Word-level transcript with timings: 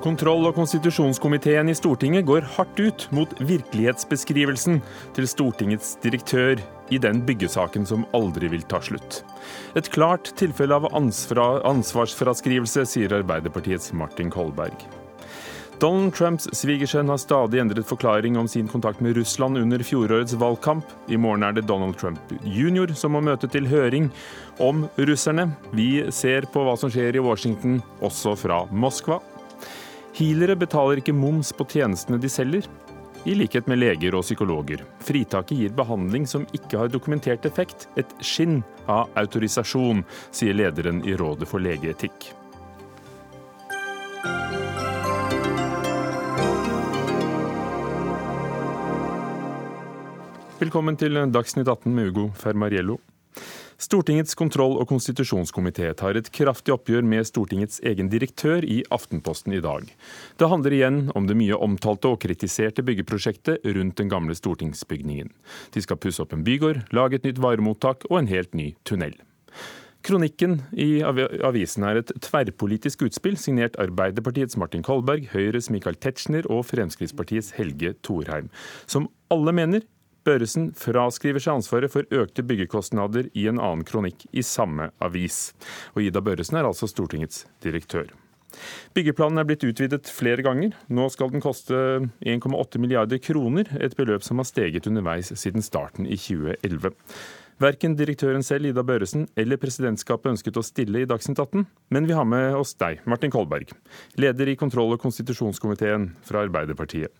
Kontroll- 0.00 0.46
og 0.48 0.54
konstitusjonskomiteen 0.56 1.68
i 1.68 1.74
Stortinget 1.76 2.24
går 2.24 2.46
hardt 2.56 2.78
ut 2.80 3.02
mot 3.12 3.32
virkelighetsbeskrivelsen 3.44 4.78
til 5.16 5.26
Stortingets 5.28 5.98
direktør 6.00 6.62
i 6.88 6.98
den 6.98 7.20
byggesaken 7.26 7.84
som 7.86 8.06
aldri 8.16 8.48
vil 8.48 8.64
ta 8.64 8.80
slutt. 8.80 9.20
Et 9.76 9.90
klart 9.92 10.32
tilfelle 10.40 10.78
av 10.80 10.88
ansvarsfraskrivelse, 10.96 12.86
sier 12.88 13.12
Arbeiderpartiets 13.20 13.92
Martin 13.92 14.32
Kolberg. 14.32 14.88
Donald 15.80 16.14
Trumps 16.16 16.48
svigersønn 16.56 17.08
har 17.08 17.20
stadig 17.20 17.60
endret 17.60 17.88
forklaring 17.88 18.36
om 18.40 18.48
sin 18.48 18.68
kontakt 18.68 19.00
med 19.04 19.16
Russland 19.16 19.56
under 19.60 19.84
fjorårets 19.84 20.36
valgkamp. 20.40 20.84
I 21.08 21.16
morgen 21.20 21.44
er 21.44 21.56
det 21.56 21.66
Donald 21.68 21.96
Trump 22.00 22.32
jr. 22.44 22.92
som 22.96 23.12
må 23.16 23.22
møte 23.24 23.48
til 23.48 23.68
høring 23.68 24.10
om 24.60 24.86
russerne. 24.96 25.50
Vi 25.76 26.06
ser 26.12 26.48
på 26.52 26.64
hva 26.64 26.76
som 26.80 26.92
skjer 26.92 27.16
i 27.16 27.24
Washington, 27.24 27.80
også 28.04 28.36
fra 28.36 28.64
Moskva. 28.72 29.20
Healere 30.18 30.56
betaler 30.58 30.98
ikke 31.00 31.14
moms 31.14 31.52
på 31.54 31.66
tjenestene 31.70 32.18
de 32.20 32.28
selger. 32.30 32.66
I 33.28 33.34
likhet 33.36 33.66
med 33.68 33.78
leger 33.82 34.16
og 34.16 34.24
psykologer. 34.24 34.82
Fritaket 35.04 35.58
gir 35.58 35.72
behandling 35.76 36.26
som 36.26 36.46
ikke 36.56 36.80
har 36.80 36.92
dokumentert 36.92 37.44
effekt, 37.46 37.86
et 38.00 38.10
skinn 38.24 38.62
av 38.88 39.12
autorisasjon, 39.20 40.02
sier 40.32 40.56
lederen 40.56 41.02
i 41.04 41.14
Rådet 41.20 41.48
for 41.48 41.60
legeetikk. 41.62 42.30
Velkommen 50.60 50.98
til 51.00 51.16
Dagsnytt 51.32 51.68
18 51.68 51.94
med 51.94 52.10
Ugo 52.10 52.26
Fermariello. 52.36 52.98
Stortingets 53.80 54.34
kontroll- 54.36 54.76
og 54.76 54.90
konstitusjonskomité 54.90 55.88
tar 55.96 56.18
et 56.18 56.28
kraftig 56.36 56.74
oppgjør 56.74 57.06
med 57.08 57.24
Stortingets 57.24 57.80
egen 57.88 58.10
direktør 58.12 58.60
i 58.60 58.82
Aftenposten 58.92 59.54
i 59.56 59.62
dag. 59.64 59.86
Det 60.36 60.48
handler 60.52 60.76
igjen 60.76 60.98
om 61.16 61.24
det 61.24 61.38
mye 61.40 61.56
omtalte 61.56 62.10
og 62.12 62.20
kritiserte 62.20 62.84
byggeprosjektet 62.84 63.64
rundt 63.64 63.96
den 63.96 64.10
gamle 64.12 64.36
stortingsbygningen. 64.36 65.32
De 65.72 65.80
skal 65.80 65.96
pusse 65.96 66.20
opp 66.20 66.34
en 66.36 66.44
bygård, 66.44 66.82
lage 66.92 67.16
et 67.16 67.24
nytt 67.24 67.40
varemottak 67.40 68.04
og 68.10 68.18
en 68.20 68.28
helt 68.28 68.52
ny 68.52 68.74
tunnel. 68.84 69.16
Kronikken 70.04 70.58
i 70.72 71.02
avisen 71.04 71.84
er 71.84 72.00
et 72.00 72.12
tverrpolitisk 72.24 73.06
utspill 73.08 73.36
signert 73.40 73.76
Arbeiderpartiets 73.80 74.56
Martin 74.60 74.84
Kolberg, 74.84 75.26
Høyres 75.32 75.68
Michael 75.72 75.96
Tetzschner 76.00 76.48
og 76.52 76.66
Fremskrittspartiets 76.68 77.54
Helge 77.56 77.94
Thorheim, 78.04 78.48
som 78.88 79.08
alle 79.32 79.56
mener 79.56 79.84
Børresen 80.26 80.70
fraskriver 80.76 81.40
seg 81.40 81.58
ansvaret 81.58 81.92
for 81.92 82.08
økte 82.12 82.44
byggekostnader 82.44 83.30
i 83.32 83.46
en 83.50 83.60
annen 83.60 83.86
kronikk 83.88 84.26
i 84.32 84.44
samme 84.44 84.90
avis. 85.00 85.50
Og 85.94 86.04
Ida 86.04 86.22
Børresen 86.24 86.60
er 86.60 86.68
altså 86.68 86.88
Stortingets 86.90 87.46
direktør. 87.64 88.10
Byggeplanen 88.96 89.38
er 89.40 89.46
blitt 89.46 89.64
utvidet 89.64 90.10
flere 90.10 90.42
ganger. 90.44 90.74
Nå 90.90 91.06
skal 91.14 91.30
den 91.32 91.42
koste 91.44 91.76
1,8 92.26 92.80
milliarder 92.82 93.20
kroner, 93.22 93.70
et 93.78 93.94
beløp 93.96 94.26
som 94.26 94.42
har 94.42 94.48
steget 94.48 94.88
underveis 94.90 95.30
siden 95.38 95.64
starten 95.64 96.08
i 96.08 96.18
2011. 96.18 96.92
Verken 97.60 97.92
direktøren 97.92 98.42
selv, 98.42 98.70
Ida 98.70 98.82
Børresen, 98.88 99.26
eller 99.36 99.60
presidentskapet 99.60 100.32
ønsket 100.32 100.56
å 100.56 100.64
stille 100.64 101.02
i 101.02 101.08
Dagsnytt 101.08 101.42
18, 101.42 101.66
men 101.92 102.06
vi 102.08 102.16
har 102.16 102.24
med 102.24 102.56
oss 102.56 102.72
deg, 102.80 103.02
Martin 103.04 103.32
Kolberg, 103.32 103.74
leder 104.16 104.48
i 104.48 104.56
kontroll- 104.56 104.94
og 104.96 105.02
konstitusjonskomiteen 105.02 106.14
fra 106.24 106.46
Arbeiderpartiet. 106.46 107.12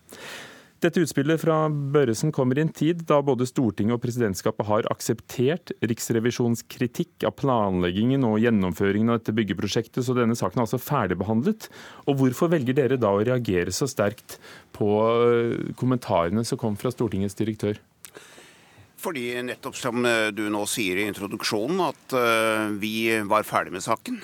Dette 0.81 0.97
utspillet 1.03 1.37
fra 1.37 1.67
Børresen 1.69 2.31
kommer 2.33 2.57
i 2.57 2.63
en 2.63 2.71
tid 2.73 3.03
da 3.05 3.19
både 3.21 3.45
Stortinget 3.45 3.93
og 3.93 4.01
presidentskapet 4.01 4.65
har 4.65 4.87
akseptert 4.89 5.69
Riksrevisjonens 5.85 6.63
kritikk 6.73 7.21
av 7.27 7.35
planleggingen 7.37 8.25
og 8.25 8.39
gjennomføringen 8.41 9.13
av 9.13 9.19
dette 9.19 9.35
byggeprosjektet, 9.37 10.01
så 10.01 10.15
denne 10.17 10.33
saken 10.39 10.57
er 10.57 10.65
altså 10.65 10.79
ferdigbehandlet. 10.81 11.67
Og 12.09 12.17
hvorfor 12.17 12.49
velger 12.55 12.79
dere 12.79 12.97
da 12.97 13.11
å 13.13 13.21
reagere 13.21 13.69
så 13.69 13.85
sterkt 13.85 14.39
på 14.73 14.89
eh, 15.05 15.69
kommentarene 15.77 16.41
som 16.49 16.57
kom 16.57 16.79
fra 16.81 16.89
Stortingets 16.89 17.37
direktør? 17.37 17.77
Fordi 19.05 19.27
nettopp 19.45 19.77
som 19.77 20.01
eh, 20.01 20.31
du 20.33 20.47
nå 20.49 20.63
sier 20.65 20.97
i 20.97 21.05
introduksjonen, 21.11 21.85
at 21.91 22.17
uh, 22.17 22.73
vi 22.81 23.05
var 23.29 23.45
ferdig 23.45 23.77
med 23.77 23.85
saken. 23.85 24.17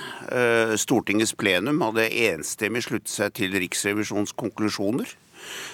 Stortingets 0.73 1.37
plenum 1.37 1.85
hadde 1.85 2.09
enstemmig 2.31 2.87
sluttet 2.89 3.13
seg 3.13 3.37
til 3.37 3.53
Riksrevisjonens 3.61 4.33
konklusjoner 4.33 5.13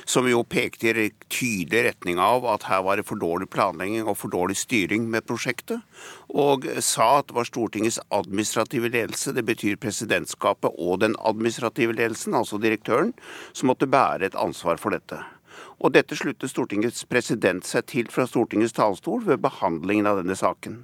som 0.05 0.27
jo 0.29 0.43
pekte 0.47 0.93
i 0.93 1.09
tydelig 1.33 1.83
retning 1.87 2.21
av 2.21 2.47
at 2.49 2.67
her 2.69 2.83
var 2.85 2.99
det 2.99 3.07
for 3.07 3.19
dårlig 3.19 3.49
planlegging 3.53 4.07
og 4.07 4.17
for 4.19 4.33
dårlig 4.33 4.57
styring 4.59 5.09
med 5.11 5.27
prosjektet, 5.29 5.83
og 6.29 6.67
sa 6.83 7.19
at 7.19 7.29
det 7.29 7.37
var 7.37 7.49
Stortingets 7.49 8.01
administrative 8.13 8.91
ledelse, 8.93 9.33
det 9.35 9.45
betyr 9.47 9.79
presidentskapet 9.81 10.75
og 10.77 11.01
den 11.03 11.17
administrative 11.23 11.95
ledelsen, 11.97 12.35
altså 12.37 12.59
direktøren, 12.61 13.13
som 13.53 13.71
måtte 13.71 13.89
bære 13.89 14.29
et 14.29 14.39
ansvar 14.39 14.81
for 14.81 14.95
dette. 14.95 15.21
Og 15.83 15.91
dette 15.91 16.15
sluttet 16.15 16.47
Stortingets 16.47 17.03
president 17.11 17.65
seg 17.67 17.85
til 17.91 18.09
fra 18.11 18.23
Stortingets 18.29 18.75
talerstol 18.77 19.25
ved 19.27 19.41
behandlingen 19.43 20.07
av 20.07 20.21
denne 20.21 20.37
saken. 20.39 20.77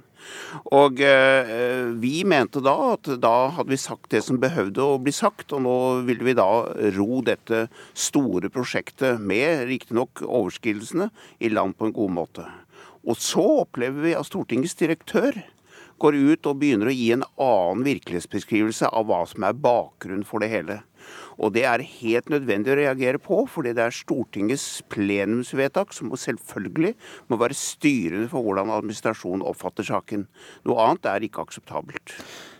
Og 0.76 1.00
eh, 1.00 1.88
vi 1.96 2.20
mente 2.28 2.60
da 2.60 2.74
at 2.90 3.08
da 3.22 3.34
hadde 3.56 3.72
vi 3.72 3.80
sagt 3.80 4.10
det 4.12 4.20
som 4.26 4.40
behøvde 4.42 4.84
å 4.84 4.98
bli 5.00 5.14
sagt, 5.16 5.54
og 5.56 5.64
nå 5.64 5.76
ville 6.08 6.26
vi 6.26 6.36
da 6.36 6.50
ro 6.98 7.22
dette 7.24 7.62
store 7.96 8.52
prosjektet 8.52 9.22
med 9.24 9.64
riktignok 9.70 10.20
overskridelsene 10.26 11.08
i 11.40 11.52
land 11.52 11.78
på 11.78 11.88
en 11.88 11.96
god 11.96 12.14
måte. 12.18 12.44
Og 13.08 13.16
så 13.16 13.46
opplever 13.62 14.04
vi 14.04 14.12
at 14.18 14.28
Stortingets 14.28 14.76
direktør 14.76 15.40
går 16.00 16.16
ut 16.16 16.48
og 16.48 16.60
begynner 16.60 16.90
å 16.90 16.96
gi 16.96 17.10
en 17.14 17.24
annen 17.40 17.84
virkelighetsbeskrivelse 17.88 18.88
av 18.92 19.08
hva 19.08 19.24
som 19.28 19.44
er 19.48 19.56
bakgrunnen 19.56 20.28
for 20.28 20.44
det 20.44 20.52
hele. 20.52 20.82
Og 21.40 21.54
det 21.56 21.64
er 21.68 21.84
helt 21.84 22.30
nødvendig 22.32 22.74
å 22.74 22.78
reagere 22.80 23.20
på, 23.22 23.42
fordi 23.50 23.72
det 23.76 23.86
er 23.86 23.96
Stortingets 23.96 24.66
plenumsvedtak 24.92 25.94
som 25.96 26.12
selvfølgelig 26.12 26.94
må 27.30 27.38
være 27.40 27.56
styrende 27.56 28.28
for 28.32 28.44
hvordan 28.44 28.72
administrasjonen 28.74 29.46
oppfatter 29.46 29.86
saken. 29.86 30.26
Noe 30.68 30.86
annet 30.86 31.08
er 31.10 31.26
ikke 31.26 31.44
akseptabelt. 31.46 32.14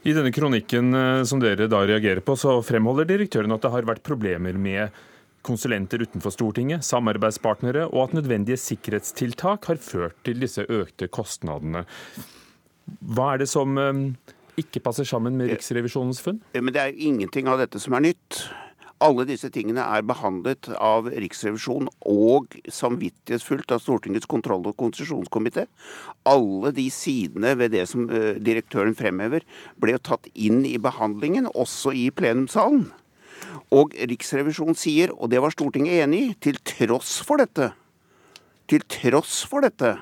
I 0.09 0.17
denne 0.17 0.33
kronikken 0.33 0.97
eh, 0.97 1.23
som 1.29 1.43
dere 1.43 1.69
da 1.71 1.85
reagerer 1.85 2.25
på, 2.25 2.37
så 2.41 2.59
fremholder 2.65 3.09
direktøren 3.09 3.53
at 3.53 3.65
det 3.65 3.73
har 3.75 3.89
vært 3.89 4.07
problemer 4.07 4.57
med 4.57 4.97
konsulenter 5.47 6.03
utenfor 6.05 6.35
Stortinget, 6.35 6.85
samarbeidspartnere, 6.85 7.87
og 7.89 8.09
at 8.09 8.19
nødvendige 8.19 8.61
sikkerhetstiltak 8.61 9.71
har 9.71 9.81
ført 9.81 10.19
til 10.27 10.43
disse 10.43 10.67
økte 10.69 11.09
kostnadene. 11.13 11.87
Hva 13.01 13.35
er 13.35 13.43
det 13.43 13.49
som 13.53 13.79
eh, 13.81 14.05
ikke 14.59 14.83
passer 14.83 15.07
sammen 15.07 15.37
med 15.39 15.53
Riksrevisjonens 15.53 16.23
funn? 16.25 16.41
Men 16.55 16.73
Det 16.73 16.83
er 16.83 16.91
jo 16.91 17.11
ingenting 17.11 17.49
av 17.49 17.61
dette 17.63 17.81
som 17.83 17.95
er 17.95 18.11
nytt. 18.11 18.43
Alle 19.01 19.25
disse 19.25 19.49
tingene 19.49 19.81
er 19.81 20.05
behandlet 20.05 20.69
av 20.77 21.07
Riksrevisjonen 21.09 21.89
og 22.05 22.53
samvittighetsfullt 22.69 23.73
av 23.73 23.81
Stortingets 23.81 24.29
kontroll- 24.29 24.67
og 24.69 24.77
konsesjonskomité. 24.77 25.65
Alle 26.29 26.73
de 26.77 26.85
sidene 26.93 27.55
ved 27.57 27.73
det 27.73 27.87
som 27.89 28.05
uh, 28.13 28.37
direktøren 28.37 28.93
fremhever, 28.99 29.47
ble 29.81 29.97
jo 29.97 30.03
tatt 30.11 30.29
inn 30.35 30.67
i 30.69 30.77
behandlingen, 30.77 31.49
også 31.49 31.95
i 31.97 32.11
plenumssalen. 32.13 32.91
Og 33.73 33.97
Riksrevisjonen 33.97 34.77
sier, 34.77 35.15
og 35.17 35.33
det 35.33 35.41
var 35.41 35.55
Stortinget 35.55 36.05
enig 36.05 36.21
i, 36.21 36.37
til 36.45 36.61
tross 36.61 37.23
for 37.25 37.41
dette, 37.41 37.73
til 38.69 38.85
tross 38.85 39.41
for 39.49 39.65
dette, 39.65 39.97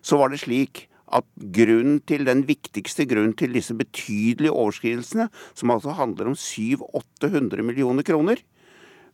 så 0.00 0.16
var 0.18 0.32
det 0.32 0.40
slik 0.40 0.86
at 1.14 1.26
grunnen 1.54 2.00
til 2.08 2.26
den 2.26 2.44
viktigste 2.48 3.06
grunnen 3.08 3.36
til 3.38 3.54
disse 3.54 3.76
betydelige 3.78 4.54
overskridelsene, 4.54 5.28
som 5.54 5.72
altså 5.74 5.94
handler 5.96 6.32
om 6.32 6.38
700-800 6.38 7.62
millioner 7.62 8.06
kroner, 8.06 8.42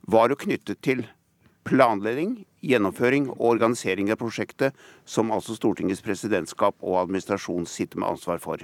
var 0.08 0.32
jo 0.32 0.40
knyttet 0.40 0.80
til 0.82 1.04
planlegging, 1.68 2.42
gjennomføring 2.62 3.28
og 3.32 3.42
organisering 3.54 4.10
av 4.12 4.18
prosjektet, 4.20 4.76
som 5.08 5.32
altså 5.34 5.54
Stortingets 5.56 6.02
presidentskap 6.04 6.76
og 6.80 6.98
administrasjon 7.00 7.66
sitter 7.70 8.00
med 8.00 8.12
ansvar 8.12 8.40
for. 8.42 8.62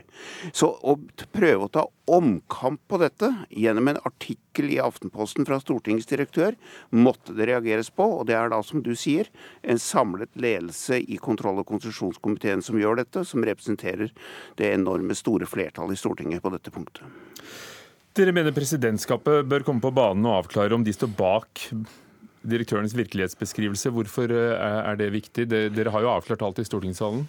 Så 0.55 0.71
å 0.83 0.97
prøve 1.35 1.67
å 1.67 1.73
ta 1.75 1.85
omkamp 2.09 2.81
på 2.89 3.01
dette 3.03 3.31
gjennom 3.51 3.91
en 3.93 4.01
artikkel 4.09 4.71
i 4.75 4.81
Aftenposten 4.83 5.47
fra 5.49 5.61
Stortingets 5.63 6.09
direktør, 6.11 6.57
måtte 6.91 7.37
det 7.39 7.51
reageres 7.51 7.91
på. 7.91 8.07
Og 8.21 8.27
det 8.31 8.39
er 8.39 8.53
da, 8.53 8.63
som 8.67 8.83
du 8.85 8.95
sier, 8.99 9.31
en 9.63 9.83
samlet 9.83 10.31
ledelse 10.39 11.01
i 11.03 11.21
kontroll- 11.23 11.63
og 11.63 11.69
konsesjonskomiteen 11.71 12.65
som 12.65 12.79
gjør 12.81 13.03
dette, 13.03 13.25
som 13.27 13.47
representerer 13.47 14.15
det 14.59 14.73
enorme 14.75 15.17
store 15.19 15.49
flertallet 15.51 15.99
i 15.99 16.03
Stortinget 16.03 16.45
på 16.45 16.55
dette 16.55 16.75
punktet. 16.75 17.07
Dere 18.19 18.33
mener 18.35 18.55
presidentskapet 18.55 19.47
bør 19.47 19.63
komme 19.67 19.83
på 19.85 19.95
banen 19.95 20.27
og 20.27 20.41
avklare 20.41 20.75
om 20.75 20.83
de 20.83 20.95
står 20.95 21.13
bak 21.19 21.69
direktørens 22.47 22.95
virkelighetsbeskrivelse. 22.97 23.93
Hvorfor 23.95 24.33
eh, 24.35 24.79
er 24.91 25.01
det 25.01 25.13
viktig? 25.15 25.49
Dere 25.51 25.93
har 25.95 26.05
jo 26.05 26.13
avklart 26.13 26.45
alt 26.47 26.63
i 26.63 26.67
stortingssalen. 26.69 27.27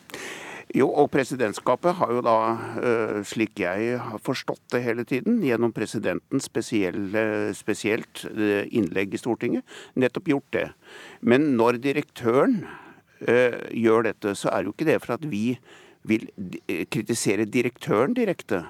Jo, 0.75 0.85
og 1.01 1.09
presidentskapet 1.09 1.97
har 1.97 2.11
jo 2.13 2.21
da, 2.21 2.35
eh, 2.77 3.19
slik 3.25 3.57
jeg 3.57 3.97
har 3.97 4.21
forstått 4.21 4.61
det 4.75 4.83
hele 4.85 5.05
tiden, 5.07 5.39
gjennom 5.41 5.73
presidentens 5.73 6.45
spesielt 6.45 8.25
eh, 8.29 8.67
innlegg 8.69 9.17
i 9.17 9.21
Stortinget, 9.21 9.65
nettopp 9.97 10.29
gjort 10.29 10.51
det. 10.53 10.67
Men 11.21 11.55
når 11.57 11.81
direktøren 11.81 12.61
gjør 13.19 14.05
dette, 14.05 14.31
så 14.31 14.47
er 14.55 14.63
jo 14.63 14.71
ikke 14.71 14.85
det 14.87 15.01
for 15.03 15.17
at 15.17 15.25
vi 15.27 15.57
vil 16.07 16.29
kritisere 16.87 17.43
direktøren 17.43 18.13
direkte. 18.15 18.61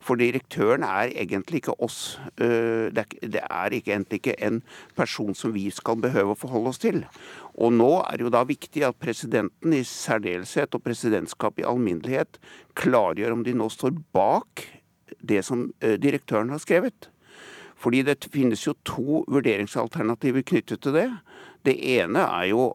For 0.00 0.16
direktøren 0.16 0.84
er 0.86 1.12
egentlig 1.12 1.60
ikke 1.60 1.76
oss. 1.84 2.18
Det 2.38 3.04
er 3.42 3.76
ikke, 3.76 3.92
egentlig 3.92 4.20
ikke 4.22 4.38
en 4.46 4.62
person 4.96 5.36
som 5.36 5.52
vi 5.52 5.66
skal 5.74 6.00
behøve 6.00 6.32
å 6.32 6.40
forholde 6.40 6.72
oss 6.72 6.80
til. 6.80 7.02
Og 7.60 7.74
nå 7.76 7.90
er 8.06 8.16
det 8.16 8.24
jo 8.24 8.32
da 8.32 8.42
viktig 8.48 8.86
at 8.88 9.00
presidenten 9.02 9.76
i 9.76 9.84
særdeleshet 9.84 10.74
og 10.76 10.84
presidentskapet 10.86 11.64
i 11.64 11.68
alminnelighet 11.68 12.40
klargjør 12.80 13.36
om 13.36 13.44
de 13.44 13.56
nå 13.60 13.68
står 13.68 13.92
bak 14.16 14.64
det 15.20 15.44
som 15.44 15.68
direktøren 15.80 16.52
har 16.54 16.62
skrevet. 16.64 17.10
Fordi 17.80 18.02
det 18.04 18.28
finnes 18.32 18.64
jo 18.66 18.76
to 18.84 19.22
vurderingsalternativer 19.28 20.44
knyttet 20.48 20.82
til 20.84 20.96
det. 20.96 21.08
Det 21.64 21.76
ene 21.98 22.24
er 22.24 22.50
jo 22.54 22.70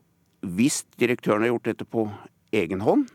hvis 0.46 0.84
direktøren 1.02 1.46
har 1.46 1.56
gjort 1.56 1.70
dette 1.72 1.86
på 1.90 2.06
egen 2.54 2.82
hånd, 2.86 3.08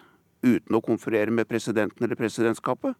uten 0.42 0.76
å 0.76 0.82
konferere 0.84 1.32
med 1.34 1.48
presidenten 1.50 2.04
eller 2.04 2.18
presidentskapet, 2.18 2.96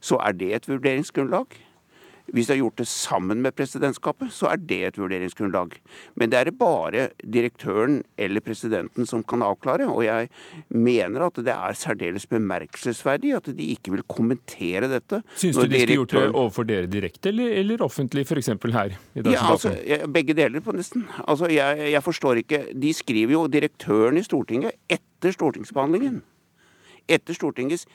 så 0.00 0.20
er 0.24 0.38
det 0.38 0.52
et 0.56 0.70
vurderingsgrunnlag. 0.70 1.58
Hvis 2.30 2.46
de 2.46 2.54
har 2.54 2.60
gjort 2.60 2.78
det 2.78 2.86
sammen 2.88 3.42
med 3.42 3.54
presidentskapet, 3.58 4.30
så 4.34 4.50
er 4.52 4.60
det 4.62 4.78
et 4.86 4.98
vurderingsgrunnlag. 5.00 5.74
Men 6.20 6.30
det 6.30 6.38
er 6.38 6.50
det 6.50 6.54
bare 6.60 7.08
direktøren 7.24 8.00
eller 8.20 8.44
presidenten 8.44 9.08
som 9.08 9.24
kan 9.26 9.42
avklare. 9.42 9.88
Og 9.90 10.04
jeg 10.06 10.30
mener 10.68 11.26
at 11.26 11.40
det 11.42 11.54
er 11.54 11.78
særdeles 11.78 12.28
bemerkelsesverdig 12.30 13.34
at 13.38 13.50
de 13.56 13.70
ikke 13.74 13.96
vil 13.96 14.04
kommentere 14.06 14.90
dette. 14.92 15.22
Syns 15.34 15.58
du 15.58 15.64
de 15.66 15.82
skulle 15.82 16.00
gjort 16.00 16.16
det 16.16 16.26
overfor 16.30 16.68
dere 16.70 16.90
direkte, 16.90 17.32
eller, 17.32 17.54
eller 17.62 17.86
offentlig, 17.86 18.26
f.eks. 18.28 18.52
her? 18.70 18.96
i 19.14 19.24
ja, 19.26 19.44
altså, 19.50 19.74
begge 20.12 20.36
deler 20.38 20.62
på 20.62 20.74
nesten. 20.76 21.06
Altså, 21.26 21.50
jeg, 21.50 21.90
jeg 21.90 22.02
forstår 22.02 22.40
ikke 22.42 22.60
De 22.78 22.92
skriver 22.94 23.32
jo 23.34 23.46
direktøren 23.50 24.18
i 24.18 24.24
Stortinget 24.24 24.78
etter 24.90 25.34
stortingsbehandlingen. 25.34 26.20
Etter 27.08 27.36
Stortingets 27.36 27.86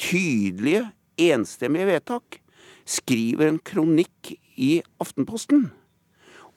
tydelige, 0.00 0.86
enstemmige 1.20 1.86
vedtak 1.90 2.40
skriver 2.88 3.50
en 3.50 3.60
kronikk 3.62 4.32
i 4.60 4.80
Aftenposten. 5.00 5.68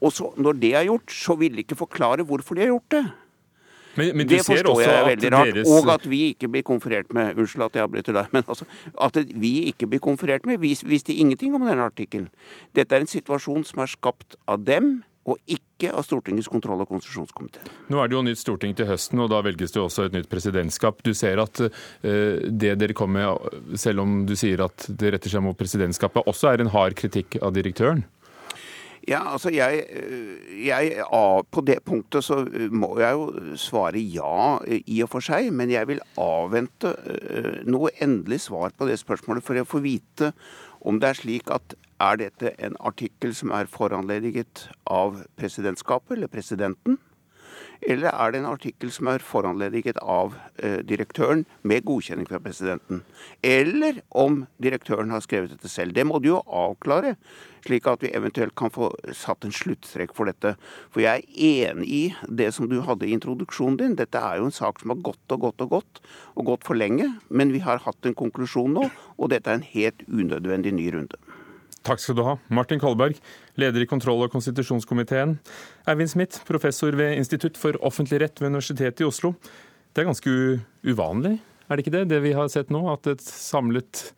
Og 0.03 0.11
så, 0.11 0.31
når 0.37 0.57
det 0.59 0.73
er 0.75 0.87
gjort, 0.87 1.11
så 1.11 1.35
vil 1.39 1.53
de 1.55 1.63
ikke 1.63 1.79
forklare 1.79 2.25
hvorfor 2.27 2.57
de 2.57 2.65
har 2.65 2.73
gjort 2.73 2.91
det. 2.91 3.03
Men, 3.95 4.17
men 4.17 4.29
det 4.29 4.41
forstår 4.41 4.81
jeg 4.81 4.93
er 4.93 5.05
veldig 5.05 5.31
rart. 5.31 5.51
Deres... 5.53 5.69
Og 5.69 5.89
at 5.93 6.05
vi 6.09 6.19
ikke 6.33 6.49
blir 6.49 6.63
konferert 6.65 7.13
med 7.13 7.37
Unnskyld 7.37 7.67
at 7.67 7.75
jeg 7.77 7.85
avbryter 7.85 8.17
deg, 8.17 8.31
men 8.33 8.43
altså, 8.47 8.65
at 9.01 9.19
vi 9.29 9.53
ikke 9.69 9.87
blir 9.87 10.01
konferert 10.01 10.47
med. 10.49 10.57
Vi 10.63 10.73
visste 10.89 11.13
ingenting 11.13 11.53
om 11.55 11.61
denne 11.61 11.85
artikkelen. 11.85 12.29
Dette 12.75 12.95
er 12.95 13.05
en 13.05 13.11
situasjon 13.11 13.67
som 13.69 13.83
er 13.85 13.91
skapt 13.93 14.37
av 14.49 14.65
dem 14.65 15.03
og 15.29 15.37
ikke 15.45 15.72
av 15.91 16.05
Stortingets 16.07 16.49
kontroll- 16.51 16.83
og 16.85 16.89
konstitusjonskomité. 16.91 17.63
Nå 17.91 17.99
er 17.99 18.09
det 18.09 18.17
jo 18.17 18.23
nytt 18.25 18.41
storting 18.41 18.75
til 18.77 18.87
høsten, 18.89 19.21
og 19.23 19.31
da 19.33 19.41
velges 19.45 19.73
det 19.73 19.81
jo 19.81 19.87
også 19.89 20.07
et 20.07 20.17
nytt 20.17 20.31
presidentskap. 20.31 21.03
Du 21.03 21.13
ser 21.17 21.41
at 21.43 21.63
uh, 21.65 21.69
det 22.47 22.75
dere 22.79 22.97
kommer 22.97 23.33
med, 23.33 23.77
selv 23.79 24.05
om 24.05 24.23
du 24.29 24.35
sier 24.39 24.63
at 24.65 24.87
det 24.89 25.15
retter 25.15 25.33
seg 25.33 25.43
mot 25.45 25.57
presidentskapet, 25.57 26.27
også 26.29 26.53
er 26.53 26.63
en 26.63 26.73
hard 26.73 26.97
kritikk 26.99 27.39
av 27.41 27.55
direktøren? 27.57 28.05
Ja, 29.03 29.19
altså 29.33 29.51
jeg, 29.51 29.83
jeg, 30.63 30.91
På 31.51 31.63
det 31.65 31.81
punktet 31.83 32.23
så 32.23 32.39
må 32.71 32.93
jeg 33.01 33.17
jo 33.17 33.55
svare 33.59 33.99
ja 33.99 34.59
i 34.63 35.01
og 35.03 35.11
for 35.11 35.25
seg, 35.25 35.49
men 35.51 35.73
jeg 35.73 35.89
vil 35.89 35.99
avvente 36.21 36.93
eh, 37.11 37.57
noe 37.67 37.91
endelig 38.03 38.45
svar 38.45 38.71
på 38.77 38.87
det 38.87 38.95
spørsmålet 39.01 39.43
for 39.43 39.59
å 39.59 39.67
få 39.67 39.83
vite 39.83 40.31
om 40.87 41.01
det 41.03 41.09
er 41.09 41.19
slik 41.19 41.51
at 41.51 41.75
er 42.03 42.19
dette 42.19 42.53
en 42.63 42.77
artikkel 42.79 43.33
som 43.37 43.53
er 43.55 43.71
foranlediget 43.71 44.67
av 44.89 45.23
presidentskapet 45.39 46.17
eller 46.17 46.31
presidenten? 46.31 46.99
Eller 47.83 48.13
er 48.15 48.31
det 48.31 48.39
en 48.39 48.47
artikkel 48.47 48.91
som 48.95 49.09
er 49.11 49.23
foranlediget 49.23 49.97
av 49.99 50.37
eh, 50.63 50.79
direktøren 50.87 51.43
med 51.67 51.83
godkjenning 51.87 52.27
fra 52.29 52.39
presidenten? 52.43 53.01
Eller 53.43 53.99
om 54.09 54.43
direktøren 54.63 55.11
har 55.11 55.23
skrevet 55.25 55.51
dette 55.51 55.71
selv. 55.71 55.95
Det 55.95 56.05
må 56.07 56.21
du 56.23 56.29
jo 56.31 56.39
avklare, 56.47 57.15
slik 57.67 57.87
at 57.91 58.05
vi 58.05 58.13
eventuelt 58.15 58.55
kan 58.59 58.71
få 58.73 58.93
satt 59.15 59.43
en 59.43 59.55
sluttstrek 59.55 60.15
for 60.15 60.31
dette. 60.31 60.55
For 60.95 61.03
jeg 61.03 61.25
er 61.27 61.73
enig 61.73 61.89
i 61.91 62.03
det 62.29 62.53
som 62.55 62.71
du 62.71 62.79
hadde 62.87 63.09
i 63.09 63.13
introduksjonen 63.17 63.79
din. 63.81 63.99
Dette 63.99 64.21
er 64.21 64.39
jo 64.39 64.47
en 64.47 64.55
sak 64.55 64.79
som 64.79 64.95
har 64.95 65.03
gått 65.03 65.35
og 65.35 65.47
gått 65.49 65.67
og 65.67 65.77
gått, 65.77 66.03
og 66.39 66.53
gått 66.53 66.67
for 66.67 66.79
lenge. 66.79 67.09
Men 67.29 67.51
vi 67.55 67.63
har 67.67 67.83
hatt 67.83 68.07
en 68.07 68.17
konklusjon 68.17 68.79
nå, 68.79 68.89
og 69.17 69.33
dette 69.35 69.51
er 69.51 69.59
en 69.59 69.71
helt 69.75 70.07
unødvendig 70.07 70.75
ny 70.79 70.91
runde. 70.95 71.19
Takk 71.83 71.99
skal 71.99 72.15
du 72.15 72.23
ha. 72.23 72.37
Martin 72.47 72.79
Kolberg, 72.79 73.17
leder 73.59 73.83
i 73.83 73.87
kontroll- 73.89 74.23
og 74.23 74.31
konstitusjonskomiteen. 74.31 75.35
Eivind 75.91 76.13
Smith, 76.13 76.39
professor 76.47 76.95
ved 76.95 77.17
Institutt 77.17 77.59
for 77.59 77.75
offentlig 77.83 78.21
rett 78.23 78.39
ved 78.39 78.53
Universitetet 78.53 79.03
i 79.03 79.07
Oslo. 79.07 79.33
Det 79.91 80.01
er 80.01 80.07
ganske 80.07 80.31
uvanlig, 80.87 81.35
er 81.67 81.75
det 81.75 81.85
ikke 81.85 81.97
det, 81.97 82.05
det 82.11 82.23
vi 82.23 82.33
har 82.37 82.49
sett 82.51 82.71
nå? 82.73 82.85
At 82.91 83.07
et 83.11 83.23
samlet 83.23 84.09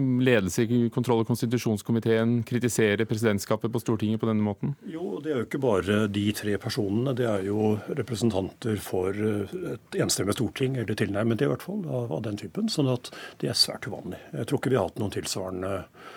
ledelse 0.00 0.62
i 0.62 0.88
kontroll- 0.90 1.20
og 1.20 1.28
konstitusjonskomiteen 1.28 2.42
kritiserer 2.48 3.04
presidentskapet 3.04 3.72
på 3.72 3.80
Stortinget 3.82 4.20
på 4.20 4.28
denne 4.28 4.44
måten? 4.44 4.74
Jo, 4.88 5.20
det 5.22 5.32
er 5.32 5.42
jo 5.42 5.46
ikke 5.46 5.60
bare 5.62 5.98
de 6.08 6.24
tre 6.36 6.56
personene. 6.62 7.14
Det 7.16 7.26
er 7.28 7.44
jo 7.46 7.74
representanter 7.88 8.80
for 8.82 9.12
et 9.12 9.98
enstemmig 10.00 10.36
storting, 10.38 10.78
eller 10.80 10.96
tilnærmet 10.98 11.38
det 11.38 11.48
i 11.48 11.52
hvert 11.52 11.66
fall, 11.66 11.82
av, 11.84 12.12
av, 12.12 12.22
den 12.24 12.40
typen. 12.40 12.70
sånn 12.72 12.90
at 12.92 13.12
det 13.42 13.52
er 13.52 13.58
svært 13.58 13.88
uvanlig. 13.90 14.20
Jeg 14.32 14.48
tror 14.48 14.62
ikke 14.62 14.72
vi 14.72 14.80
har 14.80 14.88
hatt 14.88 15.00
noen 15.02 15.14
tilsvarende 15.14 15.72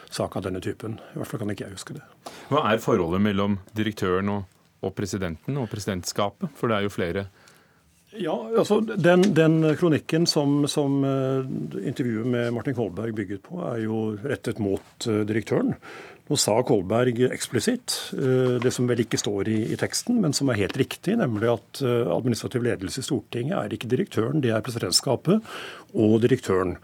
sak 0.10 0.38
av 0.38 0.46
denne 0.48 0.64
typen. 0.64 1.00
I 1.14 1.20
hvert 1.20 1.32
fall 1.32 1.44
kan 1.44 1.52
ikke 1.52 1.68
jeg 1.68 1.80
huske 1.80 1.98
det. 1.98 2.06
Hva 2.52 2.68
er 2.72 2.84
forholdet 2.84 3.24
mellom 3.26 3.60
direktøren 3.76 4.32
og, 4.32 4.46
og 4.86 4.96
presidenten 4.96 5.60
og 5.60 5.68
presidentskapet? 5.72 6.54
For 6.56 6.72
det 6.72 6.80
er 6.80 6.88
jo 6.88 6.96
flere 6.96 7.28
ja, 8.18 8.36
altså 8.58 8.80
Den, 8.82 9.24
den 9.36 9.62
kronikken 9.80 10.26
som, 10.30 10.64
som 10.72 11.04
uh, 11.04 11.46
intervjuet 11.86 12.28
med 12.28 12.54
Martin 12.56 12.76
Kolberg 12.78 13.16
bygget 13.16 13.46
på, 13.46 13.60
er 13.66 13.84
jo 13.86 14.02
rettet 14.24 14.60
mot 14.64 15.08
uh, 15.10 15.24
direktøren. 15.28 15.74
Nå 16.26 16.38
sa 16.42 16.56
Kolberg 16.66 17.20
eksplisitt 17.30 17.98
uh, 18.18 18.56
det 18.64 18.74
som 18.74 18.88
vel 18.90 19.04
ikke 19.06 19.20
står 19.22 19.52
i, 19.52 19.58
i, 19.74 19.80
teksten, 19.80 20.22
men 20.24 20.36
som 20.38 20.50
er 20.50 20.62
helt 20.64 20.78
riktig, 20.80 21.18
nemlig 21.22 21.52
at 21.54 21.84
administrativ 21.86 22.66
ledelse 22.66 23.04
i 23.04 23.10
Stortinget 23.10 23.58
er 23.60 23.76
ikke 23.76 23.92
direktøren, 23.92 24.42
det 24.44 24.54
er 24.56 24.64
presidentskapet 24.66 25.44
og 25.94 26.18
direktøren. 26.24 26.80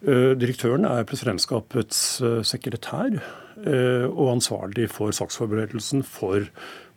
Direktøren 0.00 0.86
er 0.88 1.04
presidentskapets 1.04 1.98
sekretær 2.48 3.18
og 3.66 4.30
ansvarlig 4.36 4.86
for 4.92 5.12
saksforberedelsen 5.14 6.04
for 6.06 6.46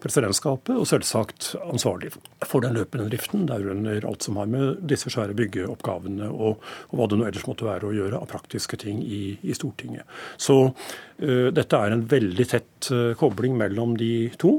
presidentskapet, 0.03 0.75
og 0.75 0.87
selvsagt 0.89 1.53
ansvarlig 1.63 2.11
for 2.43 2.63
den 2.63 2.75
løpende 2.75 3.07
driften, 3.11 3.45
derunder 3.49 4.05
alt 4.07 4.25
som 4.25 4.39
har 4.39 4.49
med 4.51 4.81
disse 4.89 5.11
svære 5.13 5.35
byggeoppgavene 5.37 6.29
og, 6.29 6.63
og, 6.89 6.97
hva 6.97 7.07
det 7.09 7.19
nå 7.19 7.27
ellers 7.29 7.47
måtte 7.47 7.67
være 7.67 7.89
å 7.89 7.93
gjøre 7.95 8.19
av 8.19 8.29
praktiske 8.31 8.79
ting 8.83 9.01
i, 9.03 9.37
i 9.41 9.55
Stortinget. 9.55 10.07
Så 10.41 10.57
uh, 10.67 11.47
dette 11.55 11.79
er 11.79 11.95
en 11.95 12.05
veldig 12.09 12.47
tett 12.51 12.91
uh, 12.91 13.13
kobling 13.19 13.55
mellom 13.59 13.95
de 13.99 14.11
to. 14.41 14.57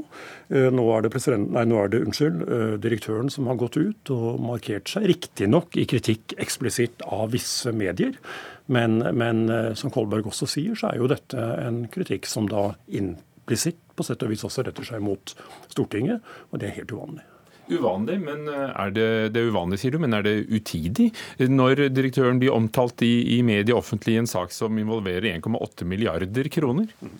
Uh, 0.49 0.71
nå 0.73 0.87
er 0.95 1.05
det, 1.05 1.13
nei, 1.45 1.67
nå 1.69 1.79
er 1.81 1.93
det 1.93 2.03
unnskyld, 2.05 2.43
direktøren 2.81 3.31
som 3.33 3.49
har 3.49 3.59
gått 3.59 3.77
ut 3.77 4.13
og 4.13 4.41
markert 4.43 4.89
seg, 4.91 5.07
riktignok 5.11 5.77
i 5.79 5.87
kritikk 5.89 6.37
eksplisitt 6.41 7.05
av 7.05 7.29
visse 7.35 7.73
medier. 7.75 8.17
Men, 8.65 8.97
men 9.13 9.45
som 9.77 9.91
Kolberg 9.93 10.25
også 10.31 10.47
sier, 10.49 10.73
så 10.79 10.89
er 10.89 10.97
jo 10.97 11.09
dette 11.11 11.37
en 11.61 11.83
kritikk 11.93 12.25
som 12.25 12.47
da 12.49 12.71
implisitt 12.87 13.77
på 13.95 14.03
sett 14.03 14.23
og 14.25 14.33
vis 14.33 14.43
også 14.47 14.65
retter 14.65 14.87
seg 14.87 15.03
mot 15.05 15.35
Stortinget, 15.69 16.25
og 16.49 16.61
det 16.61 16.71
er 16.71 16.77
helt 16.79 16.93
uvanlig. 16.95 17.25
Uvanlig, 17.65 18.19
men 18.21 18.45
eh, 18.51 18.73
er 18.77 18.91
det, 18.93 19.07
det 19.33 19.41
er 19.41 19.49
uvanlig, 19.49 19.79
sier 19.81 19.95
du, 19.95 20.01
men 20.03 20.13
er 20.13 20.25
det 20.25 20.35
utidig? 20.53 21.09
Når 21.41 21.87
direktøren 21.95 22.41
blir 22.41 22.53
omtalt 22.53 23.01
i, 23.05 23.37
i 23.37 23.41
media 23.45 23.77
offentlig 23.77 24.15
i 24.15 24.19
en 24.21 24.29
sak 24.29 24.53
som 24.53 24.77
involverer 24.77 25.31
1,8 25.31 25.87
milliarder 25.89 26.51
kroner? 26.53 26.91
Mm. 27.01 27.15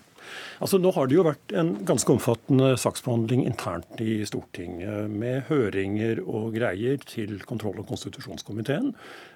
Altså, 0.63 0.79
nå 0.79 0.91
har 0.95 1.09
det 1.09 1.17
jo 1.17 1.25
vært 1.25 1.53
en 1.57 1.71
ganske 1.87 2.11
omfattende 2.13 2.73
saksbehandling 2.79 3.43
internt 3.45 3.99
i 4.03 4.21
Stortinget, 4.27 5.09
med 5.11 5.49
høringer 5.49 6.21
og 6.23 6.55
greier 6.55 7.01
til 7.03 7.41
kontroll- 7.47 7.81
og 7.81 7.89
konstitusjonskomiteen. 7.89 8.93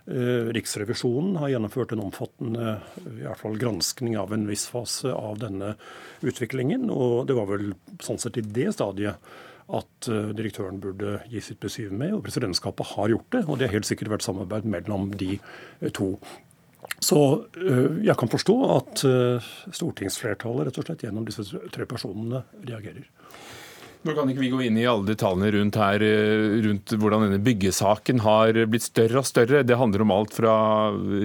Eh, 0.10 0.50
Riksrevisjonen 0.54 1.36
har 1.38 1.52
gjennomført 1.52 1.92
en 1.94 2.02
omfattende 2.02 2.80
i 3.06 3.22
hvert 3.22 3.38
fall 3.38 3.60
granskning 3.62 4.16
av 4.18 4.34
en 4.34 4.48
viss 4.50 4.66
fase 4.72 5.12
av 5.14 5.38
denne 5.44 5.76
utviklingen. 6.26 6.88
Og 6.90 7.28
det 7.30 7.36
var 7.38 7.46
vel 7.52 7.76
sånn 8.02 8.18
sett 8.22 8.40
i 8.42 8.46
det 8.58 8.72
stadiet 8.74 9.22
at 9.70 10.10
eh, 10.10 10.32
direktøren 10.34 10.82
burde 10.82 11.20
gi 11.30 11.44
sitt 11.46 11.62
besyv 11.62 11.94
med, 11.94 12.16
og 12.18 12.24
presidentskapet 12.26 12.96
har 12.96 13.14
gjort 13.14 13.30
det. 13.38 13.44
Og 13.46 13.60
det 13.60 13.70
har 13.70 13.78
helt 13.78 13.90
sikkert 13.90 14.16
vært 14.16 14.26
samarbeid 14.26 14.66
mellom 14.66 15.12
de 15.20 15.36
eh, 15.38 15.92
to. 15.94 16.16
Så 17.04 17.20
jeg 17.54 18.16
kan 18.20 18.32
forstå 18.32 18.54
at 18.74 19.02
stortingsflertallet 19.78 20.68
rett 20.68 20.80
og 20.82 20.88
slett 20.88 21.04
gjennom 21.06 21.28
disse 21.28 21.46
tre 21.72 21.86
personene 21.88 22.42
reagerer. 22.66 23.06
Nå 24.08 24.14
kan 24.16 24.30
ikke 24.32 24.40
vi 24.46 24.50
gå 24.54 24.62
inn 24.64 24.78
i 24.80 24.86
alle 24.88 25.10
detaljene 25.10 25.50
rundt 25.58 25.76
her, 25.76 26.04
rundt 26.64 26.94
hvordan 27.02 27.26
denne 27.26 27.40
byggesaken 27.44 28.22
har 28.24 28.56
blitt 28.72 28.86
større 28.86 29.20
og 29.20 29.28
større. 29.28 29.60
Det 29.68 29.76
handler 29.76 30.06
om 30.06 30.14
alt 30.16 30.38
fra 30.38 30.54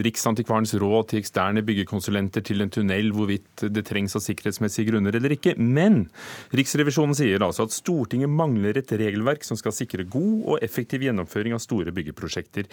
Riksantikvarens 0.02 0.74
råd 0.82 1.12
til 1.12 1.20
eksterne 1.22 1.62
byggekonsulenter 1.62 2.42
til 2.42 2.64
en 2.64 2.74
tunnel, 2.74 3.12
hvorvidt 3.14 3.68
det 3.70 3.86
trengs 3.86 4.18
av 4.18 4.24
sikkerhetsmessige 4.26 4.90
grunner 4.90 5.14
eller 5.14 5.36
ikke. 5.36 5.54
Men 5.54 6.08
Riksrevisjonen 6.50 7.14
sier 7.14 7.46
altså 7.46 7.68
at 7.68 7.78
Stortinget 7.78 8.34
mangler 8.34 8.82
et 8.82 8.90
regelverk 8.90 9.46
som 9.46 9.60
skal 9.60 9.76
sikre 9.76 10.08
god 10.10 10.34
og 10.42 10.66
effektiv 10.66 11.06
gjennomføring 11.06 11.54
av 11.54 11.62
store 11.62 11.94
byggeprosjekter. 11.94 12.66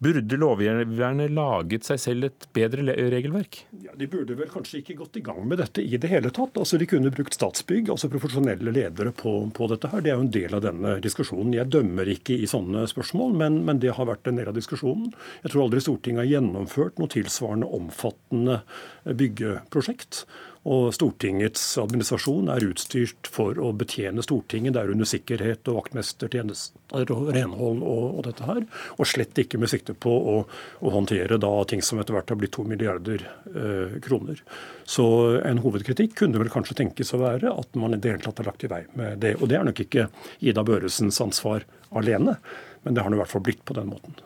Burde 0.00 0.36
lovgiverne 0.40 1.26
laget 1.28 1.84
seg 1.84 1.98
selv 2.00 2.26
et 2.30 2.46
bedre 2.56 2.94
regelverk? 3.12 3.58
Ja, 3.84 3.92
de 4.00 4.06
burde 4.08 4.32
vel 4.38 4.48
kanskje 4.48 4.78
ikke 4.80 4.96
gått 5.02 5.18
i 5.20 5.22
gang 5.26 5.42
med 5.44 5.60
dette 5.60 5.84
i 5.84 5.98
det 6.00 6.08
hele 6.08 6.30
tatt. 6.32 6.56
Altså, 6.56 6.78
De 6.80 6.88
kunne 6.88 7.12
brukt 7.12 7.36
Statsbygg, 7.36 7.90
altså 7.92 8.08
profesjonelle 8.08 8.72
ledere 8.72 9.12
på, 9.12 9.34
på 9.52 9.68
dette 9.68 9.90
her. 9.92 10.00
Det 10.00 10.14
er 10.14 10.16
jo 10.16 10.24
en 10.24 10.32
del 10.32 10.56
av 10.56 10.64
denne 10.64 10.94
diskusjonen. 11.04 11.52
Jeg 11.58 11.68
dømmer 11.74 12.08
ikke 12.14 12.38
i 12.40 12.48
sånne 12.48 12.86
spørsmål, 12.88 13.36
men, 13.42 13.60
men 13.68 13.82
det 13.84 13.92
har 13.98 14.08
vært 14.08 14.30
en 14.32 14.40
del 14.40 14.48
av 14.48 14.56
diskusjonen. 14.56 15.12
Jeg 15.44 15.52
tror 15.52 15.66
aldri 15.66 15.84
Stortinget 15.84 16.24
har 16.24 16.32
gjennomført 16.32 16.96
noe 16.96 17.12
tilsvarende 17.12 17.68
omfattende 17.68 18.62
byggeprosjekt. 19.04 20.24
Og 20.68 20.90
Stortingets 20.92 21.62
administrasjon 21.80 22.50
er 22.52 22.66
utstyrt 22.66 23.30
for 23.32 23.56
å 23.56 23.70
betjene 23.72 24.20
Stortinget. 24.20 24.74
Det 24.76 24.82
er 24.82 24.92
under 24.92 25.08
sikkerhet 25.08 25.70
og 25.72 25.78
vaktmestertjenester 25.78 27.12
og 27.14 27.30
renhold 27.32 27.80
og, 27.80 28.04
og, 28.10 28.20
dette 28.26 28.44
her. 28.44 28.66
Og 29.00 29.08
slett 29.08 29.40
ikke 29.40 29.60
med 29.62 29.72
sikte 29.72 29.96
på 29.96 30.12
å, 30.12 30.36
å 30.84 30.92
håndtere 30.92 31.40
da 31.40 31.52
ting 31.70 31.80
som 31.84 32.02
etter 32.02 32.16
hvert 32.16 32.34
har 32.34 32.40
blitt 32.42 32.52
to 32.58 32.66
milliarder 32.68 33.24
eh, 33.24 33.96
kroner. 34.04 34.44
Så 34.84 35.06
en 35.48 35.62
hovedkritikk 35.64 36.18
kunne 36.20 36.42
vel 36.42 36.52
kanskje 36.52 36.76
tenkes 36.82 37.14
å 37.16 37.22
være 37.24 37.56
at 37.56 37.80
man 37.80 37.96
i 37.96 38.00
det 38.00 38.18
hele 38.18 38.26
tatt 38.26 38.44
har 38.44 38.52
lagt 38.52 38.68
i 38.68 38.72
vei 38.72 38.84
med 39.00 39.24
det. 39.24 39.38
Og 39.40 39.48
det 39.48 39.62
er 39.62 39.64
nok 39.70 39.80
ikke 39.86 40.10
Ida 40.44 40.66
Børresens 40.66 41.22
ansvar 41.24 41.64
alene, 41.96 42.36
men 42.84 42.92
det 42.92 43.00
har 43.00 43.08
nå 43.08 43.16
i 43.16 43.24
hvert 43.24 43.32
fall 43.32 43.48
blitt 43.48 43.64
på 43.64 43.80
den 43.80 43.88
måten. 43.94 44.20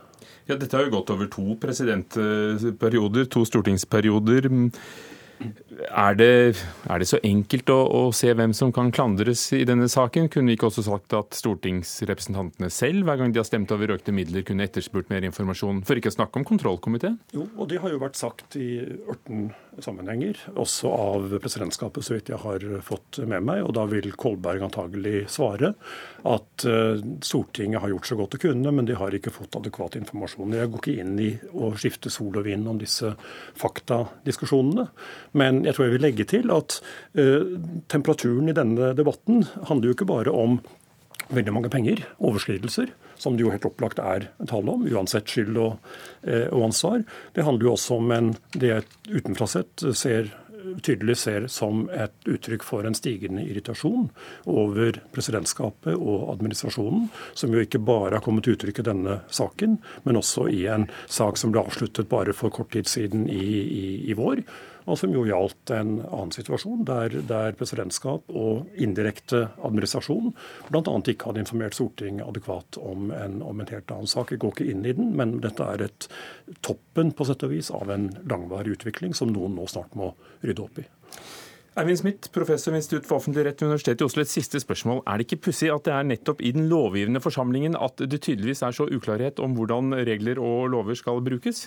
Ja, 0.50 0.58
Dette 0.58 0.76
har 0.76 0.84
jo 0.84 0.98
gått 0.98 1.14
over 1.14 1.30
to 1.30 1.54
presidentperioder, 1.62 3.30
to 3.32 3.46
stortingsperioder. 3.48 4.50
Er 5.75 6.16
det, 6.19 6.61
er 6.90 7.00
det, 7.00 7.09
så 7.09 7.19
enkelt 7.25 7.71
å, 7.73 7.78
å, 7.88 8.00
se 8.14 8.31
hvem 8.37 8.52
som 8.57 8.73
kan 8.75 8.93
klandres 8.95 9.47
i 9.57 9.64
denne 9.66 9.88
saken? 9.90 10.28
Kunne 10.33 10.52
vi 10.52 10.59
ikke 10.59 10.69
også 10.71 10.85
sagt 10.87 11.16
at 11.16 11.37
stortingsrepresentantene 11.38 12.71
selv, 12.73 13.07
hver 13.09 13.21
gang 13.21 13.35
de 13.35 13.40
har 13.43 13.49
stemt 13.49 13.73
over 13.75 13.97
økte 13.97 14.14
midler, 14.14 14.45
kunne 14.47 14.66
etterspurt 14.69 15.11
mer 15.12 15.26
informasjon? 15.26 15.83
For 15.88 15.99
ikke 15.99 16.12
å 16.12 16.16
snakke 16.19 16.40
om 16.40 16.49
kontrollkomiteen? 16.49 17.19
Jo, 17.35 17.49
og 17.59 17.71
det 17.73 17.83
har 17.83 17.95
jo 17.95 18.02
vært 18.02 18.21
sagt 18.21 18.59
i 18.61 18.69
ørten 19.11 19.50
sammenhenger, 19.83 20.38
også 20.61 20.90
av 20.95 21.33
presidentskapet, 21.43 22.04
så 22.04 22.14
vidt 22.14 22.31
jeg 22.31 22.40
har 22.43 22.64
fått 22.85 23.19
med 23.26 23.43
meg. 23.47 23.62
Og 23.66 23.75
da 23.76 23.87
vil 23.90 24.12
Kolberg 24.19 24.62
antagelig 24.66 25.25
svare 25.33 25.73
at 26.31 26.66
uh, 26.69 27.00
Stortinget 27.25 27.83
har 27.83 27.90
gjort 27.93 28.09
så 28.09 28.19
godt 28.19 28.37
det 28.37 28.43
kunne, 28.45 28.75
men 28.75 28.88
de 28.88 28.97
har 28.99 29.14
ikke 29.14 29.33
fått 29.35 29.59
adekvat 29.59 29.99
informasjon. 30.00 30.54
Jeg 30.57 30.71
går 30.73 30.83
ikke 30.83 30.97
inn 31.02 31.19
i 31.23 31.31
å 31.59 31.73
skifte 31.78 32.12
sol 32.12 32.38
og 32.38 32.47
vind 32.47 32.69
om 32.71 32.78
disse 32.81 33.14
faktadiskusjonene. 33.61 34.87
Men 35.40 35.63
jeg 35.64 35.76
tror 35.76 35.88
jeg 35.88 35.97
vil 35.97 36.06
legge 36.06 36.26
til 36.28 36.52
at 36.54 36.78
uh, 37.18 37.54
temperaturen 37.92 38.50
i 38.50 38.56
denne 38.56 38.92
debatten 38.99 39.44
handler 39.68 39.90
jo 39.90 39.97
ikke 39.97 40.11
bare 40.11 40.35
om 40.35 40.61
veldig 41.33 41.54
mange 41.56 41.73
penger, 41.73 42.02
overskridelser, 42.21 42.90
som 43.16 43.37
det 43.37 43.47
jo 43.47 43.52
helt 43.54 43.64
opplagt 43.64 44.00
er 44.02 44.28
tall 44.50 44.68
om, 44.68 44.85
uansett 44.90 45.30
skyld 45.30 45.56
og, 45.56 45.76
uh, 46.28 46.49
og 46.50 46.71
ansvar. 46.71 47.04
Det 47.37 47.47
handler 47.47 47.71
jo 47.71 47.76
også 47.76 48.00
om 48.00 48.16
en, 48.16 48.33
det 48.56 48.73
jeg 48.73 48.88
utenfra 49.14 49.50
sett 49.50 49.87
ser 49.97 50.33
tydelig 50.83 51.16
ser 51.18 51.47
som 51.52 51.85
et 51.92 52.28
uttrykk 52.28 52.64
for 52.64 52.87
en 52.87 52.97
stigende 52.97 53.44
irritasjon 53.44 54.09
over 54.50 54.99
presidentskapet 55.14 55.94
og 55.94 56.28
administrasjonen, 56.35 57.09
som 57.35 57.54
jo 57.54 57.64
ikke 57.64 57.83
bare 57.85 58.18
har 58.18 58.25
kommet 58.25 58.47
til 58.47 58.56
uttrykk 58.56 58.80
i 58.83 58.87
denne 58.88 59.18
saken, 59.28 59.78
men 60.04 60.21
også 60.21 60.49
i 60.52 60.64
en 60.73 60.88
sak 61.06 61.40
som 61.40 61.54
ble 61.54 61.64
avsluttet 61.64 62.11
bare 62.12 62.37
for 62.37 62.54
kort 62.54 62.73
tid 62.75 62.90
siden 62.90 63.28
i, 63.30 63.44
i, 63.62 63.87
i 64.11 64.16
vår 64.18 64.44
og 64.84 64.98
som 65.00 65.14
jo 65.14 65.24
gjaldt 65.28 65.72
en 65.74 65.94
annen 66.04 66.32
situasjon, 66.34 66.84
der, 66.88 67.16
der 67.28 67.56
presidentskap 67.58 68.28
og 68.28 68.68
indirekte 68.80 69.46
administrasjon 69.64 70.32
bl.a. 70.68 70.96
ikke 71.12 71.30
hadde 71.30 71.44
informert 71.44 71.76
Stortinget 71.78 72.26
adekvat 72.26 72.78
om 72.80 73.08
en, 73.14 73.40
om 73.42 73.60
en, 73.60 73.70
helt 73.70 73.94
annen 73.94 74.10
sak. 74.10 74.34
Jeg 74.34 74.42
går 74.44 74.54
ikke 74.54 74.68
inn 74.70 74.84
i 74.84 74.96
den, 74.96 75.14
men 75.16 75.38
dette 75.44 75.64
er 75.64 75.86
et 75.88 76.08
toppen 76.66 77.14
på 77.16 77.26
sett 77.28 77.46
og 77.46 77.54
vis 77.54 77.72
av 77.74 77.90
en 77.94 78.10
langvarig 78.28 78.76
utvikling 78.76 79.16
som 79.16 79.32
noen 79.32 79.56
nå 79.56 79.66
snart 79.70 79.96
må 79.98 80.12
rydde 80.44 80.66
opp 80.66 80.84
i. 80.84 80.86
Eivind 81.74 81.98
Smith, 81.98 82.30
professor 82.30 82.70
ved 82.70 82.84
Institutt 82.84 83.06
for 83.08 83.18
offentlig 83.18 83.48
rett 83.48 83.58
ved 83.58 83.72
Universitetet 83.72 84.04
i 84.04 84.06
Oslo. 84.06 84.22
Et 84.22 84.30
siste 84.30 84.60
spørsmål. 84.62 85.00
Er 85.10 85.18
det 85.18 85.26
ikke 85.26 85.48
pussig 85.48 85.72
at 85.74 85.82
det 85.88 85.94
er 85.96 86.06
nettopp 86.06 86.44
i 86.44 86.52
den 86.54 86.68
lovgivende 86.70 87.22
forsamlingen 87.24 87.74
at 87.74 87.98
det 87.98 88.20
tydeligvis 88.20 88.62
er 88.62 88.76
så 88.76 88.86
uklarhet 88.86 89.42
om 89.42 89.56
hvordan 89.58 89.96
regler 90.06 90.38
og 90.38 90.68
lover 90.70 90.94
skal 91.00 91.24
brukes? 91.24 91.66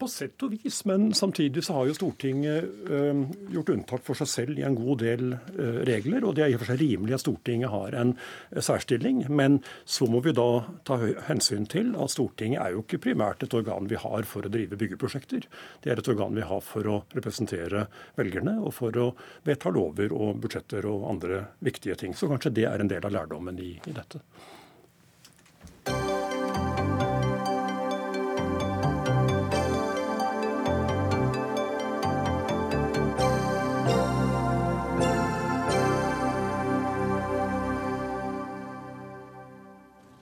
På 0.00 0.08
sett 0.08 0.40
og 0.46 0.54
vis, 0.54 0.78
men 0.88 1.10
samtidig 1.12 1.60
så 1.66 1.74
har 1.76 1.88
jo 1.90 1.94
Stortinget 1.96 2.88
øh, 2.88 3.18
gjort 3.52 3.72
unntak 3.74 4.04
for 4.06 4.16
seg 4.16 4.28
selv 4.32 4.60
i 4.60 4.64
en 4.64 4.78
god 4.78 5.02
del 5.02 5.34
øh, 5.34 5.80
regler. 5.84 6.24
Og 6.24 6.36
det 6.36 6.44
er 6.44 6.52
i 6.52 6.54
og 6.56 6.62
for 6.62 6.70
seg 6.72 6.80
rimelig 6.80 7.18
at 7.18 7.22
Stortinget 7.24 7.68
har 7.68 7.96
en 8.00 8.14
øh, 8.16 8.62
særstilling. 8.64 9.26
Men 9.28 9.58
så 9.84 10.08
må 10.08 10.22
vi 10.24 10.32
da 10.36 10.46
ta 10.88 10.96
hensyn 11.26 11.66
til 11.68 11.92
at 12.00 12.14
Stortinget 12.14 12.62
er 12.62 12.72
jo 12.72 12.84
ikke 12.86 13.02
primært 13.10 13.44
et 13.44 13.56
organ 13.58 13.90
vi 13.90 14.00
har 14.00 14.24
for 14.30 14.48
å 14.48 14.52
drive 14.52 14.78
byggeprosjekter. 14.80 15.44
Det 15.84 15.92
er 15.92 16.00
et 16.00 16.12
organ 16.14 16.38
vi 16.38 16.48
har 16.48 16.64
for 16.64 16.88
å 16.88 17.02
representere 17.12 17.84
velgerne 18.16 18.56
og 18.62 18.72
for 18.78 18.96
å 18.96 19.10
vedta 19.44 19.74
lover 19.74 20.16
og 20.16 20.40
budsjetter 20.40 20.88
og 20.88 21.10
andre 21.12 21.42
viktige 21.60 21.98
ting. 22.00 22.16
Så 22.16 22.30
kanskje 22.32 22.54
det 22.56 22.66
er 22.70 22.80
en 22.80 22.88
del 22.88 23.04
av 23.04 23.12
lærdommen 23.18 23.60
i, 23.60 23.74
i 23.84 23.96
dette. 24.00 24.24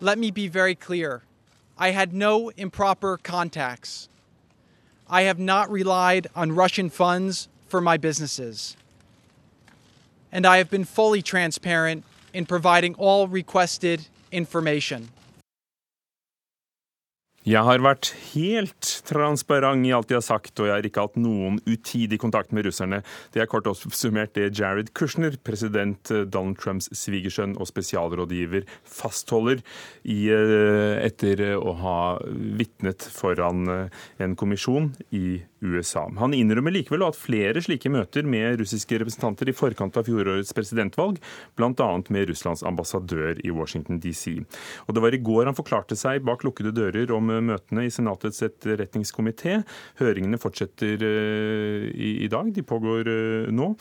Let 0.00 0.18
me 0.18 0.30
be 0.30 0.46
very 0.46 0.76
clear. 0.76 1.22
I 1.76 1.90
had 1.90 2.12
no 2.12 2.50
improper 2.50 3.16
contacts. 3.16 4.08
I 5.08 5.22
have 5.22 5.40
not 5.40 5.70
relied 5.70 6.28
on 6.36 6.52
Russian 6.52 6.88
funds 6.88 7.48
for 7.66 7.80
my 7.80 7.96
businesses. 7.96 8.76
And 10.30 10.46
I 10.46 10.58
have 10.58 10.70
been 10.70 10.84
fully 10.84 11.22
transparent 11.22 12.04
in 12.32 12.46
providing 12.46 12.94
all 12.94 13.26
requested 13.26 14.06
information. 14.30 15.08
Jeg 17.48 17.64
har 17.64 17.80
vært 17.80 18.10
helt 18.34 18.88
transparent 19.08 19.86
i 19.86 19.92
alt 19.96 20.10
jeg 20.12 20.18
har 20.18 20.26
sagt, 20.26 20.58
og 20.60 20.68
jeg 20.68 20.74
har 20.74 20.84
ikke 20.84 21.04
hatt 21.06 21.14
noen 21.16 21.56
utidig 21.64 22.18
kontakt 22.20 22.52
med 22.52 22.66
russerne. 22.66 22.98
Det 23.32 23.40
er 23.40 23.48
kort 23.48 23.68
oppsummert 23.70 24.34
det 24.36 24.50
Jared 24.58 24.90
Kushner, 24.98 25.38
president 25.46 26.12
Donald 26.28 26.58
Trumps 26.60 26.90
svigersønn 26.92 27.54
og 27.56 27.70
spesialrådgiver, 27.70 28.66
fastholder 28.84 29.62
i, 30.04 30.18
eh, 30.34 30.98
etter 31.06 31.40
å 31.56 31.72
ha 31.80 31.98
vitnet 32.58 33.06
foran 33.16 33.64
eh, 33.72 34.02
en 34.20 34.36
kommisjon 34.36 34.92
i 35.16 35.38
USA. 35.60 36.04
Han 36.18 36.34
innrømmer 36.36 36.74
likevel 36.74 37.04
at 37.06 37.18
flere 37.18 37.62
slike 37.64 37.90
møter 37.92 38.26
med 38.28 38.60
russiske 38.60 39.00
representanter 39.02 39.50
i 39.50 39.54
forkant 39.56 39.96
av 39.98 40.06
fjorårets 40.06 40.54
presidentvalg, 40.56 41.18
bl.a. 41.58 41.88
med 42.14 42.28
Russlands 42.30 42.64
ambassadør 42.66 43.40
i 43.42 43.54
Washington 43.54 44.00
DC. 44.02 44.38
Og 44.86 44.94
Det 44.94 45.04
var 45.04 45.14
i 45.14 45.22
går 45.22 45.50
han 45.50 45.58
forklarte 45.58 45.98
seg 45.98 46.26
bak 46.26 46.44
lukkede 46.46 46.74
dører 46.76 47.12
om 47.14 47.32
møtene 47.50 47.86
i 47.86 47.94
Senatets 47.94 48.44
etterretningskomité. 48.46 49.62
Høringene 50.02 50.40
fortsetter 50.40 51.02
eh, 51.02 51.88
i 52.24 52.30
dag, 52.30 52.52
de 52.54 52.66
pågår 52.66 53.10
eh, 53.10 53.50
nå. 53.54 53.72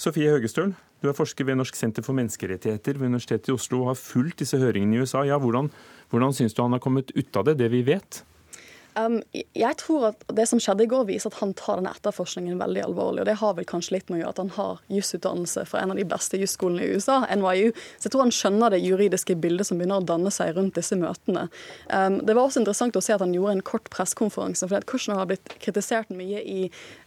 Sofie 0.00 0.32
Høgestøl, 0.32 0.72
du 1.00 1.08
er 1.08 1.16
forsker 1.16 1.44
ved 1.48 1.56
Norsk 1.56 1.76
senter 1.76 2.04
for 2.04 2.16
menneskerettigheter 2.16 2.98
ved 3.00 3.08
Universitetet 3.12 3.48
i 3.48 3.54
Oslo 3.56 3.82
og 3.82 3.92
har 3.92 4.00
fulgt 4.00 4.42
disse 4.42 4.58
høringene 4.60 4.98
i 4.98 5.04
USA. 5.04 5.24
Ja, 5.28 5.38
hvordan, 5.40 5.70
hvordan 6.12 6.36
syns 6.36 6.56
du 6.56 6.62
han 6.64 6.76
har 6.76 6.82
kommet 6.84 7.12
ut 7.16 7.40
av 7.40 7.48
det, 7.48 7.56
det 7.60 7.70
vi 7.72 7.80
vet? 7.86 8.22
Um, 8.98 9.20
jeg 9.32 9.76
tror 9.78 10.08
at 10.08 10.24
Det 10.34 10.46
som 10.48 10.60
skjedde 10.62 10.84
i 10.84 10.90
går, 10.90 11.04
viser 11.08 11.30
at 11.30 11.38
han 11.40 11.52
tar 11.54 11.78
denne 11.78 11.92
etterforskningen 11.94 12.58
veldig 12.58 12.82
alvorlig. 12.88 13.22
og 13.22 13.28
Det 13.28 13.36
har 13.40 13.54
vel 13.54 13.68
kanskje 13.68 13.96
litt 13.96 14.10
med 14.10 14.18
å 14.18 14.20
gjøre 14.22 14.34
at 14.34 14.42
han 14.42 14.52
har 14.56 14.80
jusutdannelse 14.90 15.64
fra 15.68 15.82
en 15.82 15.92
av 15.94 16.00
de 16.00 16.06
beste 16.08 16.40
jusskolene 16.40 16.84
i 16.84 16.96
USA, 16.96 17.20
NYU. 17.30 17.70
Så 17.98 18.08
jeg 18.08 18.14
tror 18.14 18.24
han 18.24 18.34
skjønner 18.34 18.74
det 18.74 18.82
juridiske 18.82 19.36
bildet 19.40 19.68
som 19.68 19.78
begynner 19.78 20.02
å 20.02 20.06
danne 20.06 20.32
seg 20.34 20.54
rundt 20.56 20.74
disse 20.78 20.98
møtene. 20.98 21.46
Um, 21.88 22.18
det 22.26 22.34
var 22.34 22.48
også 22.48 22.62
interessant 22.62 22.98
å 22.98 23.04
se 23.04 23.14
at 23.14 23.22
han 23.24 23.34
gjorde 23.36 23.58
en 23.58 23.64
kort 23.70 23.90
pressekonferanse. 23.94 24.68
for 24.68 24.88
Kushner 24.90 25.20
har 25.20 25.30
blitt 25.30 25.54
kritisert 25.62 26.10
mye 26.10 26.42
i 26.42 26.60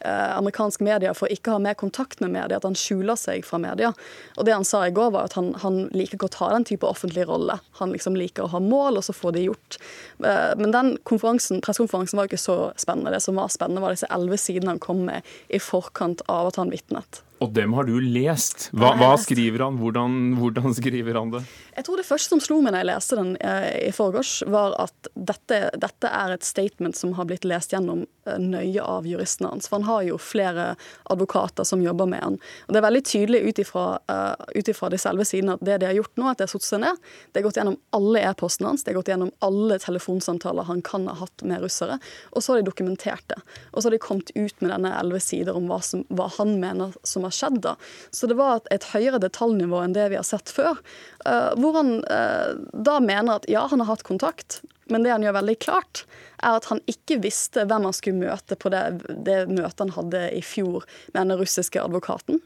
uh, 0.05 0.37
amerikansk 0.37 0.83
media 0.85 1.13
for 1.17 1.31
ikke 1.33 1.51
å 1.51 1.57
ha 1.57 1.65
mer 1.67 1.77
kontakt 1.79 2.23
med 2.23 2.31
media, 2.31 2.57
at 2.57 2.67
han 2.67 2.77
skjuler 2.77 3.19
seg 3.19 3.45
fra 3.47 3.59
media. 3.59 3.93
Og 4.37 4.45
Det 4.45 4.55
han 4.55 4.67
sa 4.67 4.85
i 4.87 4.93
går, 4.95 5.11
var 5.15 5.29
at 5.29 5.37
han, 5.39 5.53
han 5.63 5.87
liker 5.91 6.19
ikke 6.19 6.31
å 6.31 6.37
ta 6.37 6.51
den 6.53 6.67
type 6.67 6.87
offentlig 6.87 7.27
rolle. 7.27 7.59
Han 7.79 7.93
liksom 7.95 8.15
liker 8.19 8.45
å 8.45 8.53
ha 8.53 8.63
mål, 8.63 8.99
og 8.99 9.07
så 9.07 9.15
få 9.15 9.33
det 9.35 9.47
gjort. 9.47 9.79
Uh, 10.23 10.53
men 10.59 10.71
den 10.75 10.95
konferansen 11.03 11.61
pressekonferansen 11.73 12.17
var 12.17 12.29
ikke 12.29 12.41
så 12.41 12.57
spennende. 12.77 13.11
Det 13.13 13.21
som 13.23 13.37
var 13.39 13.51
spennende, 13.51 13.81
var 13.83 13.93
disse 13.93 14.09
elleve 14.13 14.37
sidene 14.37 14.75
han 14.75 14.81
kom 14.81 15.05
med 15.07 15.25
i 15.49 15.59
forkant 15.61 16.23
av 16.31 16.51
at 16.51 16.59
han 16.61 16.71
vitnet. 16.73 17.23
Og 17.43 17.51
dem 17.51 17.73
har 17.75 17.83
du 17.83 17.97
lest. 17.99 18.69
Hva, 18.71 18.93
hva 18.95 19.13
skriver 19.19 19.65
han? 19.65 19.77
Hvordan, 19.81 20.35
hvordan, 20.39 20.75
skriver 20.77 21.17
han 21.19 21.33
det? 21.33 21.43
Jeg 21.75 21.87
tror 21.87 21.99
det 21.99 22.07
første 22.07 22.35
som 22.35 22.43
slo 22.43 22.61
meg 22.63 22.75
da 22.75 22.83
jeg 22.83 22.91
leste 22.93 23.19
den 23.19 23.33
eh, 23.43 23.89
i 23.89 23.91
forgårs, 23.95 24.37
var 24.47 24.77
at 24.85 25.09
dette, 25.13 25.65
dette, 25.75 26.11
er 26.13 26.35
et 26.37 26.47
statement 26.47 26.95
som 26.95 27.17
har 27.17 27.27
blitt 27.27 27.47
lest 27.47 27.75
gjennom 27.75 28.05
nøye 28.39 28.81
av 28.81 29.07
juristene 29.07 29.51
hans. 29.51 29.67
For 29.69 29.79
han 29.79 29.87
har 29.87 30.03
jo 30.07 30.19
flere 30.21 30.73
advokater 31.11 31.67
som 31.67 31.83
jobber 31.83 32.09
med 32.09 32.23
han. 32.23 32.39
Og 32.67 32.73
Det 32.73 32.79
er 32.79 32.87
veldig 32.87 33.03
tydelig 33.05 33.41
ut 33.47 33.59
ifra, 33.63 33.85
uh, 34.11 34.89
de 34.93 34.99
selve 35.01 35.25
sidene 35.25 35.57
at 35.57 35.63
det 35.65 35.79
de 35.81 35.89
har 35.89 35.97
gjort 35.97 36.17
nå, 36.17 36.29
at 36.29 36.37
de 36.39 36.47
har 36.47 36.53
satt 36.53 36.67
seg 36.67 36.83
ned, 36.83 36.99
det 37.31 37.41
har 37.41 37.47
gått 37.47 37.59
gjennom 37.59 37.77
alle 37.95 38.23
e-postene 38.29 38.71
hans, 38.71 38.83
det 38.83 38.93
har 38.93 38.99
gått 39.01 39.11
gjennom 39.11 39.31
alle 39.45 39.79
telefonsamtaler 39.79 40.67
han 40.69 40.81
kan 40.85 41.07
ha 41.07 41.15
hatt 41.19 41.43
med 41.43 41.63
russere, 41.63 41.99
og 42.31 42.43
så 42.43 42.53
har 42.53 42.61
de 42.61 42.69
dokumentert 42.69 43.25
det. 43.31 43.39
Og 43.71 43.81
så 43.81 43.87
har 43.87 43.95
de 43.95 44.03
kommet 44.03 44.31
ut 44.35 44.61
med 44.61 44.71
denne 44.71 44.93
elleve 44.99 45.21
sider 45.23 45.57
om 45.57 45.67
hva, 45.71 45.81
som, 45.83 46.05
hva 46.09 46.29
han 46.37 46.57
mener 46.61 46.93
som 47.07 47.25
har 47.27 47.35
skjedd 47.35 47.61
da. 47.65 47.75
Så 48.11 48.29
det 48.29 48.37
var 48.39 48.61
et, 48.61 48.69
et 48.77 48.89
høyere 48.93 49.21
detaljnivå 49.23 49.83
enn 49.83 49.95
det 49.97 50.09
vi 50.13 50.19
har 50.19 50.27
sett 50.27 50.51
før. 50.53 50.79
Uh, 51.25 51.51
hvor 51.59 51.79
han 51.79 51.97
uh, 52.05 52.53
da 52.73 52.99
mener 53.03 53.39
at 53.39 53.49
ja, 53.51 53.65
han 53.71 53.83
har 53.83 53.93
hatt 53.93 54.07
kontakt, 54.07 54.61
men 54.91 55.05
det 55.05 55.13
han 55.13 55.23
gjør 55.25 55.37
veldig 55.39 55.57
klart, 55.63 56.03
er 56.43 56.57
at 56.57 56.67
han 56.71 56.81
ikke 56.89 57.19
visste 57.23 57.65
hvem 57.69 57.87
han 57.87 57.95
skulle 57.95 58.23
møte 58.23 58.57
på 58.59 58.71
det, 58.73 58.83
det 59.27 59.37
møtet 59.51 59.85
han 59.85 59.95
hadde 59.95 60.25
i 60.35 60.41
fjor 60.45 60.83
med 61.13 61.21
den 61.21 61.39
russiske 61.39 61.81
advokaten. 61.81 62.41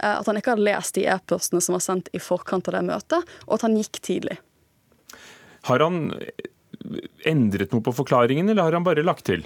Uh, 0.00 0.16
at 0.18 0.28
han 0.28 0.40
ikke 0.40 0.54
hadde 0.54 0.68
lest 0.68 0.96
de 0.96 1.06
e-postene 1.12 1.62
som 1.64 1.76
var 1.76 1.84
sendt 1.84 2.12
i 2.16 2.22
forkant 2.22 2.68
av 2.70 2.78
det 2.78 2.86
møtet, 2.88 3.34
og 3.46 3.58
at 3.58 3.66
han 3.68 3.76
gikk 3.78 4.00
tidlig. 4.04 4.38
Har 5.68 5.84
han 5.84 6.14
endret 7.28 7.74
noe 7.74 7.84
på 7.84 7.92
forklaringen, 7.92 8.48
eller 8.48 8.68
har 8.68 8.78
han 8.78 8.86
bare 8.86 9.04
lagt 9.04 9.26
til? 9.28 9.44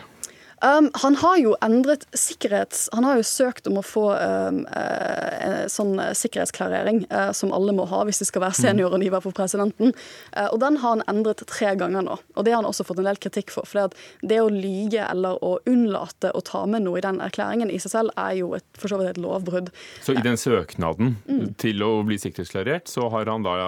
Um, 0.62 0.90
han 1.02 1.16
har 1.16 1.38
jo 1.40 1.54
endret 1.64 2.06
sikkerhets... 2.16 2.88
Han 2.92 3.04
har 3.04 3.18
jo 3.18 3.26
søkt 3.26 3.66
om 3.70 3.80
å 3.80 3.84
få 3.84 4.04
um, 4.14 4.61
uh, 4.70 5.64
sånn 5.70 5.99
sikkerhetsklarering 6.16 7.04
uh, 7.11 7.32
som 7.37 7.52
alle 7.56 7.75
må 7.76 7.87
ha 7.90 8.02
hvis 8.06 8.23
de 8.23 8.28
skal 8.28 8.44
være 8.44 8.56
mm. 8.56 8.61
seniorrådgiver 8.61 9.25
for 9.25 9.37
presidenten. 9.37 9.94
Uh, 10.37 10.49
og 10.52 10.61
den 10.62 10.78
har 10.82 10.96
han 10.96 11.04
endret 11.11 11.44
tre 11.50 11.75
ganger 11.80 12.06
nå. 12.06 12.18
Og 12.34 12.46
det 12.46 12.54
har 12.54 12.62
han 12.62 12.70
også 12.70 12.87
fått 12.87 13.02
en 13.02 13.11
del 13.11 13.20
kritikk 13.20 13.52
for. 13.54 13.68
For 13.68 13.92
det 14.23 14.40
å 14.40 14.52
lyge 14.52 15.04
eller 15.08 15.42
å 15.44 15.56
unnlate 15.70 16.32
å 16.32 16.44
ta 16.44 16.64
med 16.70 16.87
noe 16.87 17.00
i 17.00 17.04
den 17.04 17.20
erklæringen 17.25 17.73
i 17.73 17.80
seg 17.82 17.96
selv 17.96 18.14
er 18.20 18.38
jo 18.38 18.54
et, 18.58 18.66
for 18.78 18.92
så 18.92 19.00
vidt 19.00 19.14
et 19.14 19.20
lovbrudd. 19.25 19.73
Så 20.06 20.16
i 20.16 20.25
den 20.25 20.40
søknaden 20.40 21.16
mm. 21.26 21.44
til 21.61 21.84
å 21.84 21.96
bli 22.06 22.20
sikkerhetsklarert, 22.20 22.88
så 22.90 23.11
har 23.12 23.30
han 23.30 23.46
da 23.46 23.58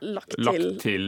lagt 0.00 0.34
til, 0.34 0.44
lagt 0.44 0.82
til 0.82 1.06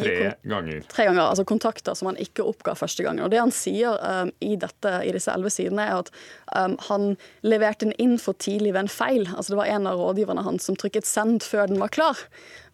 tre 0.00 0.14
ganger. 0.48 0.84
Tre 0.88 1.06
ganger, 1.08 1.22
altså 1.24 1.44
Kontakter 1.48 1.96
som 1.98 2.10
han 2.10 2.18
ikke 2.20 2.44
oppga 2.46 2.74
første 2.78 3.04
gangen. 3.04 3.24
Og 3.24 3.32
Det 3.32 3.40
han 3.40 3.52
sier 3.54 3.98
um, 4.00 4.32
i, 4.40 4.54
dette, 4.60 4.92
i, 5.06 5.12
disse 5.14 5.32
elleve 5.32 5.52
sidene, 5.52 5.86
er 5.86 6.02
at 6.04 6.10
um, 6.56 6.76
han 6.88 7.06
leverte 7.46 7.88
den 7.88 7.96
inn 8.02 8.16
for 8.22 8.38
tidlig 8.40 8.74
ved 8.74 8.86
en 8.86 8.92
feil. 8.92 9.26
Altså 9.34 9.54
Det 9.54 9.60
var 9.60 9.72
en 9.72 9.88
av 9.90 10.00
rådgiverne 10.00 10.44
hans 10.46 10.68
som 10.68 10.78
trykket 10.78 11.08
'send' 11.08 11.44
før 11.46 11.70
den 11.70 11.80
var 11.82 11.92
klar. 11.94 12.18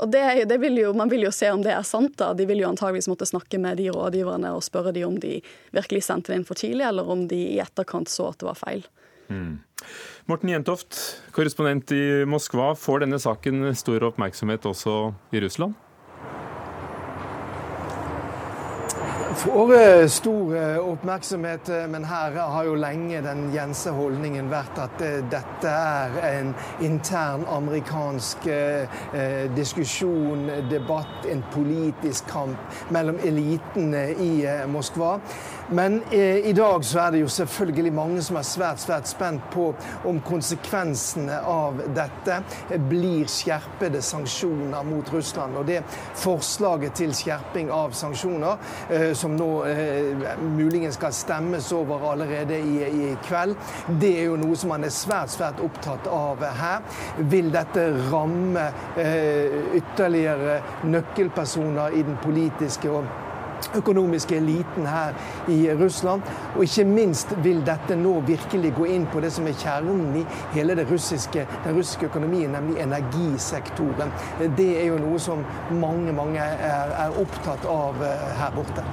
Og 0.02 0.12
det, 0.12 0.48
det 0.48 0.60
vil 0.60 0.78
jo, 0.78 0.92
Man 0.94 1.10
vil 1.10 1.26
jo 1.26 1.32
se 1.34 1.50
om 1.50 1.62
det 1.62 1.72
er 1.72 1.82
sant. 1.82 2.16
da. 2.16 2.32
De 2.34 2.46
vil 2.46 2.60
jo 2.62 2.68
antageligvis 2.68 3.08
måtte 3.08 3.26
snakke 3.26 3.58
med 3.58 3.78
de 3.80 3.90
rådgiverne 3.90 4.52
og 4.54 4.64
spørre 4.64 4.92
de 4.92 5.04
om 5.04 5.18
de 5.20 5.40
virkelig 5.72 6.04
sendte 6.04 6.32
den 6.32 6.42
inn 6.42 6.48
for 6.48 6.58
tidlig, 6.58 6.86
eller 6.86 7.08
om 7.08 7.26
de 7.28 7.42
i 7.56 7.60
etterkant 7.60 8.08
så 8.12 8.30
at 8.30 8.38
det 8.40 8.50
var 8.50 8.60
feil. 8.60 8.86
Mm. 9.28 9.58
Morten 10.26 10.50
Jentoft, 10.50 10.96
korrespondent 11.30 11.92
i 11.94 12.24
Moskva. 12.26 12.72
Får 12.74 13.04
denne 13.04 13.18
saken 13.22 13.68
stor 13.78 14.02
oppmerksomhet 14.08 14.64
også 14.66 15.12
i 15.30 15.38
Russland? 15.44 15.76
Får 19.36 19.74
eh, 19.74 20.06
stor 20.06 20.56
eh, 20.56 20.78
oppmerksomhet, 20.78 21.68
eh, 21.68 21.88
men 21.88 22.04
her 22.04 22.30
har 22.32 22.64
jo 22.64 22.74
lenge 22.80 23.18
den 23.20 23.50
gjense 23.52 23.92
holdningen 23.92 24.48
vært 24.48 24.78
at 24.80 25.02
dette 25.28 25.72
er 25.72 26.16
en 26.24 26.54
intern 26.80 27.44
amerikansk 27.52 28.48
diskusjon, 29.56 30.48
debatt, 30.70 31.28
en 31.28 31.44
politisk 31.52 32.30
kamp 32.32 32.80
mellom 32.96 33.20
elitene 33.28 34.06
i 34.24 34.32
Moskva. 34.72 35.18
Men 35.68 36.02
eh, 36.10 36.36
i 36.46 36.52
dag 36.52 36.84
så 36.84 37.00
er 37.00 37.10
det 37.10 37.20
jo 37.20 37.28
selvfølgelig 37.28 37.92
mange 37.94 38.22
som 38.22 38.36
er 38.38 38.46
svært 38.46 38.78
svært 38.78 39.08
spent 39.10 39.48
på 39.50 39.72
om 40.06 40.20
konsekvensene 40.22 41.40
av 41.42 41.80
dette 41.96 42.36
blir 42.86 43.26
skjerpede 43.30 44.02
sanksjoner 44.04 44.86
mot 44.86 45.10
Russland. 45.10 45.56
Og 45.58 45.66
det 45.66 45.80
forslaget 46.22 46.94
til 47.00 47.14
skjerping 47.18 47.72
av 47.74 47.96
sanksjoner, 47.98 48.62
eh, 48.90 49.10
som 49.26 49.34
nå 49.34 49.50
eh, 49.66 50.38
muligens 50.56 50.94
skal 50.94 51.14
stemmes 51.14 51.72
over 51.74 52.04
allerede 52.12 52.58
i, 52.58 52.76
i, 52.86 53.12
kveld, 53.26 53.56
det 54.00 54.12
er 54.20 54.30
jo 54.30 54.38
noe 54.40 54.56
som 54.58 54.70
man 54.74 54.86
er 54.86 54.94
svært 54.94 55.34
svært 55.34 55.62
opptatt 55.64 56.06
av 56.10 56.44
her. 56.60 56.84
Vil 57.32 57.50
dette 57.54 57.88
ramme 58.12 58.68
eh, 59.00 59.62
ytterligere 59.80 60.60
nøkkelpersoner 60.86 61.96
i 61.98 62.04
den 62.06 62.18
politiske 62.22 62.92
og 62.92 63.08
økonomiske 63.74 64.36
eliten 64.36 64.86
her 64.86 65.16
i 65.50 65.58
Russland. 65.80 66.22
Og 66.54 66.62
ikke 66.62 66.84
minst 66.84 67.34
vil 67.42 67.62
dette 67.66 67.96
nå 67.98 68.18
virkelig 68.28 68.74
gå 68.76 68.86
inn 68.94 69.08
på 69.10 69.24
det 69.24 69.32
som 69.34 69.48
er 69.48 69.58
kjernen 69.58 70.20
i 70.20 70.24
hele 70.54 70.76
russiske, 70.90 71.46
den 71.64 71.76
russiske 71.78 72.10
økonomien, 72.12 72.52
nemlig 72.52 72.82
energisektoren. 72.84 74.14
Det 74.60 74.70
er 74.82 74.88
jo 74.92 75.02
noe 75.02 75.18
som 75.18 75.44
mange, 75.80 76.14
mange 76.14 76.40
er, 76.40 76.96
er 77.06 77.20
opptatt 77.24 77.66
av 77.70 78.02
eh, 78.04 78.32
her 78.40 78.56
borte. 78.56 78.86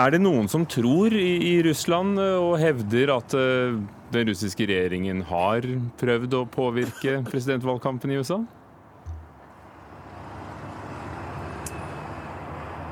Er 0.00 0.14
det 0.14 0.20
noen 0.22 0.46
som 0.48 0.62
tror 0.70 1.12
i, 1.12 1.58
Russland 1.66 2.20
eh, 2.22 2.36
og 2.40 2.54
hevder 2.62 3.10
at 3.18 3.34
uh, 3.36 3.76
den 4.14 4.30
russiske 4.30 4.64
regjeringen 4.70 5.20
har 5.28 5.66
prøvd 6.00 6.36
å 6.38 6.46
påvirke 6.48 7.18
presidentvalgkampen 7.26 8.14
i 8.14 8.20
USA? 8.22 8.38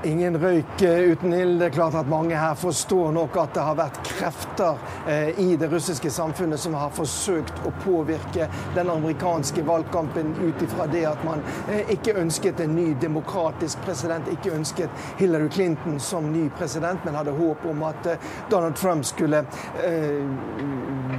Ingen 0.05 0.39
røyk 0.39 0.83
eh, 0.83 0.99
uten 1.11 1.33
ild. 1.35 1.59
Det 1.59 1.67
er 1.67 1.71
klart 1.71 1.95
at 1.95 2.09
mange 2.09 2.37
her 2.39 2.55
forstår 2.55 3.11
nok 3.13 3.37
at 3.43 3.57
det 3.57 3.65
har 3.67 3.79
vært 3.81 3.97
krefter 4.07 4.77
eh, 5.11 5.41
i 5.43 5.57
det 5.59 5.67
russiske 5.73 6.11
samfunnet 6.15 6.61
som 6.63 6.77
har 6.79 6.93
forsøkt 6.95 7.67
å 7.67 7.73
påvirke 7.83 8.47
den 8.77 8.93
amerikanske 8.95 9.65
valgkampen 9.67 10.37
ut 10.39 10.63
ifra 10.63 10.87
det 10.93 11.03
at 11.11 11.25
man 11.27 11.43
eh, 11.67 11.91
ikke 11.97 12.15
ønsket 12.23 12.63
en 12.63 12.77
ny 12.79 12.93
demokratisk 13.03 13.83
president, 13.83 14.31
ikke 14.31 14.55
ønsket 14.55 15.03
Hillary 15.19 15.51
Clinton 15.51 15.99
som 15.99 16.31
ny 16.31 16.47
president, 16.61 17.03
men 17.03 17.19
hadde 17.19 17.35
håp 17.35 17.67
om 17.67 17.83
at 17.91 18.07
Donald 18.53 18.79
Trump 18.79 19.03
skulle 19.07 19.43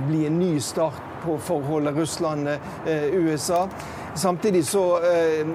bli 0.08 0.26
en 0.28 0.40
ny 0.40 0.54
start 0.64 1.19
på 1.24 1.38
forholdet 1.50 1.98
Russland-USA. 1.98 3.68
Samtidig 4.20 4.66
så 4.66 4.98
eh, 4.98 5.48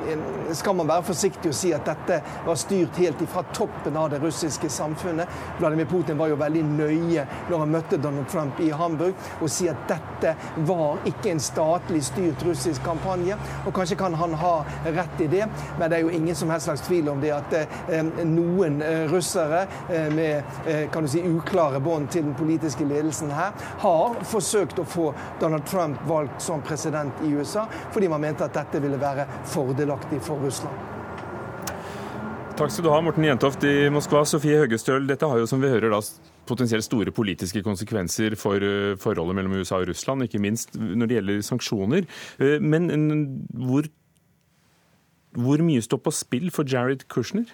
skal 0.53 0.77
man 0.77 0.89
være 0.89 1.03
forsiktig 1.05 1.51
og 1.51 1.57
si 1.57 1.73
at 1.77 1.85
dette 1.85 2.21
var 2.47 2.57
styrt 2.59 2.97
helt 2.97 3.21
ifra 3.21 3.43
toppen 3.53 3.97
av 4.01 4.09
det 4.13 4.21
russiske 4.23 4.71
samfunnet. 4.73 5.29
Vladimir 5.59 5.89
Putin 5.91 6.19
var 6.19 6.31
jo 6.33 6.39
veldig 6.41 6.63
nøye 6.65 7.27
når 7.51 7.59
han 7.61 7.75
møtte 7.75 7.99
Donald 8.01 8.31
Trump 8.33 8.61
i 8.65 8.71
Hamburg, 8.71 9.19
og 9.41 9.53
si 9.53 9.69
at 9.69 9.85
dette 9.91 10.33
var 10.65 11.03
ikke 11.05 11.35
en 11.35 11.43
statlig 11.45 12.01
styrt 12.07 12.45
russisk 12.47 12.85
kampanje. 12.87 13.37
Og 13.67 13.75
kanskje 13.77 13.99
kan 14.01 14.17
han 14.17 14.37
ha 14.41 14.55
rett 14.87 15.21
i 15.21 15.29
det, 15.29 15.45
men 15.79 15.91
det 15.91 15.99
er 15.99 16.07
jo 16.07 16.15
ingen 16.15 16.39
som 16.39 16.53
helst 16.55 16.71
slags 16.71 16.87
tvil 16.87 17.13
om 17.13 17.21
det 17.21 17.35
at 17.37 17.59
eh, 17.59 18.01
noen 18.25 18.81
eh, 18.83 19.05
russere 19.13 19.67
med 20.15 20.57
kan 20.93 21.05
du 21.05 21.09
si, 21.11 21.21
uklare 21.21 21.79
bånd 21.83 22.09
til 22.13 22.25
den 22.25 22.35
politiske 22.39 22.87
ledelsen 22.89 23.31
her, 23.35 23.53
har 23.83 24.17
forsøkt 24.27 24.81
å 24.81 24.87
få 24.89 25.11
Donald 25.41 25.54
Trump 25.63 26.01
valgt 26.09 26.43
som 26.43 26.63
president 26.63 27.23
i 27.25 27.31
USA, 27.35 27.67
fordi 27.93 28.09
man 28.09 28.21
mente 28.25 28.45
at 28.45 28.55
dette 28.57 28.83
ville 28.83 28.99
være 29.01 29.27
fordelaktig 29.53 30.21
for 30.25 30.43
Russland. 30.43 30.95
Takk 32.55 32.71
skal 32.71 32.87
du 32.87 32.91
ha, 32.93 33.01
Morten 33.03 33.25
Jentoft 33.27 33.65
i 33.67 33.89
Moskva. 33.91 34.21
Sofie 34.31 34.61
Høgestøl, 34.61 35.09
dette 35.09 35.27
har 35.27 35.41
jo, 35.41 35.47
som 35.51 35.59
vi 35.63 35.73
hører, 35.73 35.91
da, 35.91 35.99
potensielt 36.47 36.87
store 36.87 37.11
politiske 37.15 37.65
konsekvenser 37.67 38.37
for 38.39 38.63
eh, 38.63 38.95
forholdet 39.01 39.35
mellom 39.35 39.57
USA 39.59 39.81
og 39.83 39.89
Russland, 39.91 40.23
ikke 40.27 40.43
minst 40.43 40.77
når 40.79 41.11
det 41.11 41.19
gjelder 41.19 41.43
sanksjoner. 41.43 42.07
Eh, 42.39 42.63
men 42.63 42.87
hvor, 43.59 43.89
hvor 45.35 45.67
mye 45.67 45.83
står 45.83 46.03
på 46.05 46.15
spill 46.15 46.53
for 46.55 46.69
Jared 46.71 47.09
Kushner? 47.11 47.51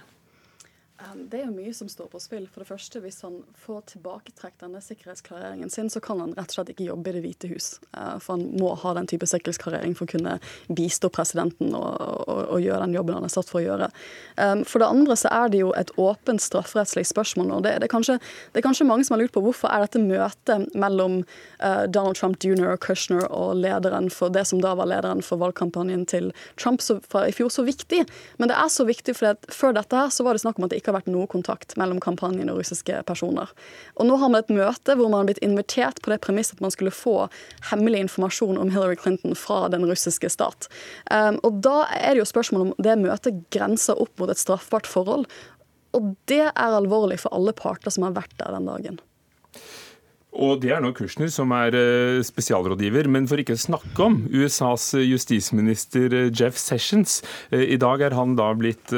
Det 1.30 1.38
er 1.40 1.46
jo 1.46 1.54
mye 1.54 1.72
som 1.74 1.88
står 1.88 2.10
på 2.12 2.20
spill. 2.20 2.46
For 2.50 2.62
det 2.62 2.68
første, 2.68 3.00
Hvis 3.00 3.22
han 3.24 3.40
får 3.56 3.80
tilbaketrukket 3.94 4.60
denne 4.60 4.80
sikkerhetsklareringen 4.84 5.70
sin, 5.70 5.90
så 5.90 6.00
kan 6.00 6.20
han 6.20 6.34
rett 6.36 6.52
og 6.52 6.58
slett 6.58 6.72
ikke 6.74 6.88
jobbe 6.90 7.10
i 7.10 7.12
Det 7.16 7.22
hvite 7.24 7.48
hus. 7.48 7.80
Eh, 7.96 8.18
for 8.18 8.36
han 8.36 8.58
må 8.60 8.74
ha 8.74 8.92
den 8.94 9.06
type 9.06 9.26
sikkerhetsklarering 9.26 9.94
for 9.96 10.04
å 10.04 10.12
kunne 10.12 10.38
bistå 10.68 11.08
presidenten 11.08 11.74
og, 11.74 11.96
og, 12.28 12.42
og 12.56 12.60
gjøre 12.60 12.84
den 12.84 12.96
jobben 12.98 13.16
han 13.16 13.24
er 13.24 13.32
satt 13.32 13.48
for 13.48 13.60
å 13.60 13.64
gjøre. 13.64 13.90
Um, 14.36 14.64
for 14.64 14.82
det 14.82 14.90
andre 14.90 15.16
så 15.16 15.32
er 15.32 15.52
det 15.52 15.62
jo 15.62 15.72
et 15.78 15.90
åpent 15.96 16.42
strafferettslig 16.42 17.06
spørsmål. 17.08 17.50
og 17.56 17.64
det, 17.64 17.78
det, 17.80 17.88
er 17.88 17.94
kanskje, 17.94 18.18
det, 18.52 18.60
er 18.60 18.66
kanskje, 18.66 18.88
mange 18.90 19.04
som 19.04 19.16
har 19.16 19.24
lurt 19.24 19.34
på 19.34 19.42
hvorfor 19.44 19.72
er 19.72 19.86
dette 19.86 20.02
møtet 20.02 20.68
mellom 20.74 21.22
Donald 21.60 22.16
Trump 22.16 22.42
jr. 22.44 22.74
og 22.74 22.80
Kushner 22.84 23.26
og 23.28 23.56
lederen 23.60 24.10
for 24.12 24.32
det 24.32 24.46
som 24.48 24.60
da 24.62 24.74
var 24.78 24.88
lederen 24.90 25.22
for 25.24 25.40
valgkampanjen 25.40 26.06
til 26.08 26.30
Trump 26.60 26.82
så, 26.84 26.98
fra 27.10 27.26
i 27.28 27.34
fjor, 27.34 27.50
så 27.52 27.64
viktig. 27.66 28.04
Men 28.38 28.50
det 28.50 28.56
er 28.58 28.70
så 28.72 28.86
viktig, 28.88 29.14
for 29.18 29.52
før 29.52 29.76
dette 29.76 29.96
her 29.96 30.12
så 30.14 30.24
var 30.26 30.36
det 30.36 30.44
snakk 30.44 30.58
om 30.58 30.66
at 30.66 30.74
det 30.74 30.80
ikke 30.80 30.89
ikke 30.90 30.98
vært 30.98 31.12
noe 31.12 31.28
kontakt 31.30 31.76
mellom 31.80 32.00
kampanjen 32.02 32.50
og 32.52 32.60
russiske 32.60 33.00
personer. 33.08 33.50
Og 33.96 34.08
nå 34.08 34.18
har 34.20 34.32
man 34.32 34.42
et 34.42 34.52
møte 34.54 34.96
hvor 34.96 35.10
man 35.10 35.22
har 35.22 35.30
blitt 35.30 35.42
invitert 35.46 36.00
på 36.02 36.12
det 36.12 36.20
premisset 36.24 36.58
at 36.58 36.64
man 36.64 36.74
skulle 36.74 36.94
få 36.94 37.28
hemmelig 37.70 38.04
informasjon 38.06 38.58
om 38.60 38.72
Hillary 38.74 38.98
Clinton 39.00 39.36
fra 39.38 39.68
den 39.72 39.86
russiske 39.88 40.30
stat. 40.32 40.68
Um, 41.10 41.38
og 41.46 41.62
da 41.64 41.84
er 41.96 42.14
det 42.14 42.24
jo 42.24 42.30
spørsmål 42.32 42.68
om 42.68 42.74
det 42.82 42.98
møtet 43.00 43.44
grenser 43.54 43.98
opp 44.00 44.12
mot 44.20 44.32
et 44.32 44.40
straffbart 44.40 44.90
forhold. 44.90 45.28
Og 45.96 46.14
det 46.30 46.44
er 46.50 46.74
alvorlig 46.76 47.20
for 47.22 47.34
alle 47.34 47.54
parter 47.56 47.92
som 47.94 48.06
har 48.06 48.18
vært 48.18 48.36
der 48.38 48.54
den 48.54 48.68
dagen. 48.70 49.00
Og 50.30 50.60
det 50.62 50.70
er 50.70 50.82
nå 50.82 50.92
Kushner 50.94 51.30
som 51.32 51.50
er 51.56 51.74
eh, 51.74 52.20
spesialrådgiver. 52.22 53.08
Men 53.10 53.26
for 53.30 53.40
ikke 53.42 53.56
å 53.56 53.60
snakke 53.60 54.04
om 54.04 54.20
USAs 54.30 54.92
eh, 54.94 55.06
justisminister 55.08 56.14
eh, 56.14 56.28
Jeff 56.30 56.58
Sessions. 56.60 57.18
I 57.50 57.78
dag 57.80 58.04
er 58.06 58.14
han 58.14 58.36
da 58.38 58.52
blitt 58.54 58.92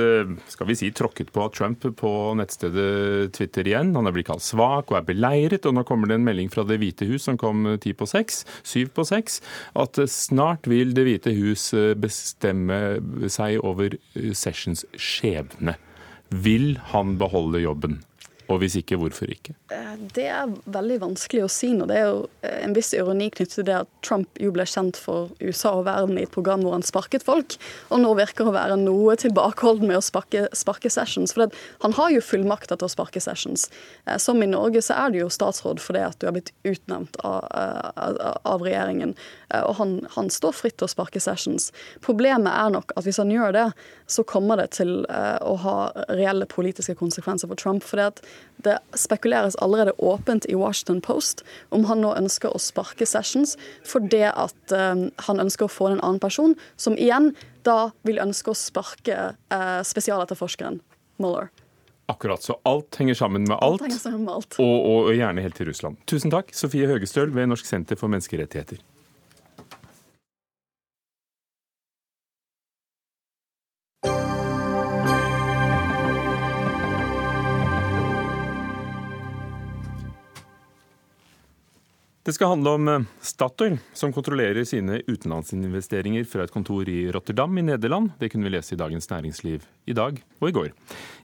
skal 0.52 0.68
vi 0.68 0.76
si, 0.76 0.90
tråkket 0.94 1.32
på 1.32 1.42
av 1.44 1.52
Trump 1.56 1.84
på 1.98 2.12
nettstedet 2.38 3.32
Twitter 3.36 3.68
igjen. 3.68 3.94
Han 3.96 4.08
er 4.08 4.14
blitt 4.14 4.28
kalt 4.28 4.44
svak 4.44 4.92
og 4.92 4.98
er 4.98 5.08
beleiret. 5.08 5.66
Og 5.68 5.76
nå 5.76 5.86
kommer 5.88 6.10
det 6.10 6.20
en 6.20 6.26
melding 6.26 6.52
fra 6.52 6.66
Det 6.68 6.78
hvite 6.82 7.08
hus 7.08 7.26
som 7.28 7.40
kom 7.40 7.64
ti 7.82 7.94
på 7.96 8.08
seks, 8.08 8.42
syv 8.68 8.92
på 8.96 9.06
seks, 9.08 9.40
at 9.78 10.00
snart 10.12 10.68
vil 10.70 10.92
Det 10.96 11.06
hvite 11.08 11.32
hus 11.36 11.70
bestemme 11.98 12.78
seg 13.32 13.62
over 13.64 13.96
Sessions 14.36 14.84
skjebne. 15.00 15.78
Vil 16.32 16.76
han 16.92 17.16
beholde 17.20 17.64
jobben? 17.64 18.02
Og 18.52 18.60
hvis 18.60 18.74
ikke, 18.76 18.98
hvorfor 19.00 19.30
ikke? 19.32 19.54
Eh, 19.72 19.92
det 20.16 20.26
er 20.28 20.50
veldig 20.74 20.98
vanskelig 21.06 21.44
å 21.46 21.50
si 21.50 21.70
nå. 21.76 21.86
Det 21.88 21.96
er 21.96 22.10
jo 22.10 22.18
eh, 22.44 22.58
en 22.66 22.74
viss 22.76 22.92
ironi 22.96 23.30
knyttet 23.32 23.56
til 23.56 23.66
det 23.68 23.78
at 23.80 23.90
Trump 24.04 24.40
jo 24.40 24.52
ble 24.52 24.66
kjent 24.68 24.98
for 25.00 25.30
USA 25.40 25.72
og 25.78 25.86
verden 25.88 26.18
i 26.20 26.26
et 26.26 26.34
program 26.34 26.64
hvor 26.64 26.76
han 26.76 26.84
sparket 26.84 27.24
folk, 27.24 27.56
og 27.88 28.02
nå 28.02 28.12
virker 28.18 28.48
å 28.48 28.54
være 28.54 28.76
noe 28.80 29.16
tilbakeholden 29.20 29.88
med 29.88 30.00
å 30.00 30.04
sparke, 30.04 30.44
sparke 30.56 30.92
Sessions. 30.92 31.32
For 31.36 31.48
han 31.84 31.96
har 31.96 32.12
jo 32.12 32.24
fullmakter 32.24 32.80
til 32.80 32.88
å 32.88 32.92
sparke 32.92 33.22
Sessions. 33.24 33.68
Eh, 34.04 34.18
som 34.20 34.42
i 34.44 34.50
Norge 34.50 34.84
så 34.84 34.98
er 35.00 35.14
du 35.14 35.22
jo 35.22 35.30
statsråd 35.32 35.80
fordi 35.82 36.04
at 36.04 36.20
du 36.20 36.28
har 36.28 36.36
blitt 36.36 36.52
utnevnt 36.68 37.16
av, 37.24 37.48
av, 37.96 38.20
av 38.48 38.64
regjeringen. 38.64 39.14
Og 39.52 39.74
han, 39.76 39.96
han, 40.14 40.30
står 40.32 40.54
fritt 40.56 40.78
til 40.80 40.86
å 40.86 40.92
sparke 40.92 41.20
Sessions. 41.20 41.70
Problemet 42.04 42.52
er 42.52 42.72
nok 42.72 42.92
at 42.96 43.04
hvis 43.04 43.20
han 43.20 43.32
gjør 43.32 43.52
det, 43.56 43.66
så 44.08 44.24
kommer 44.28 44.60
det 44.60 44.70
til 44.78 45.02
å 45.04 45.54
ha 45.60 45.76
reelle 46.08 46.48
politiske 46.48 46.96
konsekvenser 46.98 47.50
for 47.50 47.60
Trump. 47.60 47.84
for 47.84 48.00
det 48.00 48.06
at 48.12 48.22
det 48.62 48.76
spekuleres 48.94 49.56
allerede 49.62 49.94
åpent 49.98 50.46
i 50.48 50.54
Washington 50.54 51.00
Post 51.02 51.42
om 51.74 51.86
han 51.88 52.02
nå 52.04 52.12
ønsker 52.18 52.52
å 52.52 52.60
sparke 52.62 53.06
Sessions 53.08 53.56
fordi 53.86 54.22
at 54.30 54.76
um, 54.76 55.08
han 55.26 55.42
ønsker 55.42 55.66
å 55.66 55.72
få 55.72 55.90
en 55.90 56.00
annen 56.00 56.22
person, 56.22 56.54
som 56.76 56.94
igjen 56.94 57.32
da 57.66 57.90
vil 58.06 58.22
ønske 58.22 58.52
å 58.52 58.58
sparke 58.58 59.32
uh, 59.34 59.80
spesialetterforskeren 59.86 60.80
Mueller. 61.22 61.50
Akkurat, 62.10 62.42
så 62.42 62.58
alt 62.68 62.96
henger 62.98 63.16
sammen 63.16 63.46
med 63.46 63.56
alt, 63.62 63.82
alt, 63.82 63.98
sammen 64.00 64.24
med 64.26 64.34
alt. 64.34 64.56
Og, 64.60 64.72
og, 64.78 65.10
og 65.10 65.16
gjerne 65.16 65.44
helt 65.44 65.56
til 65.56 65.70
Russland. 65.70 66.00
Tusen 66.10 66.32
takk, 66.34 66.50
Sofie 66.56 66.88
Høgestøl 66.90 67.30
ved 67.34 67.48
Norsk 67.50 67.68
senter 67.68 67.98
for 67.98 68.12
menneskerettigheter. 68.12 68.82
Det 82.22 82.32
skal 82.36 82.52
handle 82.52 82.70
om 82.70 82.88
eh, 82.88 83.04
Statoil, 83.20 83.80
som 83.98 84.12
kontrollerer 84.14 84.62
sine 84.64 85.00
utenlandsinvesteringer 85.08 86.22
fra 86.30 86.44
et 86.46 86.52
kontor 86.54 86.86
i 86.86 87.08
Rotterdam 87.10 87.56
i 87.58 87.64
Nederland. 87.66 88.12
Det 88.20 88.28
kunne 88.30 88.46
vi 88.46 88.52
lese 88.54 88.76
i 88.76 88.78
Dagens 88.78 89.10
Næringsliv 89.10 89.64
i 89.90 89.96
dag 89.98 90.20
og 90.38 90.46
i 90.46 90.54
går. 90.54 90.68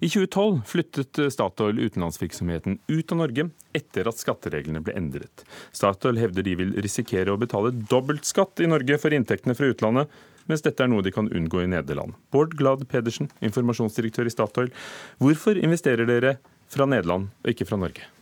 I 0.02 0.10
2012 0.10 0.58
flyttet 0.66 1.20
eh, 1.22 1.30
Statoil 1.30 1.78
utenlandsvirksomheten 1.84 2.80
ut 2.90 3.14
av 3.14 3.22
Norge 3.22 3.46
etter 3.78 4.10
at 4.10 4.18
skattereglene 4.18 4.82
ble 4.82 4.98
endret. 4.98 5.46
Statoil 5.70 6.18
hevder 6.18 6.48
de 6.50 6.58
vil 6.64 6.74
risikere 6.82 7.30
å 7.30 7.38
betale 7.38 7.76
dobbeltskatt 7.78 8.66
i 8.66 8.72
Norge 8.74 8.98
for 8.98 9.14
inntektene 9.14 9.54
fra 9.54 9.70
utlandet, 9.70 10.10
mens 10.50 10.66
dette 10.66 10.82
er 10.82 10.90
noe 10.90 11.06
de 11.06 11.14
kan 11.14 11.30
unngå 11.30 11.62
i 11.62 11.70
Nederland. 11.70 12.18
Bård 12.34 12.58
Glad 12.58 12.88
Pedersen, 12.90 13.30
informasjonsdirektør 13.38 14.26
i 14.26 14.34
Statoil. 14.34 14.74
Hvorfor 15.22 15.62
investerer 15.62 16.10
dere 16.10 16.40
fra 16.66 16.90
Nederland 16.90 17.30
og 17.44 17.54
ikke 17.54 17.70
fra 17.70 17.78
Norge? 17.86 18.17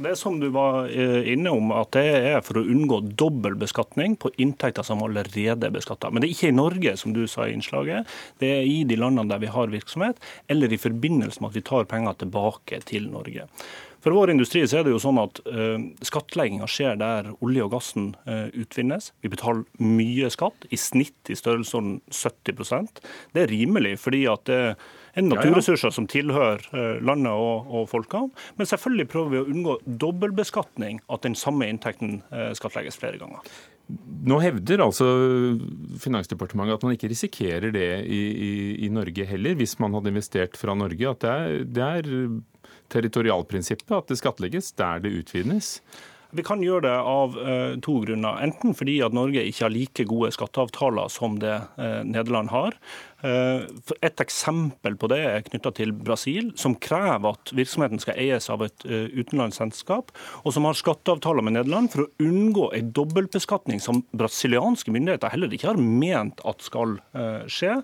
Det 0.00 0.16
som 0.16 0.38
du 0.40 0.48
var 0.48 0.88
eh, 0.88 1.32
inne 1.32 1.50
om, 1.52 1.72
at 1.76 1.92
det 1.92 2.04
er 2.32 2.38
for 2.44 2.60
å 2.60 2.64
unngå 2.64 3.02
dobbel 3.20 3.56
beskatning 3.60 4.14
på 4.20 4.30
inntekter 4.40 4.86
som 4.86 5.02
allerede 5.04 5.68
er 5.68 5.74
beskatta. 5.74 6.08
Men 6.08 6.22
det 6.22 6.30
er 6.30 6.36
ikke 6.36 6.52
i 6.52 6.56
Norge, 6.56 6.94
som 6.96 7.12
du 7.12 7.26
sa 7.28 7.44
i 7.44 7.52
innslaget. 7.52 8.08
Det 8.40 8.48
er 8.54 8.64
i 8.64 8.80
de 8.88 8.96
landene 8.96 9.28
der 9.28 9.42
vi 9.42 9.52
har 9.52 9.72
virksomhet, 9.72 10.20
eller 10.48 10.72
i 10.72 10.80
forbindelse 10.80 11.42
med 11.42 11.52
at 11.52 11.60
vi 11.60 11.66
tar 11.68 11.88
penger 11.90 12.16
tilbake 12.22 12.80
til 12.88 13.10
Norge. 13.12 13.44
For 14.00 14.16
vår 14.16 14.32
industri 14.32 14.62
så 14.68 14.80
er 14.80 14.86
det 14.86 14.94
jo 14.94 15.00
sånn 15.02 15.20
at 15.20 15.42
uh, 15.44 15.76
skattlegginga 16.06 16.68
skjer 16.70 16.96
der 17.00 17.32
olje 17.44 17.66
og 17.66 17.74
gassen 17.74 18.12
uh, 18.24 18.48
utvinnes. 18.56 19.10
Vi 19.20 19.32
betaler 19.32 19.66
mye 19.82 20.30
skatt, 20.32 20.66
i 20.72 20.78
snitt 20.80 21.30
i 21.32 21.36
størrelsesorden 21.38 22.00
70% 22.08 23.02
Det 23.34 23.44
er 23.44 23.52
rimelig, 23.52 23.98
fordi 24.00 24.24
at 24.30 24.46
det 24.48 24.60
er 25.18 25.26
naturressurser 25.26 25.92
som 25.92 26.06
tilhører 26.10 26.64
uh, 26.72 26.96
landet 27.04 27.34
og, 27.34 27.68
og 27.68 27.90
folkene. 27.92 28.32
Men 28.56 28.70
selvfølgelig 28.70 29.10
prøver 29.12 29.34
vi 29.34 29.42
å 29.42 29.50
unngå 29.52 29.76
dobbeltbeskatning, 29.84 31.02
at 31.12 31.26
den 31.26 31.36
samme 31.38 31.68
inntekten 31.68 32.20
skattlegges 32.56 32.98
flere 33.00 33.20
ganger. 33.20 33.44
Nå 34.30 34.36
hevder 34.42 34.82
altså 34.84 35.06
Finansdepartementet 36.00 36.76
at 36.76 36.84
man 36.86 36.94
ikke 36.94 37.10
risikerer 37.10 37.72
det 37.74 37.88
i, 38.06 38.20
i, 38.30 38.52
i 38.86 38.90
Norge 38.92 39.26
heller, 39.26 39.56
hvis 39.58 39.76
man 39.82 39.96
hadde 39.96 40.12
investert 40.12 40.58
fra 40.60 40.76
Norge. 40.78 41.10
At 41.10 41.24
det 41.24 41.32
er, 41.32 41.64
det 41.66 41.88
er 41.88 42.10
territorialprinsippet, 42.92 43.92
at 43.96 44.10
det 44.10 44.20
skattlegges 44.20 44.72
der 44.78 45.02
det 45.04 45.14
utvinnes? 45.22 45.78
Vi 46.30 46.44
kan 46.46 46.62
gjøre 46.62 46.84
det 46.86 46.94
av 46.94 47.34
uh, 47.34 47.74
to 47.82 47.96
grunner. 48.04 48.38
Enten 48.44 48.74
fordi 48.78 49.00
at 49.02 49.14
Norge 49.16 49.42
ikke 49.42 49.64
har 49.66 49.72
like 49.74 50.06
gode 50.06 50.30
skatteavtaler 50.36 51.10
som 51.10 51.40
det 51.42 51.56
uh, 51.74 52.02
Nederland 52.06 52.52
har. 52.54 52.76
Eh, 53.22 53.66
et 54.00 54.22
eksempel 54.22 54.96
på 54.96 55.08
det 55.12 55.18
er 55.26 55.44
knytta 55.44 55.72
til 55.76 55.92
Brasil, 55.92 56.50
som 56.56 56.76
krever 56.80 57.34
at 57.34 57.52
virksomheten 57.56 58.00
skal 58.00 58.16
eies 58.20 58.48
av 58.52 58.64
et 58.64 58.86
eh, 58.88 59.10
utenlandsselskap, 59.12 60.12
og 60.44 60.54
som 60.56 60.68
har 60.68 60.78
skatteavtaler 60.78 61.44
med 61.44 61.58
Nederland 61.58 61.90
for 61.92 62.06
å 62.06 62.10
unngå 62.24 62.70
en 62.76 62.92
dobbeltbeskatning 62.96 63.82
som 63.84 64.02
brasilianske 64.16 64.92
myndigheter 64.94 65.34
heller 65.34 65.52
ikke 65.52 65.72
har 65.72 65.80
ment 65.80 66.40
at 66.48 66.64
skal 66.64 66.96
eh, 67.16 67.44
skje, 67.50 67.80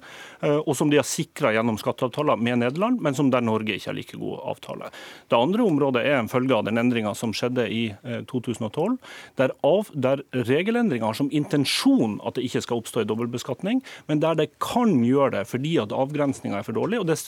og 0.47 0.73
som 0.77 0.91
de 0.91 0.99
har 0.99 1.07
sikra 1.07 1.51
gjennom 1.55 1.79
skatteavtaler 1.81 2.39
med 2.41 2.61
Nederland, 2.61 3.01
men 3.03 3.15
som 3.17 3.29
der 3.33 3.45
Norge 3.45 3.77
ikke 3.77 3.91
har 3.91 3.97
like 3.97 4.19
god 4.19 4.43
avtale. 4.53 4.91
Det 5.31 5.39
andre 5.39 5.65
området 5.65 6.03
er 6.07 6.19
en 6.19 6.31
følge 6.31 6.55
av 6.55 6.67
den 6.67 6.79
endringa 6.81 7.13
som 7.19 7.33
skjedde 7.37 7.65
i 7.73 7.83
2012, 8.31 8.97
der, 9.41 9.55
av, 9.67 9.91
der 9.95 10.23
regelendringa 10.47 11.09
har 11.09 11.19
som 11.19 11.31
intensjon 11.35 12.19
at 12.27 12.39
det 12.39 12.47
ikke 12.47 12.63
skal 12.65 12.83
oppstå 12.83 13.03
en 13.03 13.11
dobbeltbeskatning, 13.11 13.83
men 14.11 14.23
der 14.23 14.39
det 14.39 14.51
kan 14.63 15.01
gjøre 15.07 15.26
gjør 15.27 15.35
det 15.35 15.45
fordi 15.51 15.75
at 15.83 15.95
avgrensninga 15.95 16.61
er 16.61 16.67
for 16.67 16.77
dårlig. 16.77 17.01
og 17.01 17.07
Det 17.07 17.19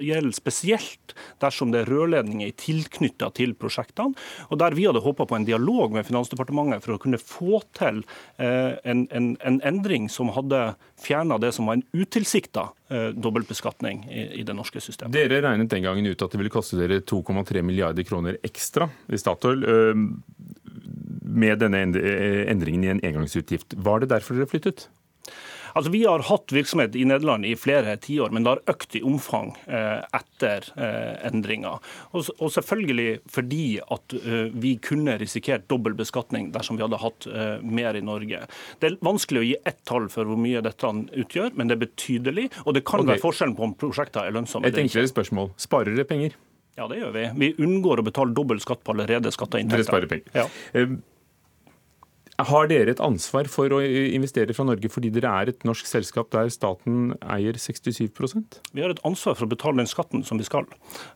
gjelder 0.00 0.34
spesielt 0.36 1.14
dersom 1.42 1.72
det 1.72 1.82
er 1.82 1.92
rørledninger 1.92 2.52
tilknytta 2.56 3.30
til 3.34 3.54
prosjektene. 3.54 4.14
og 4.50 4.58
Der 4.58 4.74
vi 4.74 4.86
hadde 4.86 5.00
håpa 5.00 5.26
på 5.26 5.36
en 5.36 5.44
dialog 5.44 5.92
med 5.92 6.06
Finansdepartementet 6.06 6.84
for 6.84 6.94
å 6.94 6.98
kunne 6.98 7.18
få 7.18 7.62
til 7.76 8.04
eh, 8.38 8.78
en, 8.84 9.06
en, 9.10 9.36
en 9.40 9.60
endring 9.62 10.08
som 10.08 10.30
hadde 10.30 10.76
fjerna 10.98 11.38
det 11.38 11.52
som 11.52 11.66
var 11.66 11.78
en 11.78 11.86
utilsikta 11.92 12.70
eh, 12.90 13.10
dobbeltbeskatning 13.14 14.06
i, 14.10 14.42
det 14.42 14.54
norske 14.54 14.80
systemet. 14.80 15.14
Dere 15.14 15.42
regnet 15.42 15.70
den 15.70 15.84
gangen 15.84 16.06
ut 16.06 16.22
at 16.22 16.32
det 16.32 16.40
ville 16.40 16.52
koste 16.52 16.78
dere 16.78 17.00
2,3 17.00 17.62
milliarder 17.62 18.06
kroner 18.06 18.38
ekstra 18.42 18.88
i 19.08 19.18
Statoil. 19.18 19.64
Eh, 19.64 20.06
med 21.28 21.60
denne 21.60 21.82
endringen 22.48 22.84
i 22.84 22.88
en 22.88 23.02
engangsutgift. 23.04 23.76
Var 23.76 24.00
det 24.00 24.08
derfor 24.14 24.38
dere 24.38 24.48
flyttet? 24.48 24.86
Altså, 25.74 25.90
Vi 25.90 26.04
har 26.04 26.24
hatt 26.28 26.52
virksomhet 26.54 26.96
i 26.96 27.04
Nederland 27.08 27.46
i 27.46 27.54
flere 27.58 27.96
tiår, 28.00 28.32
men 28.34 28.44
det 28.44 28.54
har 28.54 28.74
økt 28.74 28.96
i 28.98 29.02
omfang 29.06 29.52
eh, 29.66 30.00
etter 30.16 30.68
eh, 30.76 31.26
endringa. 31.28 31.76
Og, 32.12 32.28
selvfølgelig 32.54 33.18
fordi 33.32 33.80
at 33.84 34.16
eh, 34.18 34.48
vi 34.52 34.76
kunne 34.82 35.18
risikert 35.20 35.68
dobbel 35.70 35.96
beskatning 35.98 36.50
dersom 36.54 36.78
vi 36.78 36.86
hadde 36.86 37.00
hatt 37.02 37.26
mer 37.64 37.96
i 37.98 38.02
Norge. 38.04 38.40
Det 38.80 38.90
er 38.90 38.98
vanskelig 39.04 39.40
å 39.40 39.46
gi 39.46 39.54
ett 39.68 39.80
tall 39.88 40.08
for 40.12 40.28
hvor 40.28 40.38
mye 40.40 40.62
dette 40.64 40.88
utgjør, 40.88 41.54
men 41.58 41.70
det 41.70 41.76
er 41.78 41.84
betydelig. 41.84 42.48
Og 42.64 42.76
det 42.76 42.84
kan 42.88 43.02
okay. 43.02 43.14
være 43.14 43.24
forskjellen 43.24 43.56
på 43.58 43.66
om 43.68 43.74
prosjekter 43.78 44.28
er 44.28 44.36
lønnsomme. 44.36 44.68
Et 44.70 44.80
enklere 44.80 45.10
spørsmål. 45.10 45.52
Sparer 45.60 45.96
dere 45.96 46.08
penger? 46.08 46.36
Ja, 46.78 46.86
det 46.90 47.00
gjør 47.00 47.14
vi. 47.14 47.24
Vi 47.42 47.52
unngår 47.66 48.00
å 48.00 48.06
betale 48.06 48.34
dobbel 48.36 48.60
skatt 48.62 48.84
på 48.86 48.94
allerede 48.94 49.32
skatta 49.34 49.58
inntekter. 49.60 49.82
Dere 49.82 49.90
sparer 49.90 50.10
penger. 50.12 50.34
Ja. 50.36 50.84
Har 52.38 52.68
dere 52.70 52.92
et 52.92 53.00
ansvar 53.02 53.48
for 53.50 53.72
å 53.74 53.80
investere 53.82 54.54
fra 54.54 54.62
Norge 54.68 54.86
fordi 54.94 55.10
dere 55.10 55.30
er 55.40 55.50
et 55.50 55.64
norsk 55.66 55.88
selskap 55.90 56.28
der 56.30 56.52
staten 56.54 57.16
eier 57.34 57.58
67% 57.58 58.60
Vi 58.70 58.84
har 58.84 58.94
et 58.94 59.02
ansvar 59.08 59.34
for 59.34 59.48
å 59.48 59.50
betale 59.50 59.80
den 59.80 59.90
skatten 59.90 60.22
som 60.22 60.38
vi 60.38 60.46
skal. 60.46 60.68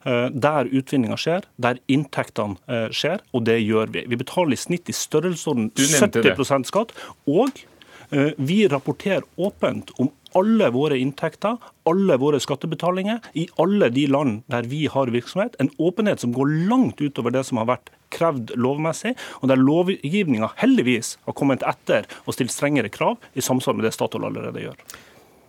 Eh, 0.02 0.34
der 0.34 0.66
utvinninga 0.66 1.18
skjer, 1.20 1.46
der 1.62 1.78
inntektene 1.86 2.58
eh, 2.66 2.88
skjer, 2.90 3.22
og 3.30 3.46
det 3.46 3.60
gjør 3.60 3.94
vi. 3.94 4.02
Vi 4.10 4.18
betaler 4.18 4.56
i 4.56 4.58
snitt 4.58 4.90
i 4.90 4.96
størrelsesorden 4.98 5.70
70% 5.78 6.66
skatt. 6.72 6.90
og 7.30 7.62
eh, 8.10 8.34
vi 8.42 8.64
rapporterer 8.66 9.22
åpent 9.38 9.94
om 10.02 10.10
alle 10.34 10.72
våre 10.74 10.98
inntekter, 10.98 11.54
alle 11.86 12.18
våre 12.18 12.42
skattebetalinger, 12.42 13.22
i 13.38 13.46
alle 13.62 13.92
de 13.94 14.08
land 14.10 14.42
der 14.50 14.66
vi 14.66 14.88
har 14.90 15.12
virksomhet. 15.14 15.54
En 15.62 15.70
åpenhet 15.78 16.24
som 16.24 16.34
går 16.34 16.50
langt 16.66 16.98
utover 16.98 17.30
det 17.30 17.46
som 17.46 17.62
har 17.62 17.76
vært 17.76 17.94
krevd 18.12 18.54
lovmessig, 18.60 19.14
og 19.40 19.50
der 19.50 19.60
lovgivninga 19.60 20.52
heldigvis 20.62 21.16
har 21.26 21.36
kommet 21.38 21.64
etter 21.68 22.08
og 22.24 22.36
stilt 22.36 22.54
strengere 22.54 22.92
krav 22.92 23.18
i 23.34 23.44
samsvar 23.44 23.76
med 23.78 23.88
det 23.88 23.94
Statoil 23.96 24.28
allerede 24.28 24.66
gjør. 24.66 24.84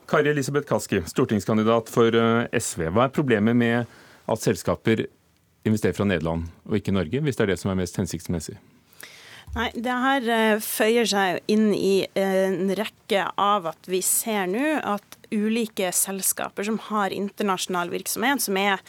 Kari 0.09 0.29
Elisabeth 0.29 0.67
Kaski, 0.67 1.01
stortingskandidat 1.07 1.89
for 1.91 2.13
eh, 2.13 2.59
SV. 2.59 2.89
Hva 2.91 3.07
er 3.07 3.15
problemet 3.15 3.57
med 3.57 3.89
at 4.29 4.43
selskaper 4.43 5.05
investerer 5.63 5.95
fra 5.95 6.07
Nederland 6.07 6.49
og 6.67 6.77
ikke 6.77 6.93
Norge, 6.95 7.23
hvis 7.23 7.39
det 7.39 7.47
er 7.47 7.53
det 7.53 7.59
som 7.61 7.71
er 7.71 7.79
mest 7.79 7.97
hensiktsmessig? 7.99 8.57
Nei, 9.53 9.69
Det 9.75 9.95
her 10.05 10.29
eh, 10.33 10.61
føyer 10.63 11.09
seg 11.09 11.41
inn 11.51 11.71
i 11.77 12.05
en 12.19 12.71
rekke 12.77 13.27
av 13.39 13.69
at 13.73 13.89
vi 13.91 14.01
ser 14.05 14.47
nå 14.49 14.79
at 14.81 15.19
ulike 15.33 15.91
selskaper 15.95 16.63
som 16.67 16.79
har 16.89 17.09
internasjonal 17.13 17.89
virksomhet, 17.91 18.41
som 18.41 18.57
er 18.59 18.79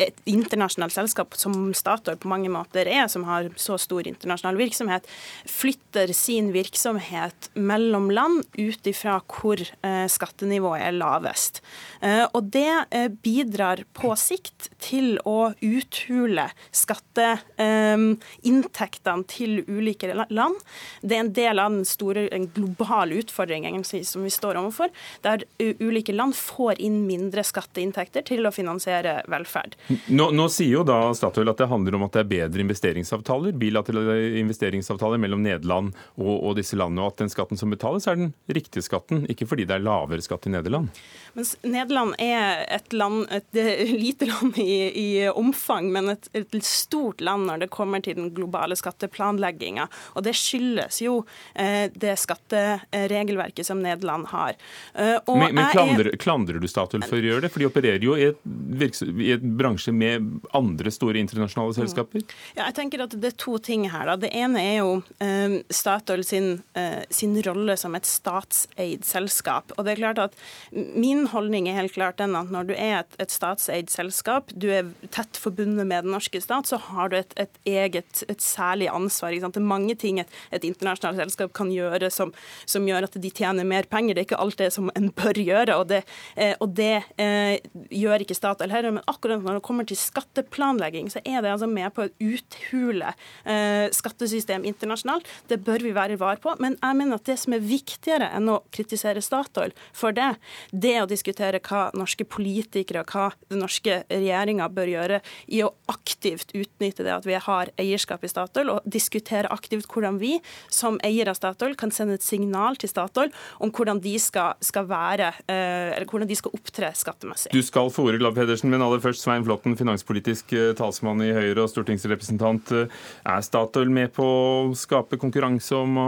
et 0.00 0.16
internasjonalt 0.28 0.92
selskap 0.94 1.34
som 1.38 1.74
Statoil 1.76 2.16
på 2.20 2.28
mange 2.30 2.50
måter 2.52 2.86
er, 2.88 3.08
som 3.12 3.24
har 3.28 3.50
så 3.60 3.78
stor 3.80 4.06
internasjonal 4.08 4.56
virksomhet, 4.58 5.02
flytter 5.48 6.12
sin 6.16 6.52
virksomhet 6.54 7.50
mellom 7.54 8.10
land 8.14 8.44
ut 8.58 8.86
ifra 8.86 9.20
hvor 9.26 9.60
eh, 9.60 10.06
skattenivået 10.10 10.82
er 10.88 10.92
lavest. 10.96 11.62
Eh, 12.00 12.26
og 12.32 12.42
det 12.54 12.84
eh, 12.90 13.08
bidrar 13.10 13.84
på 13.96 14.16
sikt 14.18 14.70
til 14.80 15.18
å 15.28 15.52
uthule 15.60 16.50
skatteinntektene 16.72 19.24
til 19.30 19.64
ulike 19.68 20.14
land. 20.30 20.54
Det 21.02 21.16
er 21.16 21.20
en 21.24 21.34
del 21.36 21.58
av 21.58 21.70
den 21.74 21.84
store, 21.88 22.28
globale 22.54 23.14
utfordringen 23.20 23.30
utfordring 23.30 23.84
som 24.04 24.24
vi 24.24 24.30
står 24.30 24.56
overfor, 24.56 24.88
der 25.22 25.44
ulike 25.58 25.89
land 26.14 26.36
får 26.36 26.80
inn 26.80 27.02
mindre 27.06 27.44
skatteinntekter 27.46 28.24
til 28.26 28.46
å 28.46 28.52
finansiere 28.54 29.20
velferd. 29.30 29.76
Nå, 30.08 30.30
nå, 30.36 30.48
sier 30.52 30.80
jo 30.80 30.84
da 30.86 30.98
Statoil 31.16 31.50
at 31.52 31.60
det 31.60 31.70
handler 31.70 31.96
om 31.98 32.06
at 32.06 32.16
det 32.16 32.24
er 32.24 32.30
bedre 32.30 32.64
investeringsavtaler, 32.64 33.56
bilaterale 33.60 34.18
investeringsavtaler 34.40 35.20
mellom 35.22 35.42
Nederland 35.44 35.94
og, 36.16 36.34
og 36.34 36.56
disse 36.58 36.78
landene, 36.78 37.04
og 37.04 37.14
at 37.14 37.24
den 37.24 37.32
skatten 37.32 37.60
som 37.60 37.72
betales 37.72 38.08
er 38.10 38.18
den 38.20 38.32
riktige 38.50 38.86
skatten, 38.86 39.24
ikke 39.30 39.48
fordi 39.50 39.66
det 39.68 39.78
er 39.78 39.86
lavere 39.86 40.24
skatt 40.24 40.48
i 40.48 40.54
Nederland. 40.54 40.90
Mens 41.32 41.54
Nederland 41.62 42.14
er 42.18 42.64
et, 42.68 42.92
land, 42.92 43.26
et 43.30 43.60
lite 43.90 44.26
land 44.26 44.58
i, 44.58 44.74
i 44.90 45.28
omfang, 45.28 45.90
men 45.94 46.14
et, 46.16 46.28
et, 46.34 46.56
stort 46.66 47.22
land 47.24 47.46
når 47.48 47.64
det 47.64 47.70
kommer 47.72 48.02
til 48.04 48.18
den 48.18 48.30
globale 48.34 48.76
skatteplanlegginga. 48.76 49.86
Og 50.18 50.24
det 50.26 50.34
skyldes 50.38 51.00
jo 51.04 51.20
eh, 51.54 51.86
det 51.94 52.16
skatteregelverket 52.20 53.66
som 53.66 53.80
Nederland 53.82 54.28
har. 54.34 54.58
Eh, 54.94 55.16
men, 55.30 55.54
men 55.54 55.70
klandrer, 55.80 56.16
klandrer, 56.20 56.60
du 56.60 56.68
Statoil 56.70 57.04
for 57.06 57.18
å 57.18 57.30
gjøre 57.30 57.44
det? 57.46 57.52
For 57.52 57.62
de 57.62 57.68
opererer 57.68 58.04
jo 58.04 58.16
i 58.18 58.28
et, 58.30 59.00
i 59.10 59.30
et 59.34 59.44
bransje 59.60 59.94
med 59.94 60.28
andre 60.56 60.92
store 60.94 61.20
internasjonale 61.22 61.76
selskaper? 61.78 62.24
Ja, 62.56 62.66
jeg 62.68 62.76
tenker 62.78 63.04
at 63.06 63.16
Det 63.20 63.32
er 63.32 63.38
to 63.40 63.56
ting 63.62 63.88
her. 63.90 64.06
Da. 64.10 64.16
Det 64.20 64.32
ene 64.36 64.62
er 64.62 64.76
jo 64.80 64.92
um, 65.00 65.56
Statoil 65.72 66.24
sin, 66.26 66.50
uh, 66.78 67.00
sin, 67.10 67.36
rolle 67.46 67.76
som 67.80 67.94
et 67.96 68.08
statseid 68.08 69.06
selskap. 69.06 69.74
Og 69.76 69.86
det 69.86 69.94
er 69.94 70.02
klart 70.02 70.22
at 70.26 70.38
Min 70.70 71.26
holdning 71.30 71.68
er 71.70 71.78
helt 71.78 71.94
klart 71.94 72.18
den 72.20 72.36
at 72.36 72.50
når 72.52 72.70
du 72.70 72.74
er 72.74 73.00
et, 73.00 73.16
et 73.22 73.32
statseid 73.32 73.90
selskap, 73.92 74.52
du 74.54 74.68
er 74.74 74.90
tett 75.14 75.38
forbundet 75.40 75.86
med 75.86 76.04
den 76.04 76.14
norske 76.14 76.40
stat, 76.42 76.68
så 76.68 76.78
har 76.90 77.10
du 77.10 77.16
et, 77.18 77.32
et 77.40 77.60
eget, 77.68 78.24
et 78.28 78.42
særlig 78.42 78.90
ansvar. 78.92 79.34
Det 79.34 79.60
er 79.60 79.66
mange 79.66 79.96
ting 79.98 80.20
et, 80.20 80.30
et 80.54 80.64
internasjonalt 80.66 81.20
selskap 81.20 81.54
kan 81.56 81.70
gjøre 81.72 82.10
som, 82.12 82.32
som, 82.66 82.86
gjør 82.88 83.08
at 83.08 83.18
de 83.22 83.30
tjener 83.30 83.66
mer 83.68 83.88
penger. 83.90 84.14
Det 84.14 84.24
er 84.24 84.28
ikke 84.28 84.42
alt 84.42 84.58
det 84.60 84.70
som 84.74 84.90
en 84.96 85.10
bør 85.14 85.40
gjøre, 85.40 85.59
og 85.76 85.88
det, 85.90 86.00
eh, 86.36 86.54
og 86.60 86.72
det 86.76 87.02
eh, 87.20 87.60
gjør 87.92 88.24
ikke 88.24 88.36
Statoil 88.38 88.72
heller. 88.72 88.96
Men 88.96 89.06
akkurat 89.10 89.42
når 89.42 89.58
det 89.58 89.64
kommer 89.66 89.88
til 89.88 89.98
skatteplanlegging, 90.00 91.10
så 91.12 91.22
er 91.24 91.42
det 91.42 91.52
altså 91.52 91.68
med 91.70 91.92
på 91.96 92.06
å 92.06 92.12
uthule 92.20 93.12
eh, 93.44 93.86
skattesystem 93.94 94.64
internasjonalt. 94.68 95.28
Det 95.50 95.60
bør 95.66 95.84
vi 95.84 95.94
være 95.96 96.18
var 96.20 96.40
på. 96.42 96.54
Men 96.62 96.78
jeg 96.80 96.98
mener 96.98 97.20
at 97.20 97.28
det 97.28 97.38
som 97.42 97.56
er 97.56 97.64
viktigere 97.64 98.30
enn 98.36 98.50
å 98.52 98.60
kritisere 98.72 99.22
Statoil 99.24 99.74
for 99.96 100.16
det, 100.16 100.32
det 100.72 100.94
er 100.96 101.04
å 101.04 101.10
diskutere 101.10 101.60
hva 101.64 101.88
norske 101.96 102.24
politikere 102.24 103.04
og 103.04 103.14
hva 103.14 103.28
den 103.50 103.62
norske 103.64 104.02
regjeringa 104.10 104.68
bør 104.72 104.94
gjøre 104.94 105.20
i 105.50 105.62
å 105.66 105.72
aktivt 105.90 106.54
utnytte 106.56 107.04
det 107.06 107.14
at 107.14 107.28
vi 107.28 107.36
har 107.40 107.72
eierskap 107.80 108.24
i 108.24 108.30
Statoil, 108.30 108.72
og 108.74 108.86
diskutere 108.88 109.50
aktivt 109.52 109.88
hvordan 109.90 110.20
vi 110.20 110.36
som 110.72 110.98
eier 111.06 111.30
av 111.30 111.38
Statoil 111.38 111.76
kan 111.78 111.92
sende 111.94 112.18
et 112.18 112.26
signal 112.26 112.78
til 112.80 112.90
Statoil 112.90 113.32
om 113.62 113.72
hvordan 113.74 114.00
de 114.02 114.14
skal, 114.22 114.56
skal 114.64 114.88
være, 114.90 115.32
eller 115.50 116.08
hvordan 116.08 116.28
de 116.30 116.38
skal 116.38 116.54
opptre 116.56 116.90
skattemessig. 116.96 117.52
Du 117.54 117.62
skal 117.66 117.90
få 117.92 118.06
ordet, 118.08 118.20
Glad 118.22 118.36
Pedersen, 118.38 118.70
men 118.72 118.84
aller 118.84 119.02
først 119.02 119.24
Svein 119.24 119.44
Flåtten, 119.46 119.76
finanspolitisk 119.78 120.54
eh, 120.56 120.72
talsmann 120.78 121.22
i 121.24 121.32
Høyre 121.36 121.64
og 121.64 121.70
stortingsrepresentant. 121.72 122.72
Eh, 122.76 122.98
er 123.28 123.46
Statoil 123.46 123.92
med 123.92 124.14
på 124.16 124.24
å 124.24 124.74
skape 124.78 125.20
konkurranse 125.20 125.76
om 125.76 126.00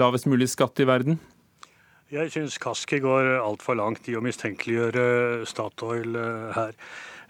lavest 0.00 0.28
mulig 0.30 0.50
skatt 0.52 0.82
i 0.82 0.88
verden? 0.88 1.20
Jeg 2.12 2.30
syns 2.30 2.54
Kaski 2.62 3.00
går 3.02 3.32
altfor 3.40 3.74
langt 3.80 4.06
i 4.06 4.14
å 4.14 4.22
mistenkeliggjøre 4.22 5.46
Statoil 5.50 6.14
eh, 6.14 6.50
her. 6.54 6.76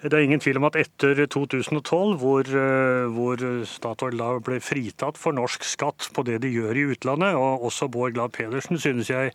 Det 0.07 0.15
er 0.15 0.23
ingen 0.23 0.41
tvil 0.43 0.61
om 0.61 0.67
at 0.69 0.77
etter 0.79 1.19
2012, 1.27 2.13
hvor, 2.21 2.47
eh, 2.47 3.07
hvor, 3.11 3.41
Statoil 3.67 4.19
da 4.21 4.29
ble 4.45 4.61
fritatt 4.63 5.19
for 5.19 5.35
norsk 5.35 5.65
skatt 5.67 6.07
på 6.15 6.23
det 6.29 6.39
de 6.45 6.51
gjør 6.53 6.79
i 6.79 6.85
utlandet, 6.93 7.35
og 7.35 7.65
også 7.67 7.89
Bård 7.91 8.15
Glad 8.15 8.35
Pedersen 8.37 8.79
synes 8.79 9.11
jeg 9.11 9.33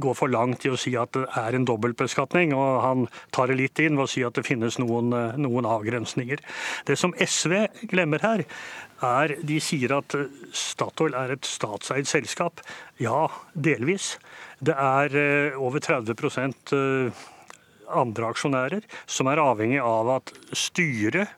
går 0.00 0.16
for 0.16 0.32
langt 0.32 0.64
i 0.64 0.72
å 0.72 0.78
si 0.80 0.94
at 0.96 1.12
det 1.12 1.26
er 1.36 1.58
en 1.58 1.66
dobbeltbeskatning, 1.68 2.54
og 2.56 2.80
han 2.84 3.04
tar 3.36 3.52
det 3.52 3.58
litt 3.60 3.84
inn 3.84 3.98
ved 3.98 4.06
å 4.06 4.12
si 4.14 4.24
at 4.24 4.38
det 4.38 4.46
finnes 4.48 4.78
noen, 4.80 5.12
eh, 5.12 5.36
noen 5.36 5.68
avgrensninger. 5.68 6.40
Det 6.88 6.96
som 6.96 7.12
SV 7.18 7.68
glemmer 7.92 8.24
her, 8.24 8.46
er 9.04 9.36
de 9.44 9.60
sier 9.60 9.92
at 9.92 10.14
Statoil 10.56 11.14
er 11.18 11.34
et 11.34 11.44
statseid 11.44 12.08
selskap. 12.08 12.62
Ja, 13.02 13.28
delvis. 13.52 14.14
Det 14.64 14.72
er 14.78 15.12
eh, 15.18 15.60
over 15.60 15.82
30 15.84 16.14
andre 17.88 18.30
aksjonærer 18.32 18.86
som 19.06 19.30
er 19.30 19.42
avhengig 19.42 19.80
av 19.82 20.12
at 20.18 20.34
styret 20.56 21.32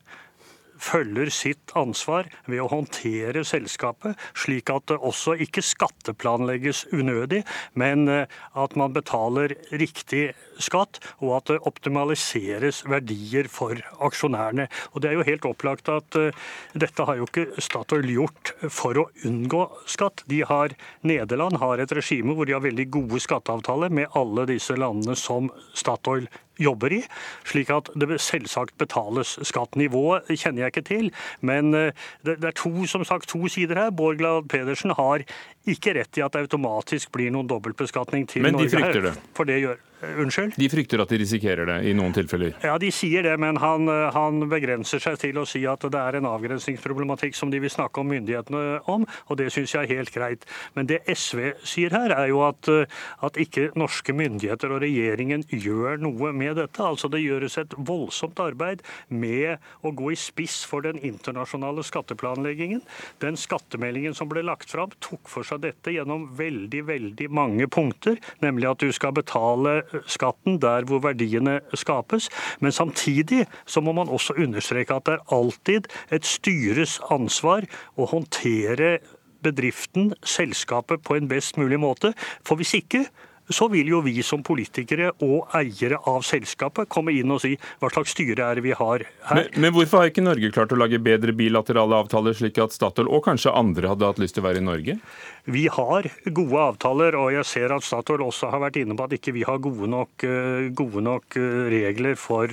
følger 0.83 1.31
sitt 1.33 1.73
ansvar 1.79 2.29
ved 2.47 2.63
å 2.63 2.71
håndtere 2.71 3.45
selskapet, 3.47 4.17
slik 4.37 4.71
at 4.73 4.89
det 4.91 4.99
også 5.01 5.37
ikke 5.47 5.65
skatteplanlegges 5.65 6.87
unødig, 6.95 7.43
men 7.75 8.09
eh, 8.13 8.27
at 8.55 8.77
man 8.79 8.95
betaler 8.97 9.57
riktig 9.73 10.31
skatt, 10.63 11.01
og 11.21 11.37
at 11.39 11.51
det 11.53 11.59
optimaliseres 11.69 12.83
verdier 12.89 13.49
for 13.53 13.81
aksjonærene. 14.03 14.69
Og 14.95 15.03
Det 15.03 15.11
er 15.11 15.19
jo 15.19 15.27
helt 15.27 15.49
opplagt 15.49 15.91
at 15.93 16.17
uh, 16.17 16.47
dette 16.73 17.05
har 17.05 17.19
jo 17.19 17.27
ikke 17.29 17.61
Statoil 17.63 18.09
gjort 18.09 18.55
for 18.73 18.97
å 18.99 19.07
unngå 19.29 19.63
skatt. 19.89 20.25
De 20.31 20.43
har, 20.49 20.75
Nederland 21.07 21.61
har 21.61 21.83
et 21.83 21.93
regime 21.97 22.35
hvor 22.37 22.49
de 22.49 22.57
har 22.57 22.65
veldig 22.65 22.89
gode 22.97 23.21
skatteavtaler 23.23 23.93
med 23.93 24.13
alle 24.17 24.47
disse 24.49 24.77
landene 24.79 25.17
som 25.19 25.51
Statoil 25.77 26.29
jobber 26.61 26.93
i, 26.93 27.03
slik 27.45 27.71
at 27.75 27.91
det 27.95 28.21
selvsagt 28.23 28.77
betales 28.79 29.37
skatt. 29.47 29.77
Nivået 29.77 30.29
kjenner 30.33 30.65
jeg 30.65 30.75
ikke 30.75 30.87
til, 30.89 31.11
men 31.41 31.75
eh, 31.75 32.07
det, 32.27 32.39
er 32.45 32.57
to, 32.57 32.87
som 32.87 33.05
sagt, 33.05 33.29
to 33.29 33.49
sider 33.49 33.79
her. 33.79 33.91
Bård 33.91 34.19
Glad 34.21 34.49
Pedersen 34.49 34.95
har 34.97 35.25
ikke 35.67 35.97
rett 35.99 36.21
i 36.21 36.25
at 36.25 36.37
det 36.37 36.47
automatisk 36.47 37.13
blir 37.15 37.33
noen 37.35 37.49
dobbeltbeskatning 37.51 38.27
til 38.31 38.47
Norge. 38.47 38.57
Men 38.57 38.63
de 38.65 38.73
frykter 38.77 39.07
det? 39.09 39.15
For 39.37 39.49
det 39.49 39.61
gjør, 39.63 39.81
Eh, 40.01 40.19
unnskyld? 40.21 40.53
De 40.61 40.69
frykter 40.69 41.01
at 41.01 41.09
de 41.09 41.19
risikerer 41.23 41.69
det 41.69 41.77
i 41.89 41.93
noen 41.97 42.13
tilfeller? 42.13 42.53
Ja, 42.65 42.75
de 42.81 42.91
sier 42.93 43.25
det, 43.25 43.33
men 43.41 43.57
han, 43.63 43.89
eh, 43.89 44.11
han, 44.13 44.43
begrenser 44.51 45.01
seg 45.01 45.17
til 45.23 45.39
å 45.41 45.47
si 45.49 45.63
at 45.67 45.87
det 45.89 46.01
er 46.01 46.19
en 46.19 46.29
avgrensningsproblematikk 46.29 47.37
som 47.37 47.51
de 47.51 47.61
vil 47.63 47.73
snakke 47.73 48.03
om 48.03 48.11
myndighetene 48.13 48.83
om, 48.93 49.07
og 49.07 49.39
det 49.41 49.49
syns 49.55 49.73
jeg 49.73 49.87
er 49.87 49.97
helt 49.97 50.13
greit. 50.13 50.45
Men 50.77 50.91
det 50.91 51.01
SV 51.09 51.55
sier 51.65 51.97
her, 51.97 52.13
er 52.13 52.29
jo 52.29 52.43
at, 52.45 52.69
eh, 52.69 52.85
at 53.23 53.41
ikke 53.41 53.71
norske 53.75 54.13
myndigheter 54.13 54.75
og 54.75 54.83
regjeringen 54.85 55.47
gjør 55.49 55.99
noe 55.99 56.33
med 56.33 56.57
dette. 56.57 56.83
Altså 56.85 57.09
det 57.09 57.25
gjøres 57.25 57.57
et 57.59 57.73
voldsomt 57.79 58.39
arbeid 58.39 58.83
med 59.09 59.59
å 59.83 59.95
gå 59.97 60.13
i 60.13 60.21
spiss 60.21 60.63
for 60.65 60.83
den 60.83 61.01
internasjonale 61.01 61.81
skatteplanleggingen. 61.81 62.83
Den 63.21 63.37
skattemeldingen 63.37 64.15
som 64.15 64.29
ble 64.29 64.43
lagt 64.43 64.71
fram, 64.71 64.93
tok 65.01 65.25
for 65.25 65.43
seg 65.43 65.56
dette 65.63 65.95
gjennom 65.95 66.29
veldig, 66.39 66.83
veldig 66.89 67.29
mange 67.35 67.69
punkter, 67.73 68.19
nemlig 68.45 68.71
at 68.71 68.83
du 68.83 68.93
skal 68.95 69.15
betale 69.17 69.81
skatten 70.11 70.61
der 70.63 70.87
hvor 70.89 71.03
verdiene 71.05 71.59
skapes. 71.77 72.31
Men 72.61 72.75
samtidig 72.75 73.45
så 73.67 73.83
må 73.85 73.95
man 73.97 74.13
også 74.13 74.37
understreke 74.39 74.97
at 74.97 75.07
det 75.09 75.19
er 75.19 75.37
alltid 75.37 75.91
et 76.15 76.27
styres 76.27 76.99
ansvar 77.11 77.67
å 77.97 78.09
håndtere 78.11 78.99
bedriften, 79.47 80.13
selskapet, 80.27 81.03
på 81.05 81.17
en 81.17 81.29
best 81.31 81.59
mulig 81.61 81.79
måte. 81.81 82.13
For 82.47 82.59
hvis 82.59 82.75
ikke 82.81 83.07
så 83.49 83.69
vil 83.73 83.91
jo 83.91 84.03
vi 84.05 84.19
som 84.27 84.43
politikere 84.47 85.13
og 85.25 85.53
eiere 85.57 86.01
av 86.11 86.25
selskapet 86.27 86.91
komme 86.93 87.15
inn 87.15 87.31
og 87.35 87.43
si 87.45 87.55
hva 87.81 87.91
slags 87.93 88.15
styre 88.17 88.43
er 88.47 88.59
det 88.59 88.67
vi 88.67 88.75
har 88.77 89.05
her. 89.29 89.39
Men, 89.39 89.51
men, 89.63 89.75
hvorfor 89.77 90.03
har 90.03 90.11
ikke 90.11 90.25
Norge 90.25 90.53
klart 90.55 90.75
å 90.75 90.81
lage 90.81 91.03
bedre 91.03 91.35
bilaterale 91.37 92.03
avtaler, 92.03 92.37
slik 92.37 92.59
at 92.63 92.75
Statoil 92.75 93.11
og 93.11 93.25
kanskje 93.29 93.55
andre 93.55 93.93
hadde 93.93 94.11
hatt 94.11 94.23
lyst 94.23 94.39
til 94.39 94.45
å 94.45 94.49
være 94.49 94.63
i 94.63 94.67
Norge? 94.67 94.99
Vi 95.47 95.67
har 95.71 96.09
gode 96.35 96.63
avtaler, 96.73 97.15
og 97.19 97.31
jeg 97.37 97.47
ser 97.47 97.75
at 97.75 97.87
Statoil 97.87 98.25
også 98.27 98.51
har 98.51 98.65
vært 98.65 98.81
inne 98.81 98.97
på 98.99 99.07
at 99.07 99.15
ikke 99.15 99.37
vi 99.37 99.45
har 99.47 99.63
gode 99.63 99.91
nok, 99.91 100.27
eh, 100.27 100.71
gode 100.75 101.05
nok 101.07 101.39
eh, 101.39 101.61
regler 101.71 102.19
for 102.19 102.51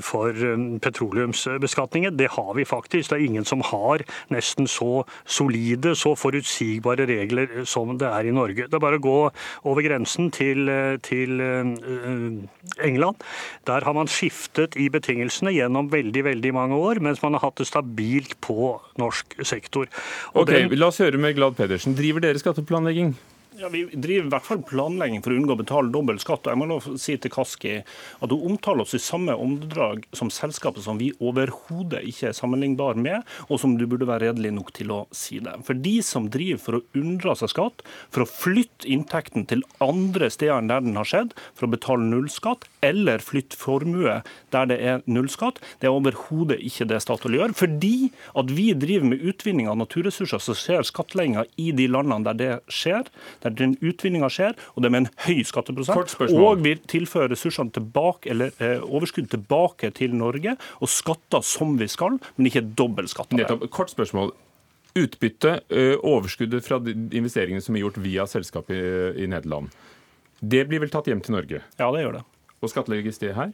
for 0.00 0.30
um, 0.30 0.78
petroleumsbeskatningen. 0.82 2.16
Det 2.18 2.30
har 2.34 2.54
vi 2.56 2.64
faktisk. 2.64 3.10
Det 3.10 3.18
er 3.18 3.26
ingen 3.26 3.44
som 3.44 3.62
har 3.64 4.04
nesten 4.34 4.66
så 4.70 5.04
solide, 5.24 5.94
så 5.96 6.14
forutsigbare 6.18 7.06
regler 7.08 7.64
som 7.68 7.94
det 7.98 8.08
er 8.08 8.28
i 8.28 8.34
Norge. 8.34 8.66
Det 8.66 8.78
er 8.78 8.82
bare 8.82 9.00
å 9.00 9.04
gå 9.04 9.18
over 9.68 9.86
grensen 9.86 10.30
til, 10.34 10.70
til 11.06 11.40
uh, 11.40 12.82
England. 12.84 13.22
Der 13.70 13.86
har 13.86 13.96
man 13.96 14.10
skiftet 14.10 14.76
i 14.80 14.88
betingelsene 14.92 15.54
gjennom 15.54 15.90
veldig 15.92 16.26
veldig 16.30 16.54
mange 16.56 16.80
år, 16.80 17.02
mens 17.04 17.22
man 17.22 17.38
har 17.38 17.46
hatt 17.46 17.62
det 17.62 17.68
stabilt 17.70 18.36
på 18.44 18.74
norsk 19.00 19.38
sektor. 19.46 19.88
Og 20.34 20.44
ok, 20.44 20.52
den... 20.52 20.76
La 20.76 20.90
oss 20.90 21.00
høre 21.02 21.20
med 21.20 21.36
Glad 21.38 21.56
Pedersen. 21.58 21.96
Driver 21.96 22.24
dere 22.24 22.42
skatteplanlegging? 22.42 23.14
Ja, 23.58 23.68
Vi 23.68 23.86
driver 23.92 24.26
i 24.26 24.30
hvert 24.34 24.44
fall 24.44 24.60
planlegging 24.68 25.22
for 25.24 25.32
å 25.32 25.36
unngå 25.38 25.54
å 25.54 25.58
betale 25.62 25.92
dobbel 25.92 26.18
skatt. 26.20 26.44
og 26.44 26.52
Jeg 26.52 26.60
må 26.60 26.66
lov 26.68 26.86
si 27.00 27.14
til 27.16 27.32
Kaski 27.32 27.70
at 27.80 28.32
hun 28.32 28.50
omtaler 28.50 28.84
oss 28.84 28.92
i 28.92 29.00
samme 29.00 29.32
omdrag 29.32 30.02
som 30.12 30.28
selskapet 30.28 30.84
som 30.84 30.98
vi 31.00 31.14
overhodet 31.24 32.02
ikke 32.04 32.28
er 32.28 32.36
sammenlignbar 32.36 33.00
med, 33.00 33.24
og 33.48 33.60
som 33.62 33.78
du 33.78 33.86
burde 33.88 34.08
være 34.08 34.28
redelig 34.28 34.52
nok 34.58 34.72
til 34.76 34.92
å 34.92 34.98
si 35.08 35.38
det. 35.40 35.54
For 35.64 35.72
de 35.72 35.94
som 36.04 36.28
driver 36.28 36.60
for 36.60 36.78
å 36.78 36.82
unndra 37.00 37.32
seg 37.40 37.54
skatt, 37.54 37.80
for 38.12 38.26
å 38.26 38.28
flytte 38.28 38.90
inntekten 38.92 39.48
til 39.48 39.64
andre 39.80 40.28
steder 40.28 40.58
enn 40.58 40.68
der 40.68 40.84
den 40.84 41.00
har 41.00 41.08
skjedd, 41.08 41.32
for 41.56 41.64
å 41.64 41.72
betale 41.72 42.04
nullskatt, 42.04 42.68
eller 42.84 43.24
flytte 43.24 43.56
formue 43.56 44.18
der 44.52 44.68
det 44.68 44.78
er 44.84 45.00
nullskatt, 45.08 45.62
det 45.80 45.88
er 45.88 45.96
overhodet 45.96 46.60
ikke 46.60 46.90
det 46.92 47.00
Statoil 47.06 47.38
gjør. 47.40 47.56
Fordi 47.56 48.12
at 48.36 48.52
vi 48.52 48.68
driver 48.76 49.14
med 49.14 49.24
utvinning 49.24 49.72
av 49.72 49.80
naturressurser, 49.80 50.44
så 50.44 50.52
skjer 50.52 50.84
skattlegginga 50.84 51.48
i 51.56 51.72
de 51.72 51.88
landene 51.88 52.28
der 52.28 52.40
det 52.42 52.52
skjer 52.68 53.08
der 53.46 53.56
den 53.56 53.76
utvinninga 53.84 54.30
skjer, 54.32 54.56
og 54.74 54.82
det 54.82 54.90
er 54.90 54.94
med 54.94 55.04
en 55.04 55.10
høy 55.26 55.42
skatteprosent. 55.46 56.16
Og 56.36 56.64
vi 56.64 56.76
tilfører 56.90 57.32
ressursene 57.34 57.74
tilbake, 57.74 58.30
eller 58.34 58.52
eh, 58.62 58.82
overskudd 58.82 59.30
tilbake 59.32 59.92
til 59.96 60.16
Norge, 60.16 60.56
og 60.80 60.92
skatter 60.92 61.44
som 61.46 61.76
vi 61.80 61.88
skal, 61.90 62.20
men 62.36 62.50
ikke 62.50 62.66
dobbel 62.78 63.10
skatt. 63.10 63.34
Kort 63.70 63.94
spørsmål. 63.94 64.34
Utbytte, 64.96 65.58
eh, 65.68 65.94
overskuddet 66.00 66.64
fra 66.64 66.80
investeringene 66.86 67.64
som 67.64 67.76
er 67.76 67.84
gjort 67.84 68.00
via 68.00 68.24
selskapet 68.30 68.76
i, 68.76 69.26
i 69.26 69.28
Nederland, 69.28 69.68
det 70.40 70.66
blir 70.68 70.82
vel 70.82 70.92
tatt 70.92 71.08
hjem 71.08 71.22
til 71.24 71.36
Norge? 71.36 71.62
Ja, 71.78 71.88
det 71.92 72.02
gjør 72.02 72.18
det. 72.18 72.26
Og 72.64 72.72
skattlegges 72.72 73.20
det 73.20 73.34
her? 73.36 73.52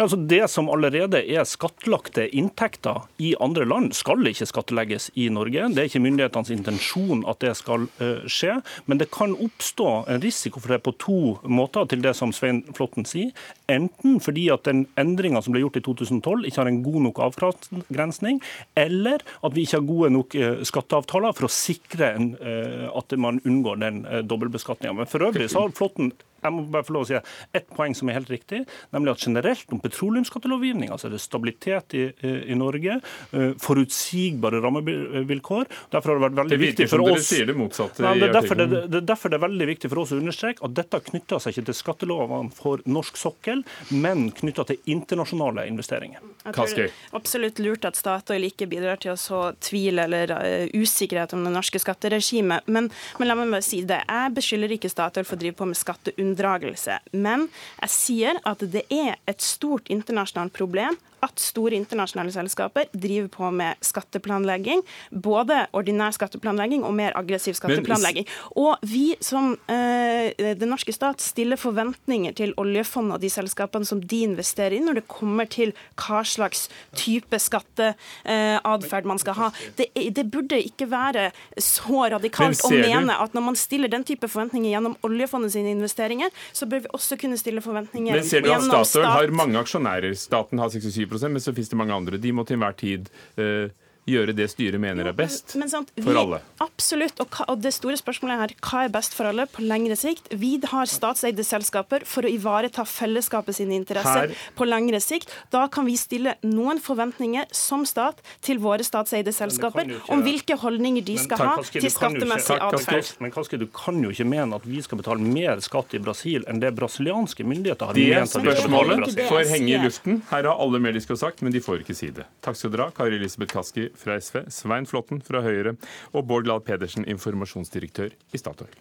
Ja, 0.00 0.04
altså 0.04 0.16
Det 0.16 0.46
som 0.48 0.68
allerede 0.72 1.18
er 1.28 1.42
skattlagte 1.44 2.22
inntekter 2.32 3.02
i 3.20 3.34
andre 3.36 3.66
land, 3.68 3.90
skal 3.92 4.24
ikke 4.30 4.46
skattlegges 4.48 5.10
i 5.20 5.26
Norge. 5.28 5.66
Det 5.74 5.82
er 5.82 5.90
ikke 5.90 6.00
myndighetenes 6.00 6.48
intensjon 6.54 7.20
at 7.28 7.42
det 7.44 7.50
skal 7.58 7.84
uh, 7.98 8.22
skje. 8.24 8.54
Men 8.88 9.02
det 9.02 9.10
kan 9.12 9.34
oppstå 9.36 9.90
en 10.08 10.22
risiko 10.22 10.62
for 10.64 10.72
det 10.72 10.78
på 10.86 10.94
to 11.04 11.18
måter, 11.44 11.84
til 11.90 12.00
det 12.00 12.14
som 12.16 12.32
Svein 12.32 12.62
Flåtten 12.72 13.04
sier. 13.04 13.34
Enten 13.68 14.16
fordi 14.24 14.46
at 14.54 14.64
den 14.70 14.86
endringa 14.96 15.44
som 15.44 15.52
ble 15.52 15.66
gjort 15.66 15.76
i 15.76 15.84
2012 15.84 16.48
ikke 16.48 16.62
har 16.62 16.72
en 16.72 16.80
god 16.86 16.98
nok 17.10 17.22
avgrensning, 17.26 18.40
eller 18.80 19.20
at 19.20 19.52
vi 19.52 19.66
ikke 19.68 19.82
har 19.82 19.86
gode 19.92 20.12
nok 20.16 20.38
uh, 20.40 20.64
skatteavtaler 20.64 21.36
for 21.36 21.50
å 21.50 21.52
sikre 21.52 22.14
en, 22.16 22.32
uh, 22.40 22.88
at 22.96 23.12
man 23.20 23.44
unngår 23.44 23.84
den 23.84 24.02
dobbeltbeskatninga. 24.24 24.96
Men 25.02 25.12
for 25.12 25.28
øvrig 25.28 25.52
så 25.52 25.66
har 25.66 25.76
Flåtten 25.76 26.14
jeg 26.42 26.54
må 26.54 26.64
bare 26.72 26.86
få 26.86 26.96
lov 26.96 27.06
å 27.06 27.08
si 27.10 27.18
ett 27.56 27.68
poeng 27.76 27.94
som 27.96 28.10
er 28.10 28.18
helt 28.20 28.30
riktig, 28.32 28.62
nemlig 28.94 29.14
at 29.14 29.24
generelt 29.26 29.74
om 29.74 29.80
petroleumsskattelovgivninga 29.82 30.98
så 30.98 31.08
er 31.08 31.14
det 31.14 31.22
stabilitet 31.22 31.96
i, 31.98 32.04
i, 32.22 32.56
Norge, 32.58 32.98
eh, 33.36 33.52
forutsigbare 33.60 34.60
rammevilkår. 34.64 35.70
Derfor 35.92 36.12
har 36.12 36.20
det 36.20 36.26
vært 36.26 36.38
veldig 36.40 36.56
det 36.56 36.62
viktig 36.64 36.88
for 36.90 37.04
oss 37.06 37.28
sier 37.30 37.48
det 37.48 37.56
motsatte 37.58 38.04
Nei, 38.04 38.14
det, 38.18 38.30
er 38.30 38.36
derfor 38.38 38.58
det, 38.58 38.66
det, 38.72 39.00
er 39.02 39.06
derfor 39.06 39.32
det 39.32 39.38
er 39.38 39.44
veldig 39.44 39.68
viktig 39.70 39.90
for 39.92 40.02
oss 40.02 40.14
å 40.14 40.20
understreke 40.20 40.64
at 40.66 40.76
dette 40.76 41.02
knytter 41.10 41.42
seg 41.42 41.54
ikke 41.54 41.66
til 41.70 41.78
skattelovene 41.78 42.54
for 42.54 42.82
norsk 42.90 43.18
sokkel, 43.20 43.64
men 43.92 44.28
knytta 44.36 44.66
til 44.70 44.92
internasjonale 44.94 45.66
investeringer. 45.70 46.24
Jeg 46.44 46.56
tror 46.56 46.74
det 46.76 46.86
er 46.88 47.16
absolutt 47.18 47.60
lurt 47.62 47.86
at 47.88 47.98
Statoil 47.98 48.48
ikke 48.48 48.68
bidrar 48.70 49.00
til 49.02 49.14
å 49.14 49.18
så 49.20 49.42
tvil 49.62 50.00
eller 50.02 50.32
uh, 50.32 50.66
usikkerhet 50.74 51.34
om 51.36 51.44
det 51.46 51.52
norske 51.54 51.80
skatteregimet. 51.82 52.68
Men, 52.70 52.88
men 53.18 53.28
la 53.28 53.36
meg 53.38 53.52
bare 53.52 53.66
si 53.66 53.82
det. 53.86 54.00
Jeg 54.08 54.34
beskylder 54.36 54.76
ikke 54.76 54.90
Statoil 54.92 55.26
for 55.28 55.36
å 55.36 55.42
drive 55.42 55.58
på 55.58 55.68
med 55.68 55.78
skatteunndragelse 55.78 56.29
unndragelse. 56.30 57.00
Men 57.12 57.48
jeg 57.82 57.94
sier 57.94 58.40
at 58.48 58.64
det 58.72 58.86
er 58.90 59.18
et 59.30 59.44
stort 59.44 59.90
internasjonalt 59.92 60.54
problem 60.56 60.98
at 61.24 61.40
store 61.42 61.76
internasjonale 61.78 62.32
selskaper 62.34 62.88
driver 62.92 63.28
på 63.32 63.50
med 63.54 63.80
skatteplanlegging. 63.84 64.82
Både 65.10 65.64
ordinær 65.76 66.14
skatteplanlegging 66.16 66.84
og 66.86 66.94
mer 66.96 67.16
aggressiv 67.18 67.56
skatteplanlegging. 67.58 68.28
Og 68.60 68.80
vi 68.86 69.14
som 69.24 69.52
eh, 69.70 70.32
den 70.38 70.72
norske 70.72 70.94
stat 70.94 71.22
stiller 71.24 71.60
forventninger 71.60 72.34
til 72.38 72.54
oljefondet 72.60 73.18
og 73.18 73.24
de 73.24 73.30
selskapene 73.32 73.88
som 73.88 74.00
de 74.00 74.22
investerer 74.28 74.78
i, 74.78 74.82
når 74.84 75.00
det 75.00 75.06
kommer 75.10 75.48
til 75.50 75.74
hva 76.00 76.22
slags 76.26 76.68
type 76.96 77.38
skatteatferd 77.40 79.08
man 79.08 79.20
skal 79.20 79.38
ha. 79.38 79.50
Det, 79.76 79.90
det, 79.94 80.26
burde 80.30 80.60
ikke 80.62 80.88
være 80.90 81.30
så 81.58 82.06
radikalt 82.12 82.62
å 82.66 82.72
mene 82.72 83.16
at 83.18 83.34
når 83.36 83.46
man 83.50 83.58
stiller 83.58 83.90
den 83.90 84.04
type 84.06 84.28
forventninger 84.30 84.70
gjennom 84.72 84.96
oljefondet 85.06 85.54
sine 85.56 85.74
investeringer, 85.74 86.30
så 86.52 86.68
bør 86.70 86.84
vi 86.86 86.92
også 86.96 87.18
kunne 87.20 87.38
stille 87.40 87.62
forventninger 87.64 88.14
gjennom 88.14 88.26
stat. 88.26 88.38
Men 88.38 88.46
ser 88.46 88.46
du 88.46 88.76
at 88.80 88.90
Statoil 88.90 89.10
har 89.10 89.34
mange 89.34 89.60
aksjonærer? 89.60 90.14
Staten 90.18 90.62
har 90.62 90.72
67 90.72 91.09
men 91.10 91.40
så 91.40 91.54
finnes 91.54 91.70
det 91.72 91.78
mange 91.80 91.94
andre. 91.96 92.20
De 92.20 92.32
må 92.32 92.44
til 92.46 92.58
enhver 92.58 92.76
tid 92.78 93.10
uh, 93.40 93.70
gjøre 94.08 94.34
det 94.36 94.48
styret 94.52 94.80
mener 94.80 95.08
er 95.10 95.16
best 95.16 95.54
men, 95.54 95.64
men 95.64 95.72
sant, 95.72 95.90
for 95.96 96.10
vi, 96.10 96.18
alle. 96.18 96.40
Absolutt. 96.62 97.20
Og, 97.22 97.36
og, 97.46 97.58
det 97.62 97.72
store 97.74 97.98
spørsmålet 98.00 98.44
er 98.46 98.54
hva 98.64 98.84
er 98.86 98.92
best 98.94 99.14
for 99.16 99.28
alle 99.30 99.46
på 99.50 99.64
lengre 99.64 99.96
sikt? 99.98 100.30
Vi 100.40 100.54
har 100.70 100.88
statseide 100.90 101.44
selskaper 101.46 102.06
for 102.08 102.26
å 102.26 102.32
ivareta 102.32 102.86
fellesskapet 102.88 103.58
sine 103.60 103.76
interesser 103.78 104.32
Her. 104.32 104.46
på 104.56 104.68
lengre 104.68 105.00
sikt. 105.04 105.32
Da 105.52 105.66
kan 105.72 105.86
vi 105.88 105.96
stille 106.00 106.36
noen 106.46 106.80
forventninger 106.82 107.50
som 107.54 107.84
stat 107.88 108.22
til 108.46 108.60
våre 108.62 108.86
statseide 108.86 109.34
selskaper 109.36 109.86
ikke, 109.86 110.00
om 110.14 110.24
hvilke 110.24 110.56
holdninger 110.60 111.04
de 111.06 111.18
skal 111.20 111.44
ha 111.44 111.54
til 111.66 111.88
skattemessig 111.92 112.58
atferd. 112.70 113.12
Men 113.20 113.34
Kaski, 113.34 113.60
du 113.60 113.68
kan 113.74 114.00
jo 114.02 114.12
ikke 114.14 114.28
mene 114.28 114.58
at 114.58 114.66
vi 114.68 114.82
skal 114.84 115.00
betale 115.02 115.24
mer 115.24 115.62
skatt 115.64 115.94
i 115.96 116.02
Brasil 116.02 116.46
enn 116.50 116.62
det 116.62 116.72
brasilianske 116.78 117.46
myndigheter 117.46 117.90
har 117.90 117.98
det 117.98 118.08
ment 118.08 118.36
i 118.36 118.44
Brasil. 118.48 119.26
får 119.30 119.52
henge 119.52 119.74
i 119.76 119.82
luften. 119.84 120.22
Her 120.30 120.48
har 120.48 120.56
alle 120.56 120.80
mer 120.82 120.96
de 120.96 121.04
ha 121.10 121.20
sagt, 121.20 121.44
men 121.44 121.54
de 121.54 121.62
får 121.64 121.84
ikke 121.84 121.96
si 121.96 122.10
det. 122.14 122.26
Takk 122.44 122.58
skal 122.58 122.72
dere 122.74 122.88
ha, 122.88 122.94
Kari 122.94 123.18
Elisabeth 123.18 123.52
Kaski 123.54 123.89
fra 123.98 124.18
SV, 124.20 124.44
Svein 124.52 124.86
Flåtten 124.90 125.22
fra 125.24 125.42
Høyre 125.46 125.76
og 126.12 126.26
Bård 126.28 126.46
Glad 126.48 126.66
Pedersen, 126.68 127.06
informasjonsdirektør 127.08 128.14
i 128.32 128.40
Statoil. 128.40 128.74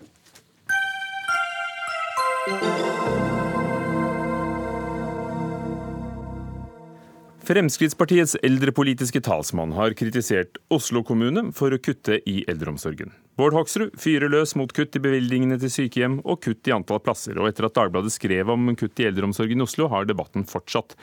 Fremskrittspartiets 7.49 8.35
eldrepolitiske 8.45 9.23
talsmann 9.25 9.71
har 9.73 9.95
kritisert 9.97 10.59
Oslo 10.69 11.01
kommune 11.01 11.47
for 11.57 11.73
å 11.73 11.79
kutte 11.81 12.19
i 12.29 12.43
eldreomsorgen. 12.51 13.09
Bård 13.41 13.55
Hoksrud 13.57 13.95
fyrer 13.97 14.29
løs 14.29 14.53
mot 14.59 14.69
kutt 14.77 14.93
i 14.93 15.01
bevilgningene 15.01 15.57
til 15.57 15.71
sykehjem 15.73 16.19
og 16.29 16.43
kutt 16.45 16.69
i 16.69 16.75
antall 16.75 17.01
plasser. 17.01 17.39
Og 17.41 17.49
etter 17.49 17.65
at 17.65 17.73
Dagbladet 17.73 18.13
skrev 18.13 18.53
om 18.53 18.69
kutt 18.77 19.01
i 19.01 19.07
eldreomsorgen 19.09 19.63
i 19.63 19.65
Oslo, 19.65 19.89
har 19.89 20.05
debatten 20.05 20.45
fortsatt. 20.45 20.93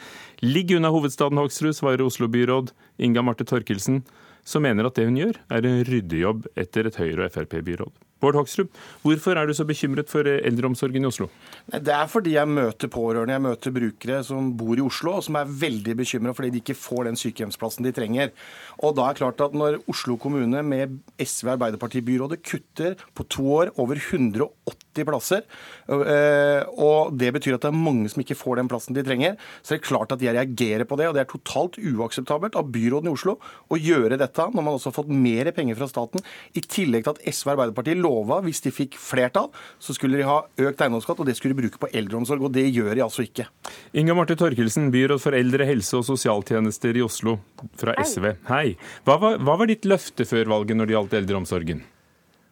Ligg 0.47 0.71
unna 0.79 0.95
hovedstaden, 0.95 1.43
Hoksrud, 1.43 1.75
svarer 1.75 2.07
Oslo-byråd 2.07 2.71
Inga 3.03 3.27
Marte 3.27 3.49
Torkelsen 3.49 4.05
som 4.47 4.63
mener 4.63 4.87
at 4.87 4.95
det 4.95 5.09
hun 5.09 5.19
gjør, 5.19 5.41
er 5.51 5.67
en 5.67 5.83
ryddejobb 5.91 6.47
etter 6.55 6.87
et 6.87 7.03
Høyre- 7.03 7.27
og 7.27 7.35
Frp-byråd. 7.35 7.91
Bård 8.23 8.39
Hoksrud, 8.39 8.71
hvorfor 9.03 9.37
er 9.37 9.49
du 9.49 9.53
så 9.57 9.67
bekymret 9.69 10.09
for 10.09 10.25
eldreomsorgen 10.25 11.05
i 11.05 11.09
Oslo? 11.09 11.29
Det 11.69 11.93
er 11.93 12.09
fordi 12.09 12.33
jeg 12.39 12.49
møter 12.49 12.89
pårørende, 12.93 13.35
jeg 13.37 13.45
møter 13.45 13.75
brukere 13.77 14.23
som 14.25 14.49
bor 14.57 14.73
i 14.79 14.85
Oslo, 14.85 15.19
og 15.19 15.27
som 15.27 15.37
er 15.37 15.53
veldig 15.65 15.99
bekymra 15.99 16.33
fordi 16.37 16.55
de 16.55 16.63
ikke 16.63 16.79
får 16.81 17.11
den 17.11 17.21
sykehjemsplassen 17.21 17.85
de 17.85 17.93
trenger. 17.97 18.33
Og 18.81 18.97
da 18.97 19.05
er 19.05 19.17
det 19.17 19.21
klart 19.21 19.45
at 19.45 19.57
Når 19.57 19.79
Oslo 19.89 20.17
kommune 20.21 20.63
med 20.65 20.97
SV 21.21 21.53
Arbeiderparti-byrådet 21.57 22.43
kutter 22.45 22.97
på 23.17 23.29
to 23.29 23.47
år 23.61 23.75
over 23.81 24.01
180 24.01 24.86
plasser, 25.05 25.45
eh, 25.93 26.63
og 26.81 27.13
det 27.19 27.33
betyr 27.37 27.59
at 27.59 27.67
det 27.67 27.71
er 27.73 27.77
mange 27.77 28.09
som 28.09 28.23
ikke 28.23 28.39
får 28.39 28.63
den 28.63 28.71
plassen 28.71 28.97
de 28.97 29.05
trenger, 29.05 29.37
så 29.61 29.75
det 29.75 29.81
er 29.81 29.89
klart 29.89 30.15
at 30.15 30.25
jeg 30.25 30.37
reagerer 30.37 30.87
på 30.89 30.97
det. 30.97 31.11
Og 31.11 31.17
det 31.17 31.25
er 31.25 31.31
totalt 31.31 31.77
uakseptabelt 31.77 32.57
av 32.57 32.71
byråden 32.73 33.11
i 33.11 33.15
Oslo 33.15 33.37
å 33.69 33.81
gjøre 33.81 34.19
dette 34.21 34.49
når 34.53 34.63
man 34.63 34.77
også 34.79 34.93
har 34.93 34.99
fått 35.01 35.13
mer 35.13 35.51
penger 35.57 35.79
fra 35.79 35.89
staten, 35.91 36.23
i 36.57 36.63
tillegg 36.63 37.07
til 37.07 37.17
at 37.17 37.23
SV 37.35 37.53
Arbeiderpartiet 37.57 38.01
lova, 38.01 38.41
hvis 38.45 38.63
de 38.65 38.73
fikk 38.75 38.97
flertall, 39.01 39.51
så 39.83 39.97
skulle 39.97 40.21
de 40.21 40.29
ha 40.29 40.39
økt 40.45 40.85
eiendomsskatt, 40.85 41.21
og 41.21 41.29
det 41.29 41.37
skulle 41.39 41.57
de 41.57 41.65
bruke 41.65 41.81
på 41.83 41.91
eldreomsorg. 41.97 42.47
Og 42.47 42.55
det 42.55 42.67
gjør 42.69 42.95
de 42.95 43.05
altså 43.07 43.27
ikke. 43.27 43.49
Inga 43.97 44.17
Marte 44.17 44.39
Torkelsen, 44.39 44.91
byråd 44.95 45.23
for 45.23 45.37
eldre, 45.37 45.67
helse 45.69 45.99
og 45.99 46.07
sosialtjenester 46.09 46.97
i 46.97 47.05
Oslo 47.05 47.39
fra 47.81 47.97
SV. 48.03 48.33
Hei. 48.51 48.77
Hva 49.07 49.19
var, 49.23 49.43
hva 49.43 49.59
var 49.61 49.71
ditt 49.71 49.89
løfte 49.89 50.29
før 50.29 50.53
valget 50.57 50.79
når 50.79 50.89
det 50.89 50.99
gjaldt 50.99 51.21
eldreomsorgen? 51.21 51.85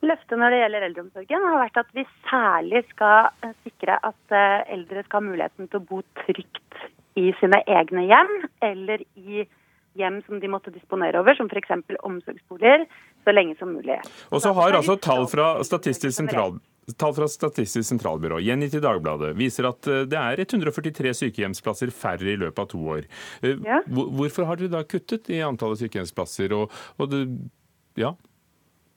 Løftet 0.05 0.41
når 0.41 0.53
det 0.53 0.61
gjelder 0.61 0.87
eldreomsorgen 0.89 1.47
har 1.49 1.61
vært 1.63 1.81
at 1.81 1.93
vi 1.97 2.05
særlig 2.29 2.83
skal 2.91 3.31
eh, 3.47 3.55
sikre 3.65 3.97
at 4.05 4.37
eh, 4.37 4.65
eldre 4.77 5.05
skal 5.07 5.21
ha 5.23 5.29
muligheten 5.31 5.71
til 5.71 5.81
å 5.81 5.87
bo 5.89 6.03
trygt 6.25 6.81
i 7.21 7.31
sine 7.39 7.61
egne 7.71 8.05
hjem, 8.09 8.33
eller 8.67 9.05
i 9.15 9.45
hjem 9.95 10.19
som 10.27 10.41
de 10.43 10.51
måtte 10.51 10.73
disponere 10.75 11.21
over, 11.23 11.37
som 11.39 11.47
f.eks. 11.47 11.73
omsorgsboliger, 12.03 12.85
så 13.25 13.35
lenge 13.35 13.55
som 13.61 13.71
mulig. 13.71 14.01
Og 14.35 14.43
så 14.43 14.53
har 14.57 14.75
altså 14.75 14.99
tall 14.99 15.29
fra 15.31 15.57
Statistisk 15.65 16.17
sentral 16.17 16.59
Tall 17.01 17.15
fra 17.17 17.25
Statistisk 17.31 17.87
sentralbyrå 17.89 18.43
gjengitt 18.45 18.75
i 18.77 18.81
Dagbladet 18.85 19.31
viser 19.39 19.71
at 19.71 19.89
eh, 19.89 20.03
det 20.11 20.21
er 20.21 20.43
143 20.45 21.15
sykehjemsplasser 21.23 21.95
færre 21.95 22.29
i 22.35 22.37
løpet 22.43 22.61
av 22.61 22.69
to 22.75 22.81
år. 22.99 23.07
Ja. 23.41 23.81
Hvorfor 23.89 24.51
har 24.51 24.61
dere 24.61 24.75
da 24.75 24.83
kuttet 24.85 25.31
i 25.33 25.41
antallet 25.47 25.81
sykehjemsplasser? 25.81 26.53
Og, 26.59 26.75
og 27.01 27.09
det, 27.15 27.23
ja? 28.01 28.13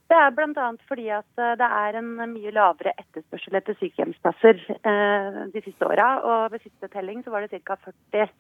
Det 0.08 0.16
er 0.16 0.30
bl.a. 0.32 0.68
fordi 0.88 1.10
at 1.12 1.42
eh, 1.42 1.56
det 1.60 1.68
er 1.68 1.98
en 2.00 2.12
mye 2.32 2.52
lavere 2.56 2.94
etterspørsel 3.02 3.58
etter 3.60 3.76
sykehjemsplasser 3.80 4.62
eh, 4.78 5.40
de 5.52 5.64
siste 5.66 5.88
åra. 5.88 6.14
Ved 6.54 6.64
siste 6.64 6.88
telling 6.94 7.24
så 7.24 7.34
var 7.34 7.44
det 7.44 7.60
ca. 7.68 7.76
40 7.84 8.32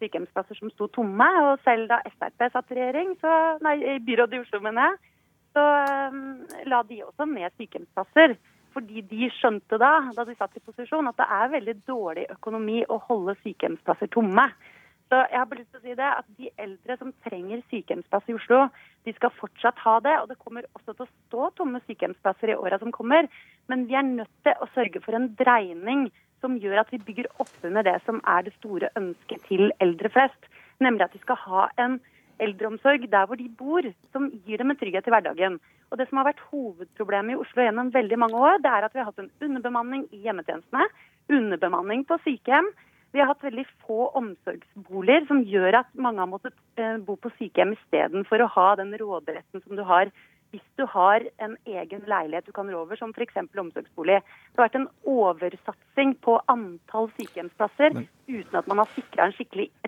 sykehjemsplasser 0.00 0.58
som 0.58 0.70
sto 0.70 0.86
tomme. 0.94 1.28
Og 1.48 1.58
selv 1.64 1.90
da 1.90 1.98
Frp 2.14 2.46
satt 2.52 2.70
i 2.70 2.78
regjering, 2.78 3.16
så, 3.22 3.32
nei, 3.64 3.78
i 3.96 3.98
byrådet 4.06 4.38
i 4.38 4.44
Oslo, 4.44 4.62
mener 4.64 4.90
jeg, 4.90 5.14
så 5.56 5.64
eh, 5.80 6.20
la 6.70 6.82
de 6.86 7.02
også 7.08 7.28
ned 7.32 7.50
sykehjemsplasser. 7.56 8.36
Fordi 8.76 9.02
de 9.08 9.30
skjønte 9.32 9.78
da, 9.80 9.92
da 10.12 10.26
de 10.28 10.34
satt 10.36 10.58
i 10.58 10.62
posisjon, 10.62 11.08
at 11.08 11.16
det 11.16 11.26
er 11.32 11.52
veldig 11.54 11.74
dårlig 11.88 12.26
økonomi 12.34 12.82
å 12.92 13.00
holde 13.08 13.34
sykehjemsplasser 13.40 14.12
tomme. 14.12 14.44
Så 15.06 15.18
jeg 15.30 15.38
har 15.38 15.46
bare 15.46 15.60
lyst 15.60 15.70
til 15.70 15.80
å 15.80 15.84
si 15.84 15.94
det, 15.94 16.06
at 16.18 16.26
De 16.38 16.48
eldre 16.58 16.96
som 16.98 17.12
trenger 17.26 17.62
sykehjemsplass 17.70 18.30
i 18.30 18.34
Oslo, 18.34 18.64
de 19.06 19.14
skal 19.14 19.34
fortsatt 19.38 19.78
ha 19.84 19.98
det. 20.02 20.16
og 20.20 20.28
Det 20.28 20.38
kommer 20.42 20.66
også 20.74 20.94
til 20.94 21.06
å 21.06 21.12
stå 21.12 21.50
tomme 21.60 21.80
sykehjemsplasser 21.86 22.50
i 22.50 22.58
åra 22.58 22.80
som 22.82 22.90
kommer. 22.94 23.28
Men 23.70 23.86
vi 23.86 23.94
er 23.94 24.02
nødt 24.02 24.32
til 24.42 24.58
å 24.58 24.70
sørge 24.74 25.02
for 25.04 25.14
en 25.14 25.30
dreining 25.38 26.08
som 26.42 26.58
gjør 26.58 26.82
at 26.82 26.90
vi 26.92 27.02
bygger 27.06 27.30
opp 27.42 27.54
under 27.64 27.86
det 27.86 28.00
som 28.04 28.18
er 28.26 28.42
det 28.46 28.54
store 28.58 28.90
ønsket 28.98 29.46
til 29.46 29.70
eldre 29.80 30.10
flest. 30.10 30.50
Nemlig 30.82 31.06
at 31.06 31.14
de 31.14 31.22
skal 31.22 31.38
ha 31.46 31.68
en 31.80 32.00
eldreomsorg 32.42 33.06
der 33.08 33.30
hvor 33.30 33.38
de 33.38 33.46
bor, 33.48 33.86
som 34.12 34.28
gir 34.44 34.58
dem 34.60 34.74
en 34.74 34.78
trygghet 34.80 35.06
i 35.06 35.14
hverdagen. 35.14 35.60
Og 35.90 35.98
Det 35.98 36.08
som 36.08 36.18
har 36.18 36.26
vært 36.26 36.42
hovedproblemet 36.50 37.36
i 37.36 37.40
Oslo 37.40 37.62
gjennom 37.62 37.94
veldig 37.94 38.18
mange 38.18 38.42
år, 38.42 38.58
det 38.58 38.72
er 38.74 38.84
at 38.84 38.92
vi 38.92 39.00
har 39.00 39.08
hatt 39.08 39.22
en 39.22 39.30
underbemanning 39.40 40.08
i 40.10 40.18
hjemmetjenestene, 40.26 40.88
underbemanning 41.30 42.02
på 42.10 42.18
sykehjem, 42.26 42.68
vi 43.16 43.22
har 43.22 43.32
hatt 43.32 43.44
veldig 43.46 43.64
få 43.86 44.10
omsorgsboliger, 44.20 45.24
som 45.30 45.42
gjør 45.48 45.80
at 45.80 45.92
mange 45.96 46.20
har 46.20 46.28
måttet 46.28 46.54
eh, 46.76 46.98
bo 47.02 47.16
på 47.16 47.32
sykehjem 47.38 47.72
istedenfor 47.78 48.44
å 48.44 48.50
ha 48.52 48.66
den 48.80 48.92
råderetten 49.00 49.64
som 49.64 49.78
du 49.78 49.84
har 49.88 50.12
hvis 50.54 50.64
du 50.78 50.84
har 50.88 51.24
en 51.42 51.56
egen 51.66 52.04
leilighet 52.08 52.46
du 52.46 52.52
kan 52.56 52.68
rå 52.70 52.82
over, 52.84 52.98
som 52.98 53.12
f.eks. 53.14 53.38
omsorgsbolig. 53.42 54.20
Det 54.22 54.60
har 54.60 54.68
vært 54.68 54.78
en 54.78 54.90
oversatsing 55.10 56.14
på 56.24 56.36
antall 56.52 57.10
sykehjemsplasser 57.16 57.96
Men, 57.96 58.06
uten 58.28 58.58
at 58.60 58.68
man 58.70 58.80
har 58.82 58.90
sikra 58.94 59.28
et 59.30 59.36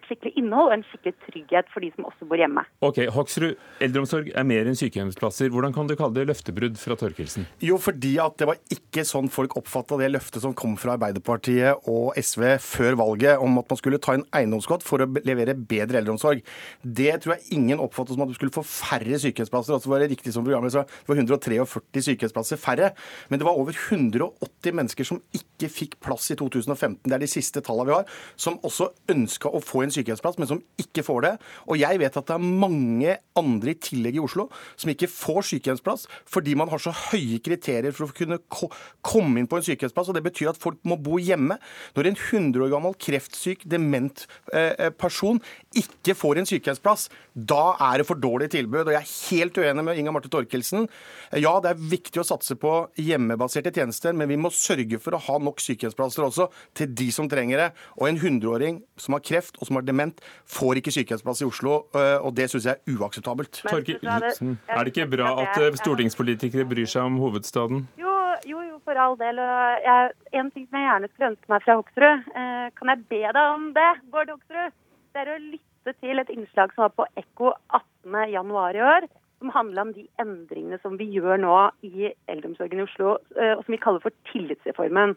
skikkelig 0.09 0.33
innhold 0.39 0.71
og 0.71 0.75
en 0.77 0.85
skikkelig 0.89 1.15
trygghet 1.27 1.71
for 1.73 1.85
de 1.85 1.91
som 1.95 2.09
også 2.09 2.29
bor 2.29 2.41
hjemme. 2.41 2.65
Ok, 2.85 3.01
Hoksrud, 3.15 3.57
eldreomsorg 3.85 4.33
er 4.35 4.49
mer 4.49 4.69
enn 4.69 4.79
sykehjemsplasser. 4.79 5.53
Hvordan 5.55 5.75
kan 5.77 5.91
du 5.91 5.95
kalle 5.99 6.17
det 6.17 6.27
løftebrudd 6.31 6.79
fra 6.81 6.99
Torkelsen? 7.01 7.47
Jo, 7.65 7.79
fordi 7.83 8.17
at 8.23 8.39
det 8.41 8.51
var 8.51 8.61
ikke 8.75 9.07
sånn 9.09 9.31
folk 9.33 9.57
oppfatta 9.61 10.01
det 10.03 10.11
løftet 10.13 10.45
som 10.45 10.57
kom 10.59 10.77
fra 10.81 10.97
Arbeiderpartiet 10.99 11.89
og 11.91 12.19
SV 12.19 12.45
før 12.65 12.99
valget 13.01 13.45
om 13.45 13.61
at 13.63 13.71
man 13.71 13.81
skulle 13.81 14.03
ta 14.03 14.17
en 14.19 14.27
eiendomsskatt 14.35 14.87
for 14.87 15.05
å 15.05 15.11
levere 15.23 15.57
bedre 15.59 16.03
eldreomsorg. 16.03 16.43
Det 16.83 17.15
tror 17.23 17.37
jeg 17.37 17.59
ingen 17.59 17.83
oppfattet 17.83 18.17
som 18.17 18.27
at 18.27 18.33
du 18.33 18.37
skulle 18.39 18.55
få 18.55 18.67
færre 18.67 19.21
sykehjemsplasser. 19.23 19.77
Altså 19.77 19.93
var 19.93 20.03
det 20.03 20.13
riktig 20.15 20.35
som 20.35 20.47
programmet 20.49 20.75
så 20.75 20.85
det 20.85 21.13
var 21.13 21.21
143 21.21 22.05
sykehjemsplasser 22.09 22.61
færre. 22.61 22.93
Men 23.29 23.41
det 23.41 23.47
var 23.49 23.59
over 23.59 23.77
180 23.77 24.77
mennesker 24.77 25.07
som 25.07 25.21
ikke 25.37 25.71
fikk 25.73 25.99
plass 26.05 26.31
i 26.33 26.39
2015. 26.39 27.01
Det 27.05 27.17
er 27.17 27.23
de 27.23 27.31
siste 27.31 27.63
tallene 27.65 27.89
vi 27.89 27.97
har 27.97 28.19
som 28.41 28.59
også 28.67 28.91
ønska 29.13 29.51
å 29.51 29.63
få 29.65 29.85
en 29.85 29.95
sykehjemsplass, 29.95 30.39
men 30.41 30.51
som 30.51 30.63
ikke 30.81 31.05
får 31.07 31.25
det. 31.27 31.35
Og 31.69 31.81
jeg 31.81 32.01
vet 32.03 32.19
at 32.19 32.29
det 32.29 32.37
er 32.37 32.49
mange 32.65 33.17
andre 33.39 33.75
i 33.75 33.79
tillegg 33.83 34.19
i 34.19 34.23
Oslo 34.23 34.49
som 34.75 34.93
ikke 34.93 35.11
får 35.11 35.51
sykehjemsplass 35.53 36.07
fordi 36.29 36.55
man 36.59 36.71
har 36.73 36.83
så 36.83 36.93
høye 36.95 37.41
kriterier 37.45 37.95
for 37.95 38.09
å 38.09 38.17
kunne 38.17 38.41
komme 38.49 39.41
inn 39.41 39.49
på 39.51 39.59
en 39.59 39.67
sykehjemsplass. 39.67 40.11
og 40.11 40.19
Det 40.19 40.25
betyr 40.27 40.53
at 40.53 40.61
folk 40.61 40.81
må 40.89 40.99
bo 41.01 41.19
hjemme. 41.23 41.59
Når 41.97 42.11
en 42.11 42.19
100 42.19 42.65
år 42.65 42.73
gammel 42.73 42.97
kreftsyk, 42.99 43.65
dement 43.69 44.25
eh, 44.53 44.75
eh, 44.75 44.93
person 44.95 45.41
ikke 45.77 46.17
får 46.19 46.41
en 46.41 46.49
sykehjemsplass, 46.49 47.09
da 47.35 47.77
er 47.91 48.01
det 48.01 48.09
for 48.09 48.21
dårlig 48.21 48.51
tilbud. 48.55 48.87
Og 48.87 48.95
jeg 48.95 49.03
er 49.03 49.15
helt 49.31 49.61
uenig 49.61 49.87
med 49.87 50.01
Inga 50.01 50.15
Marte 50.15 50.31
Torkelsen. 50.39 50.89
Ja, 51.37 51.57
det 51.63 51.75
er 51.75 51.83
viktig 51.91 52.23
å 52.23 52.27
satse 52.27 52.57
på 52.61 52.73
hjemmebaserte 52.99 53.73
tjenester, 53.75 54.17
men 54.17 54.31
vi 54.31 54.39
må 54.41 54.53
sørge 54.55 55.01
for 55.03 55.17
å 55.17 55.23
ha 55.29 55.39
nok 55.43 55.63
sykehjemsplasser 55.63 56.27
også 56.27 56.49
til 56.79 56.93
de 56.99 57.11
som 57.15 57.29
trenger 57.31 57.65
det. 57.65 57.69
Og 57.99 58.09
en 58.11 58.21
100-åring 58.21 58.83
som 59.01 59.17
har 59.17 59.25
kreft 59.27 59.59
og 59.59 59.69
som 59.69 59.79
har 59.79 59.87
dement, 59.87 60.21
får 60.49 60.81
ikke 60.81 60.95
sykehjemsplass 60.95 61.43
i 61.43 61.49
Oslo, 61.49 61.81
øh, 61.97 62.17
og 62.25 62.35
det 62.39 62.49
syns 62.53 62.69
jeg 62.69 62.79
er 62.79 62.99
uakseptabelt. 62.99 63.63
Torkelsen, 63.69 64.57
er 64.69 64.85
det 64.85 64.95
ikke 64.95 65.11
bra 65.17 65.35
at 65.45 65.61
øh, 65.63 65.77
stortingspolitikere 65.79 66.67
bryr 66.69 66.89
seg 66.89 67.09
om 67.09 67.19
hovedstaden? 67.23 67.87
Jo, 68.01 68.15
jo, 68.49 68.63
jo 68.71 68.81
for 68.87 69.01
all 69.03 69.17
del. 69.21 69.41
Jeg, 69.85 70.13
en 70.41 70.51
ting 70.55 70.67
som 70.69 70.79
jeg 70.79 70.89
gjerne 70.89 71.13
skulle 71.13 71.31
ønske 71.33 71.53
meg 71.53 71.65
fra 71.65 71.79
Hoksrud, 71.81 72.29
eh, 72.43 72.67
kan 72.79 72.93
jeg 72.95 73.07
be 73.13 73.23
deg 73.27 73.45
om 73.45 73.71
det, 73.77 73.91
Bård 74.13 74.35
Hoksrud? 74.35 74.77
Det 75.15 75.25
er 75.25 75.33
å 75.35 75.39
lytte 75.43 75.95
til 76.03 76.23
et 76.23 76.35
innslag 76.35 76.75
som 76.75 76.87
var 76.87 76.95
på 76.97 77.09
Ekko 77.19 77.55
18.1 77.81 78.79
i 78.79 78.85
år, 78.93 79.09
som 79.39 79.53
handla 79.55 79.87
om 79.87 79.93
de 79.95 80.07
endringene 80.21 80.79
som 80.83 80.97
vi 80.99 81.09
gjør 81.15 81.41
nå 81.43 81.57
i 81.87 82.11
eldreomsorgen 82.31 82.83
i 82.83 82.87
Oslo, 82.87 83.17
eh, 83.37 83.55
og 83.57 83.65
som 83.65 83.75
vi 83.75 83.83
kaller 83.83 84.03
for 84.03 84.15
tillitsreformen. 84.33 85.15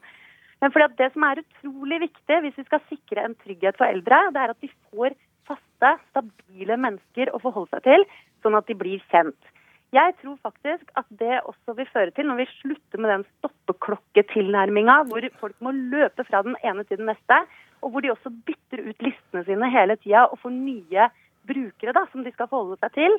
Men 0.61 0.71
fordi 0.71 0.95
Det 0.97 1.13
som 1.13 1.23
er 1.23 1.41
utrolig 1.41 1.99
viktig 2.07 2.41
hvis 2.41 2.57
vi 2.57 2.67
skal 2.67 2.81
sikre 2.89 3.23
en 3.25 3.35
trygghet 3.35 3.77
for 3.77 3.85
eldre, 3.85 4.19
det 4.33 4.41
er 4.41 4.53
at 4.53 4.61
de 4.61 4.69
får 4.91 5.15
faste, 5.49 5.89
stabile 6.11 6.77
mennesker 6.77 7.33
å 7.33 7.41
forholde 7.41 7.73
seg 7.73 7.83
til, 7.89 8.05
sånn 8.43 8.55
at 8.55 8.67
de 8.69 8.77
blir 8.77 9.01
kjent. 9.09 9.49
Jeg 9.91 10.13
tror 10.21 10.37
faktisk 10.39 10.93
at 10.95 11.07
det 11.19 11.41
også 11.43 11.73
vil 11.75 11.89
føre 11.91 12.13
til, 12.15 12.29
når 12.29 12.37
vi 12.39 12.51
slutter 12.61 13.01
med 13.01 13.11
den 13.11 13.25
stoppeklokketilnærminga, 13.39 15.01
hvor 15.09 15.25
folk 15.41 15.57
må 15.59 15.73
løpe 15.75 16.23
fra 16.29 16.43
den 16.45 16.55
ene 16.63 16.85
til 16.87 17.01
den 17.01 17.09
neste, 17.11 17.41
og 17.81 17.91
hvor 17.91 18.05
de 18.05 18.13
også 18.13 18.31
bytter 18.45 18.85
ut 18.85 19.03
listene 19.03 19.43
sine 19.43 19.67
hele 19.73 19.97
tida 19.99 20.27
og 20.29 20.39
får 20.39 20.53
nye 20.53 21.09
brukere 21.49 21.95
da, 21.97 22.05
som 22.11 22.23
de 22.23 22.31
skal 22.31 22.47
forholde 22.47 22.77
seg 22.79 22.95
til, 23.01 23.17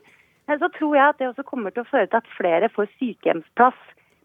så 0.60 0.68
tror 0.76 0.96
jeg 0.96 1.08
at 1.08 1.18
det 1.20 1.28
også 1.30 1.44
kommer 1.48 1.74
til 1.74 1.84
å 1.84 1.90
føre 1.90 2.08
til 2.10 2.20
at 2.20 2.30
flere 2.36 2.70
får 2.74 2.90
sykehjemsplass 2.98 3.78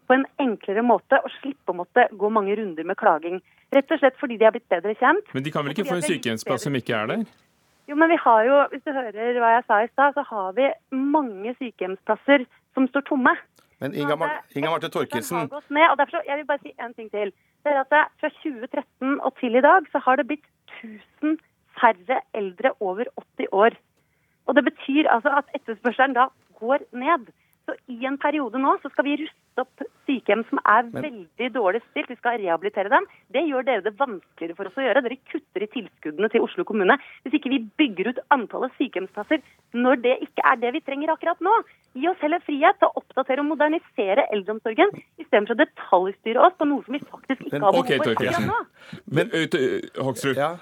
på 0.08 0.16
en 0.16 0.24
enklere 0.40 0.82
måte 0.84 1.20
og 1.20 1.32
slippe 1.38 1.72
å 1.72 1.76
måtte 1.82 2.06
gå 2.20 2.30
mange 2.32 2.56
runder 2.58 2.86
med 2.88 2.98
klaging. 3.00 3.42
Rett 3.74 3.92
og 3.92 4.00
slett 4.00 4.16
fordi 4.20 4.38
de 4.40 4.48
er 4.48 4.54
blitt 4.54 4.68
bedre 4.72 4.94
kjent. 4.96 5.28
Men 5.36 5.44
de 5.44 5.52
kan 5.52 5.66
vel 5.66 5.76
ikke 5.76 5.88
få 5.90 5.98
en 5.98 6.06
sykehjemsplass 6.06 6.64
som 6.68 6.78
ikke 6.78 6.96
er 6.96 7.12
der? 7.12 7.26
Jo, 7.88 7.96
men 7.96 8.10
vi 8.12 8.18
har 8.20 8.40
jo, 8.44 8.56
hvis 8.72 8.84
du 8.84 8.92
hører 8.92 9.38
hva 9.40 9.52
jeg 9.54 9.64
sa 9.68 9.82
i 9.84 9.90
stad, 9.92 10.16
så 10.16 10.24
har 10.28 10.56
vi 10.56 10.68
mange 10.92 11.54
sykehjemsplasser 11.60 12.44
som 12.76 12.88
står 12.90 13.04
tomme. 13.08 13.32
Men 13.80 13.94
Inga, 13.94 14.16
Mar 14.18 14.40
Inga 14.58 14.72
Marte 14.72 14.90
og 14.90 15.14
Jeg 15.14 16.36
vil 16.40 16.46
bare 16.48 16.62
si 16.64 16.72
en 16.82 16.94
ting 16.94 17.10
til. 17.12 17.32
Det 17.62 17.72
er 17.72 17.80
at 17.80 17.92
det, 17.92 18.04
Fra 18.20 18.30
2013 18.42 19.20
og 19.20 19.36
til 19.40 19.54
i 19.54 19.62
dag 19.62 19.86
så 19.92 20.02
har 20.04 20.16
det 20.16 20.26
blitt 20.26 20.48
1000 20.82 21.38
færre 21.78 22.20
eldre 22.34 22.72
over 22.80 23.04
80 23.38 23.46
år. 23.52 23.76
Og 24.48 24.56
Det 24.56 24.64
betyr 24.64 25.10
altså 25.12 25.34
at 25.42 25.52
etterspørselen 25.54 26.16
da 26.16 26.30
går 26.60 26.88
ned. 26.96 27.28
Så 27.68 27.74
I 27.92 28.06
en 28.08 28.16
periode 28.16 28.56
nå 28.62 28.78
så 28.80 28.88
skal 28.88 29.04
vi 29.04 29.18
ruste 29.20 29.60
opp 29.60 29.82
sykehjem 30.08 30.44
som 30.48 30.60
er 30.62 30.86
Men... 30.86 31.02
veldig 31.04 31.48
dårlig 31.52 31.82
stilt. 31.90 32.08
Vi 32.08 32.16
skal 32.16 32.38
rehabilitere 32.40 32.88
dem. 32.88 33.04
Det 33.34 33.42
gjør 33.44 33.66
dere 33.66 33.84
det 33.84 33.92
vanskeligere 33.98 34.56
for 34.56 34.70
oss 34.70 34.78
å 34.80 34.86
gjøre. 34.86 35.02
Dere 35.04 35.18
kutter 35.28 35.66
i 35.66 35.68
tilskuddene 35.74 36.30
til 36.32 36.46
Oslo 36.46 36.64
kommune. 36.64 36.96
Hvis 37.26 37.36
ikke 37.36 37.52
vi 37.52 37.58
bygger 37.82 38.08
ut 38.08 38.22
antallet 38.32 38.72
sykehjemsplasser 38.78 39.44
når 39.76 40.00
det 40.06 40.14
ikke 40.24 40.46
er 40.48 40.62
det 40.62 40.72
vi 40.78 40.82
trenger 40.86 41.12
akkurat 41.12 41.44
nå. 41.44 41.58
Gi 41.98 42.08
oss 42.08 42.24
heller 42.24 42.40
frihet 42.46 42.80
til 42.80 42.88
å 42.88 43.02
oppdatere 43.02 43.44
og 43.44 43.50
modernisere 43.50 44.24
eldreomsorgen, 44.32 44.94
istedenfor 45.20 45.58
å 45.58 45.60
detaljstyre 45.60 46.48
oss 46.48 46.56
på 46.56 46.70
noe 46.70 46.86
som 46.86 46.96
vi 46.96 47.02
faktisk 47.04 47.44
ikke 47.50 47.60
har 47.66 47.76
behov 47.76 47.92
for 47.92 48.14
akkurat 48.14 48.48
nå. 48.48 48.58
Men 49.12 49.36
Hoksrud, 50.08 50.40
ja 50.40 50.54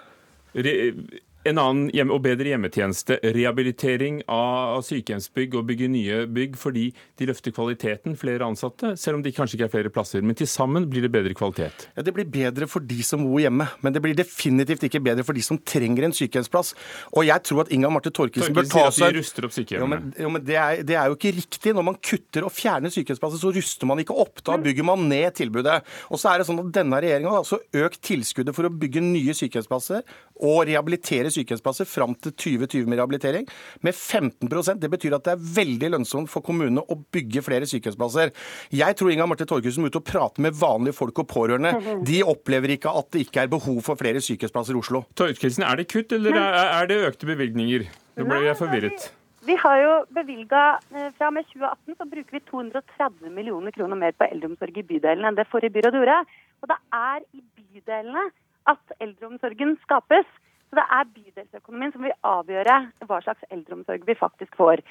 en 1.51 1.61
annen 1.61 1.91
hjem, 1.95 2.11
og 2.15 2.23
bedre 2.25 2.51
hjemmetjeneste, 2.53 3.19
rehabilitering 3.37 4.21
av 4.33 4.83
sykehjemsbygg 4.87 5.57
og 5.59 5.67
bygge 5.69 5.89
nye 5.93 6.23
bygg 6.31 6.57
fordi 6.59 6.89
de 7.19 7.29
løfter 7.31 7.55
kvaliteten, 7.55 8.17
flere 8.19 8.47
ansatte, 8.47 8.95
selv 9.01 9.19
om 9.19 9.25
det 9.25 9.35
kanskje 9.37 9.59
ikke 9.59 9.69
er 9.69 9.73
flere 9.73 9.93
plasser. 9.93 10.25
Men 10.27 10.39
til 10.39 10.49
sammen 10.51 10.89
blir 10.91 11.07
det 11.07 11.13
bedre 11.15 11.35
kvalitet. 11.37 11.89
Ja, 11.97 12.03
Det 12.07 12.15
blir 12.15 12.29
bedre 12.31 12.69
for 12.71 12.81
de 12.81 13.03
som 13.07 13.25
bor 13.27 13.41
hjemme, 13.43 13.69
men 13.83 13.95
det 13.95 14.03
blir 14.03 14.17
definitivt 14.17 14.87
ikke 14.89 15.03
bedre 15.05 15.25
for 15.27 15.37
de 15.37 15.45
som 15.45 15.59
trenger 15.59 16.07
en 16.07 16.17
sykehjemsplass. 16.17 16.75
Og 17.15 17.27
jeg 17.27 17.43
tror 17.47 17.65
at 17.65 17.73
Inga 17.75 17.91
Marte 17.91 18.13
Torkelsen 18.15 18.55
bør 18.57 18.69
ta 18.71 18.87
seg 18.95 19.17
ruster 19.19 19.47
opp 19.49 19.55
sykehjemmene. 19.57 19.83
Jo, 19.83 19.91
men, 19.91 20.15
jo, 20.27 20.33
men 20.37 20.47
det, 20.47 20.59
er, 20.61 20.83
det, 20.87 20.99
er, 20.99 21.11
jo 21.11 21.19
ikke 21.19 21.35
riktig. 21.37 21.75
Når 21.77 21.89
man 21.91 22.01
kutter 22.01 22.47
og 22.47 22.55
fjerner 22.55 22.93
sykehjemsplasser, 22.95 23.43
så 23.43 23.53
ruster 23.55 23.91
man 23.91 24.03
ikke 24.03 24.17
opp. 24.17 24.43
Da 24.47 24.59
bygger 24.61 24.87
man 24.87 25.07
ned 25.11 25.37
tilbudet. 25.39 25.81
Og 26.11 26.21
så 26.21 26.33
er 26.33 26.41
det 26.41 26.49
sånn 26.49 26.63
at 26.63 26.73
denne 26.75 27.01
regjeringa 27.03 27.33
har 27.33 27.45
altså 27.45 27.61
økt 27.87 28.03
tilskuddet 28.07 28.57
for 28.57 28.69
å 28.69 28.73
bygge 28.73 29.05
nye 29.05 29.35
sykehjemsplasser 29.37 30.05
å 30.45 30.53
rehabilitere 30.67 31.31
sykehjemsplasser 31.33 31.89
fram 31.89 32.15
til 32.21 32.35
2020 32.35 32.91
med 32.91 33.01
rehabilitering 33.01 33.49
med 33.87 33.95
15% 33.95 34.81
Det 34.83 34.91
betyr 34.93 35.17
at 35.17 35.27
det 35.27 35.35
er 35.37 35.45
veldig 35.59 35.93
lønnsomt 35.97 36.31
for 36.33 36.45
kommunene 36.45 36.85
å 36.85 36.99
bygge 37.13 37.45
flere 37.47 37.69
sykehjemsplasser. 37.69 38.33
Jeg 38.75 38.99
tror 38.99 39.13
Inga 39.13 39.29
Marte 39.31 39.49
Torkelsen 39.49 39.85
må 39.85 39.91
ut 39.91 40.01
og 40.01 40.07
prate 40.07 40.43
med 40.45 40.57
vanlige 40.57 40.99
folk 40.99 41.23
og 41.23 41.29
pårørende. 41.31 42.01
De 42.07 42.23
opplever 42.27 42.77
ikke 42.77 42.93
at 42.93 43.13
det 43.15 43.27
ikke 43.27 43.45
er 43.45 43.53
behov 43.53 43.83
for 43.87 43.99
flere 44.01 44.23
sykehjemsplasser 44.25 44.77
i 44.77 44.81
Oslo. 44.81 45.05
Torkelsen, 45.17 45.67
er 45.67 45.81
det 45.81 45.89
kutt, 45.93 46.13
eller 46.17 46.41
er 46.41 46.91
det 46.91 47.03
økte 47.11 47.29
bevilgninger? 47.29 47.87
Nå 48.17 48.29
ble 48.29 48.43
jeg 48.47 48.59
forvirret. 48.59 49.11
Vi 49.47 49.55
har 49.63 49.77
jo 49.79 49.91
bevilga 50.11 50.63
Fra 50.91 51.29
og 51.29 51.37
med 51.37 51.47
2018 51.53 51.95
så 52.01 52.07
bruker 52.11 52.35
vi 52.35 52.41
230 52.49 53.31
millioner 53.31 53.75
kroner 53.75 53.99
mer 54.01 54.17
på 54.19 54.27
eldreomsorg 54.27 54.81
i 54.81 54.87
bydelene 54.89 55.31
enn 55.31 55.39
det 55.39 55.47
forrige 55.53 55.77
byråd 55.77 55.99
gjorde. 56.01 56.17
Og 56.65 56.71
det 56.73 56.79
er 56.99 57.21
i 57.37 57.43
bydelene 57.45 58.25
at 58.71 58.99
eldreomsorgen 59.01 59.77
skapes. 59.85 60.29
Så 60.67 60.81
det 60.81 60.85
er 60.97 61.05
bydelsøkonomien 61.15 61.93
som 61.95 62.03
vil 62.03 62.15
avgjøre 62.27 62.79
hva 63.07 63.21
slags 63.23 63.45
eldreomsorg 63.55 64.03
vi 64.09 64.17
faktisk 64.19 64.57
får. 64.59 64.83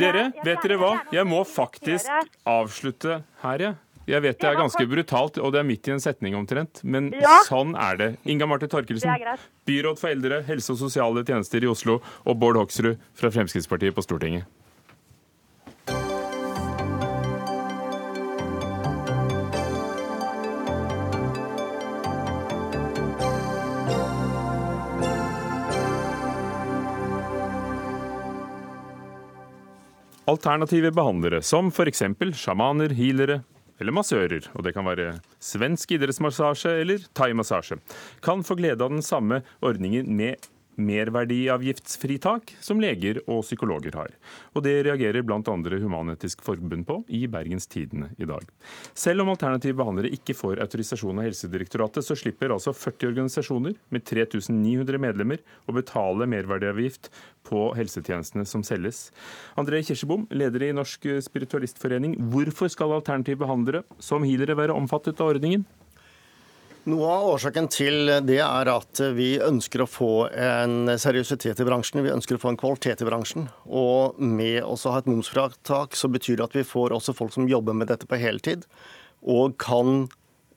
Dere, 0.00 0.30
vet 0.40 0.64
dere 0.64 0.78
hva? 0.80 0.94
Jeg 1.12 1.28
må 1.28 1.42
faktisk 1.44 2.08
avslutte 2.48 3.20
her, 3.42 3.66
jeg. 3.66 3.76
Jeg 4.08 4.24
vet 4.24 4.38
det 4.40 4.48
er 4.48 4.56
ganske 4.56 4.84
brutalt, 4.88 5.36
og 5.36 5.52
det 5.52 5.60
er 5.60 5.66
midt 5.68 5.88
i 5.90 5.92
en 5.92 6.00
setning 6.00 6.36
omtrent, 6.38 6.80
men 6.80 7.10
ja. 7.12 7.42
sånn 7.44 7.74
er 7.76 7.98
det. 8.00 8.08
Inga 8.24 8.48
Marte 8.48 8.68
Torkelsen, 8.72 9.12
byråd 9.68 10.00
for 10.00 10.08
eldre, 10.08 10.40
helse 10.48 10.72
og 10.72 10.80
sosiale 10.80 11.26
tjenester 11.28 11.66
i 11.66 11.68
Oslo, 11.68 11.98
og 12.24 12.40
Bård 12.40 12.56
Hoksrud 12.56 12.96
fra 13.12 13.28
Fremskrittspartiet 13.34 13.92
på 13.92 14.06
Stortinget. 14.06 14.48
Alternative 30.28 30.90
behandlere, 30.92 31.38
som 31.42 31.70
f.eks. 31.72 32.02
sjamaner, 32.36 32.92
healere, 32.92 33.38
eller 33.80 33.94
massører, 33.96 34.50
og 34.52 34.66
det 34.66 34.74
kan 34.76 34.84
være 34.84 35.14
svensk 35.40 35.94
idrettsmassasje 35.96 36.74
eller 36.82 37.06
thaimassasje, 37.16 37.78
kan 38.20 38.42
få 38.44 38.58
glede 38.58 38.84
av 38.84 38.92
den 38.92 39.04
samme 39.06 39.40
ordningen 39.64 40.10
med 40.18 40.36
merverdiavgiftsfritak 40.78 42.54
som 42.64 42.80
leger 42.82 43.20
og 43.26 43.42
psykologer 43.44 43.96
har. 43.98 44.14
Og 44.54 44.64
det 44.64 44.76
reagerer 44.86 45.24
bl.a. 45.26 45.40
Human-Etisk 45.42 46.42
Forbund 46.46 46.86
på 46.88 47.00
i 47.08 47.24
Bergens 47.30 47.66
Tidende 47.70 48.10
i 48.18 48.28
dag. 48.28 48.46
Selv 48.94 49.24
om 49.24 49.32
alternative 49.32 49.78
behandlere 49.80 50.12
ikke 50.14 50.36
får 50.38 50.62
autorisasjon 50.64 51.18
av 51.18 51.28
Helsedirektoratet, 51.28 52.06
så 52.06 52.16
slipper 52.18 52.54
altså 52.54 52.74
40 52.76 53.10
organisasjoner 53.12 53.76
med 53.94 54.06
3900 54.08 55.02
medlemmer 55.02 55.42
å 55.66 55.74
betale 55.76 56.28
merverdiavgift 56.30 57.10
på 57.48 57.64
helsetjenestene 57.78 58.44
som 58.48 58.64
selges. 58.66 59.08
André 59.58 59.82
Kirsebom, 59.86 60.26
leder 60.30 60.68
i 60.68 60.74
Norsk 60.76 61.08
spiritualistforening. 61.24 62.18
Hvorfor 62.32 62.70
skal 62.72 62.96
alternative 62.98 63.40
behandlere 63.44 63.84
som 64.02 64.26
healere 64.26 64.56
være 64.58 64.76
omfattet 64.76 65.20
av 65.22 65.34
ordningen? 65.34 65.64
Noe 66.88 67.08
av 67.12 67.26
årsaken 67.34 67.66
til 67.68 68.08
det 68.24 68.38
er 68.40 68.68
at 68.72 69.00
vi 69.12 69.34
ønsker 69.44 69.82
å 69.84 69.88
få 69.90 70.12
en 70.32 70.88
seriøsitet 70.96 71.58
i 71.60 71.66
bransjen. 71.68 72.00
Vi 72.00 72.14
ønsker 72.14 72.38
å 72.38 72.40
få 72.40 72.54
en 72.54 72.60
kvalitet 72.60 73.02
i 73.04 73.08
bransjen. 73.08 73.50
Og 73.66 74.16
med 74.16 74.62
å 74.64 74.76
ha 74.86 74.94
et 75.02 75.10
momsfratak, 75.10 75.98
så 75.98 76.08
betyr 76.08 76.38
det 76.38 76.46
at 76.46 76.56
vi 76.56 76.64
får 76.64 76.94
også 76.96 77.12
folk 77.18 77.34
som 77.34 77.50
jobber 77.50 77.76
med 77.76 77.90
dette 77.92 78.08
på 78.08 78.16
heltid, 78.22 78.64
og 79.20 79.58
kan 79.60 80.06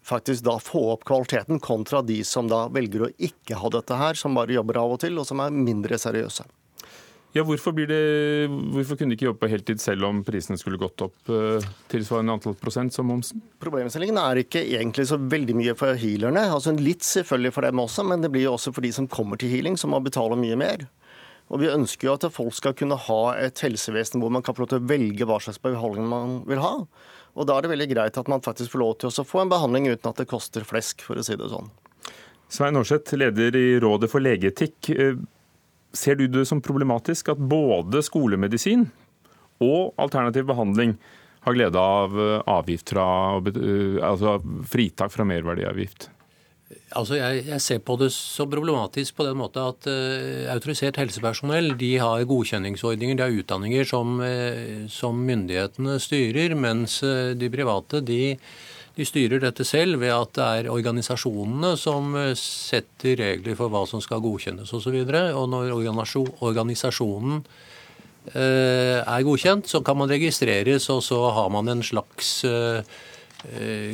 faktisk 0.07 0.47
da 0.47 0.55
få 0.63 0.85
opp 0.93 1.03
kvaliteten, 1.09 1.59
kontra 1.59 1.99
de 2.05 2.21
som 2.23 2.47
da 2.47 2.63
velger 2.71 3.09
å 3.09 3.11
ikke 3.19 3.59
ha 3.59 3.75
dette 3.75 3.99
her, 3.99 4.15
som 4.15 4.37
bare 4.39 4.55
jobber 4.55 4.79
av 4.79 4.95
og 4.95 5.03
til, 5.03 5.19
og 5.19 5.27
som 5.27 5.43
er 5.43 5.51
mindre 5.51 5.99
seriøse. 5.99 6.47
Ja, 7.31 7.45
hvorfor, 7.47 7.71
det, 7.87 7.97
hvorfor, 8.73 8.97
kunne 8.99 9.13
de 9.13 9.15
ikke 9.15 9.29
jobbe 9.29 9.45
på 9.45 9.49
heltid 9.53 9.79
selv 9.79 10.03
om 10.03 10.17
prisene 10.27 10.59
skulle 10.59 10.79
gått 10.81 10.99
opp 11.05 11.29
uh, 11.31 11.63
tilsvarende 11.91 12.35
antall 12.35 12.57
prosent 12.59 12.91
som 12.91 13.07
momsen? 13.07 13.39
Problemstillingen 13.63 14.19
er 14.19 14.41
ikke 14.41 14.65
egentlig 14.65 15.05
så 15.07 15.15
veldig 15.15 15.55
mye 15.55 15.75
for 15.79 15.95
healerne. 15.95 16.43
Altså 16.51 16.75
Litt 16.75 17.07
selvfølgelig 17.07 17.53
for 17.55 17.67
dem 17.67 17.79
også, 17.79 18.03
men 18.09 18.25
det 18.25 18.33
blir 18.33 18.49
jo 18.49 18.57
også 18.57 18.75
for 18.75 18.83
de 18.83 18.91
som 18.97 19.07
kommer 19.07 19.39
til 19.39 19.53
healing, 19.53 19.79
som 19.79 19.95
må 19.95 20.03
betale 20.03 20.35
mye 20.39 20.59
mer. 20.59 20.83
Og 21.51 21.63
Vi 21.63 21.71
ønsker 21.71 22.09
jo 22.09 22.17
at 22.17 22.27
folk 22.35 22.55
skal 22.55 22.75
kunne 22.75 22.99
ha 23.07 23.21
et 23.39 23.63
helsevesen 23.63 24.19
hvor 24.23 24.31
man 24.31 24.43
kan 24.43 24.55
få 24.55 24.65
lov 24.65 24.73
til 24.73 24.83
å 24.83 24.87
velge 24.91 25.27
hva 25.27 25.39
slags 25.43 25.59
behandling 25.63 26.11
man 26.11 26.37
vil 26.51 26.59
ha. 26.63 26.75
Og 27.31 27.47
Da 27.47 27.55
er 27.55 27.63
det 27.63 27.71
veldig 27.77 27.91
greit 27.93 28.19
at 28.19 28.31
man 28.31 28.43
faktisk 28.43 28.75
får 28.75 28.83
lov 28.83 28.97
til 28.99 29.11
å 29.11 29.27
få 29.27 29.45
en 29.45 29.51
behandling 29.51 29.87
uten 29.87 30.11
at 30.11 30.19
det 30.19 30.27
koster 30.31 30.67
flesk, 30.67 31.03
for 31.07 31.19
å 31.19 31.23
si 31.23 31.39
det 31.39 31.51
sånn. 31.51 31.71
Svein 32.51 32.75
Aarseth, 32.75 33.15
leder 33.15 33.55
i 33.55 33.79
Rådet 33.79 34.11
for 34.11 34.23
legeetikk. 34.23 34.91
Ser 35.93 36.15
du 36.19 36.27
det 36.31 36.45
som 36.47 36.61
problematisk 36.63 37.33
at 37.33 37.41
både 37.51 38.03
skolemedisin 38.05 38.87
og 39.61 39.91
alternativ 40.01 40.47
behandling 40.49 40.95
har 41.45 41.57
glede 41.57 41.81
av 41.81 42.17
eh, 42.21 42.39
avgift 42.49 42.93
fra, 42.93 43.05
eh, 43.51 43.99
altså 44.05 44.37
fritak 44.69 45.13
fra 45.13 45.25
merverdiavgift? 45.27 46.09
Altså 46.95 47.17
jeg, 47.17 47.45
jeg, 47.47 47.61
ser 47.63 47.79
på 47.83 47.97
det 47.99 48.09
så 48.15 48.45
problematisk 48.47 49.17
på 49.17 49.25
den 49.27 49.37
måte 49.39 49.63
at 49.63 49.87
uh, 49.91 50.51
autorisert 50.53 50.99
helsepersonell 50.99 51.73
de 51.79 51.89
har 51.99 52.23
godkjenningsordninger, 52.27 53.17
de 53.17 53.25
har 53.25 53.37
utdanninger 53.41 53.87
som, 53.87 54.19
uh, 54.23 54.87
som 54.91 55.19
myndighetene 55.27 55.97
styrer, 56.03 56.55
mens 56.55 57.01
uh, 57.03 57.31
de 57.35 57.51
private 57.51 58.03
de 58.07 58.21
de 58.97 59.07
styrer 59.07 59.39
dette 59.43 59.65
selv 59.67 60.01
ved 60.01 60.11
at 60.13 60.33
det 60.35 60.47
er 60.59 60.71
organisasjonene 60.71 61.75
som 61.79 62.15
eh, 62.19 62.33
setter 62.37 63.15
regler 63.21 63.55
for 63.59 63.71
hva 63.71 63.85
som 63.89 64.03
skal 64.03 64.23
godkjennes 64.23 64.73
osv. 64.75 64.97
Og, 64.97 65.13
så 65.13 65.23
og 65.39 65.47
når 65.51 65.71
organisasjonen 65.77 67.39
eh, 68.33 68.99
er 68.99 69.27
godkjent, 69.27 69.71
så 69.71 69.81
kan 69.85 69.99
man 70.01 70.11
registreres, 70.11 70.89
og 70.91 71.03
så 71.07 71.23
har 71.37 71.49
man 71.53 71.71
en 71.71 71.83
slags 71.85 72.41
eh, 72.47 72.83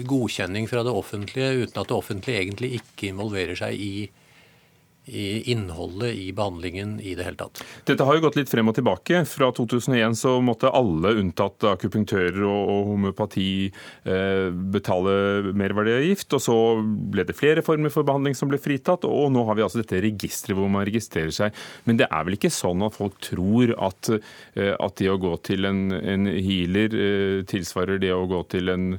godkjenning 0.04 0.68
fra 0.68 0.84
det 0.84 0.92
offentlige 0.92 1.64
uten 1.64 1.82
at 1.82 1.88
det 1.88 1.96
offentlige 1.98 2.42
egentlig 2.42 2.74
ikke 2.82 3.14
involverer 3.14 3.56
seg 3.60 3.78
i 3.78 3.94
i 5.08 5.52
innholdet 5.52 6.16
i 6.16 6.32
behandlingen 6.36 7.00
i 7.00 7.16
det 7.16 7.26
hele 7.28 7.40
tatt. 7.40 7.62
Dette 7.88 8.06
har 8.06 8.18
jo 8.18 8.24
gått 8.26 8.38
litt 8.40 8.52
frem 8.52 8.68
og 8.68 8.76
tilbake. 8.78 9.24
Fra 9.30 9.50
2001 9.56 10.18
så 10.20 10.36
måtte 10.44 10.72
alle 10.76 11.14
unntatt 11.22 11.64
akupunktører 11.72 12.44
og 12.48 12.92
homøopati 12.92 13.50
eh, 13.68 14.48
betale 14.76 15.54
merverdiavgift. 15.58 16.36
Og 16.38 16.44
så 16.44 16.58
ble 16.84 17.28
det 17.28 17.38
flere 17.38 17.64
former 17.66 17.94
for 17.94 18.08
behandling 18.08 18.36
som 18.38 18.52
ble 18.52 18.60
fritatt, 18.62 19.08
og 19.08 19.32
nå 19.34 19.46
har 19.48 19.58
vi 19.58 19.66
altså 19.66 19.82
dette 19.82 20.04
registeret 20.04 20.60
hvor 20.60 20.72
man 20.72 20.86
registrerer 20.88 21.34
seg. 21.36 21.64
Men 21.88 22.02
det 22.02 22.10
er 22.12 22.28
vel 22.28 22.38
ikke 22.38 22.54
sånn 22.54 22.84
at 22.86 22.98
folk 22.98 23.20
tror 23.24 23.76
at, 23.90 24.12
eh, 24.60 24.74
at 24.76 25.00
det 25.00 25.12
å 25.14 25.20
gå 25.22 25.36
til 25.48 25.70
en, 25.70 25.88
en 25.98 26.28
healer 26.36 26.94
eh, 26.94 27.42
tilsvarer 27.48 28.02
det 28.04 28.14
å 28.16 28.28
gå 28.30 28.44
til 28.52 28.74
en, 28.74 28.90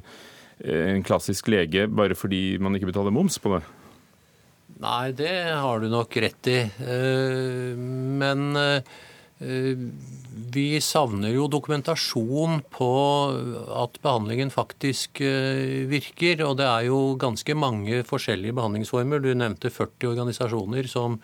en 0.59 1.03
klassisk 1.05 1.51
lege 1.53 1.85
bare 1.87 2.17
fordi 2.17 2.57
man 2.61 2.75
ikke 2.75 2.89
betaler 2.89 3.13
moms 3.15 3.37
på 3.41 3.53
det? 3.55 3.63
Nei, 4.79 5.11
det 5.11 5.33
har 5.59 5.81
du 5.83 5.89
nok 5.91 6.13
rett 6.23 6.47
i. 6.47 6.59
Eh, 6.63 7.75
men 7.75 8.55
eh, 8.55 8.93
vi 10.55 10.67
savner 10.79 11.33
jo 11.33 11.49
dokumentasjon 11.51 12.61
på 12.71 12.91
at 13.75 13.99
behandlingen 13.99 14.53
faktisk 14.53 15.19
eh, 15.19 15.83
virker. 15.91 16.45
Og 16.47 16.55
det 16.61 16.69
er 16.69 16.85
jo 16.87 17.01
ganske 17.19 17.57
mange 17.59 18.05
forskjellige 18.07 18.55
behandlingsformer. 18.55 19.19
Du 19.19 19.33
nevnte 19.35 19.73
40 19.73 20.13
organisasjoner 20.13 20.87
som 20.87 21.19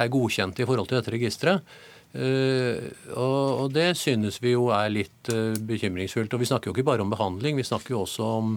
er 0.00 0.12
godkjente 0.12 0.64
i 0.64 0.68
forhold 0.68 0.88
til 0.88 1.00
dette 1.00 1.12
registeret. 1.12 1.76
Og 2.16 3.66
det 3.74 3.90
synes 4.00 4.38
vi 4.40 4.54
jo 4.54 4.70
er 4.72 4.88
litt 4.92 5.28
bekymringsfullt. 5.68 6.32
Og 6.32 6.40
vi 6.40 6.48
snakker 6.48 6.70
jo 6.70 6.76
ikke 6.76 6.86
bare 6.88 7.04
om 7.04 7.12
behandling, 7.12 7.58
vi 7.60 7.64
snakker 7.66 7.92
jo 7.92 8.04
også 8.06 8.28
om 8.38 8.54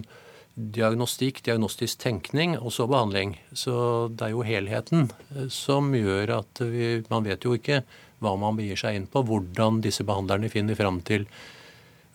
diagnostikk, 0.54 1.42
diagnostisk 1.46 2.00
tenkning 2.02 2.56
og 2.58 2.72
så 2.74 2.86
behandling. 2.90 3.36
Så 3.52 4.08
det 4.12 4.28
er 4.28 4.34
jo 4.34 4.44
helheten 4.46 5.08
eh, 5.34 5.48
som 5.52 5.92
gjør 5.94 6.36
at 6.40 6.62
vi, 6.64 7.00
man 7.12 7.26
vet 7.26 7.46
jo 7.46 7.56
ikke 7.56 7.82
hva 8.20 8.34
man 8.36 8.58
begir 8.58 8.76
seg 8.76 8.98
inn 8.98 9.08
på, 9.08 9.22
hvordan 9.24 9.80
disse 9.84 10.04
behandlerne 10.04 10.50
finner 10.52 10.76
fram 10.76 11.00
til 11.06 11.24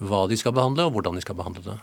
hva 0.06 0.26
de 0.30 0.38
skal 0.38 0.54
behandle, 0.54 0.86
og 0.86 0.98
hvordan 0.98 1.18
de 1.18 1.24
skal 1.24 1.38
behandle 1.40 1.64
det. 1.66 1.80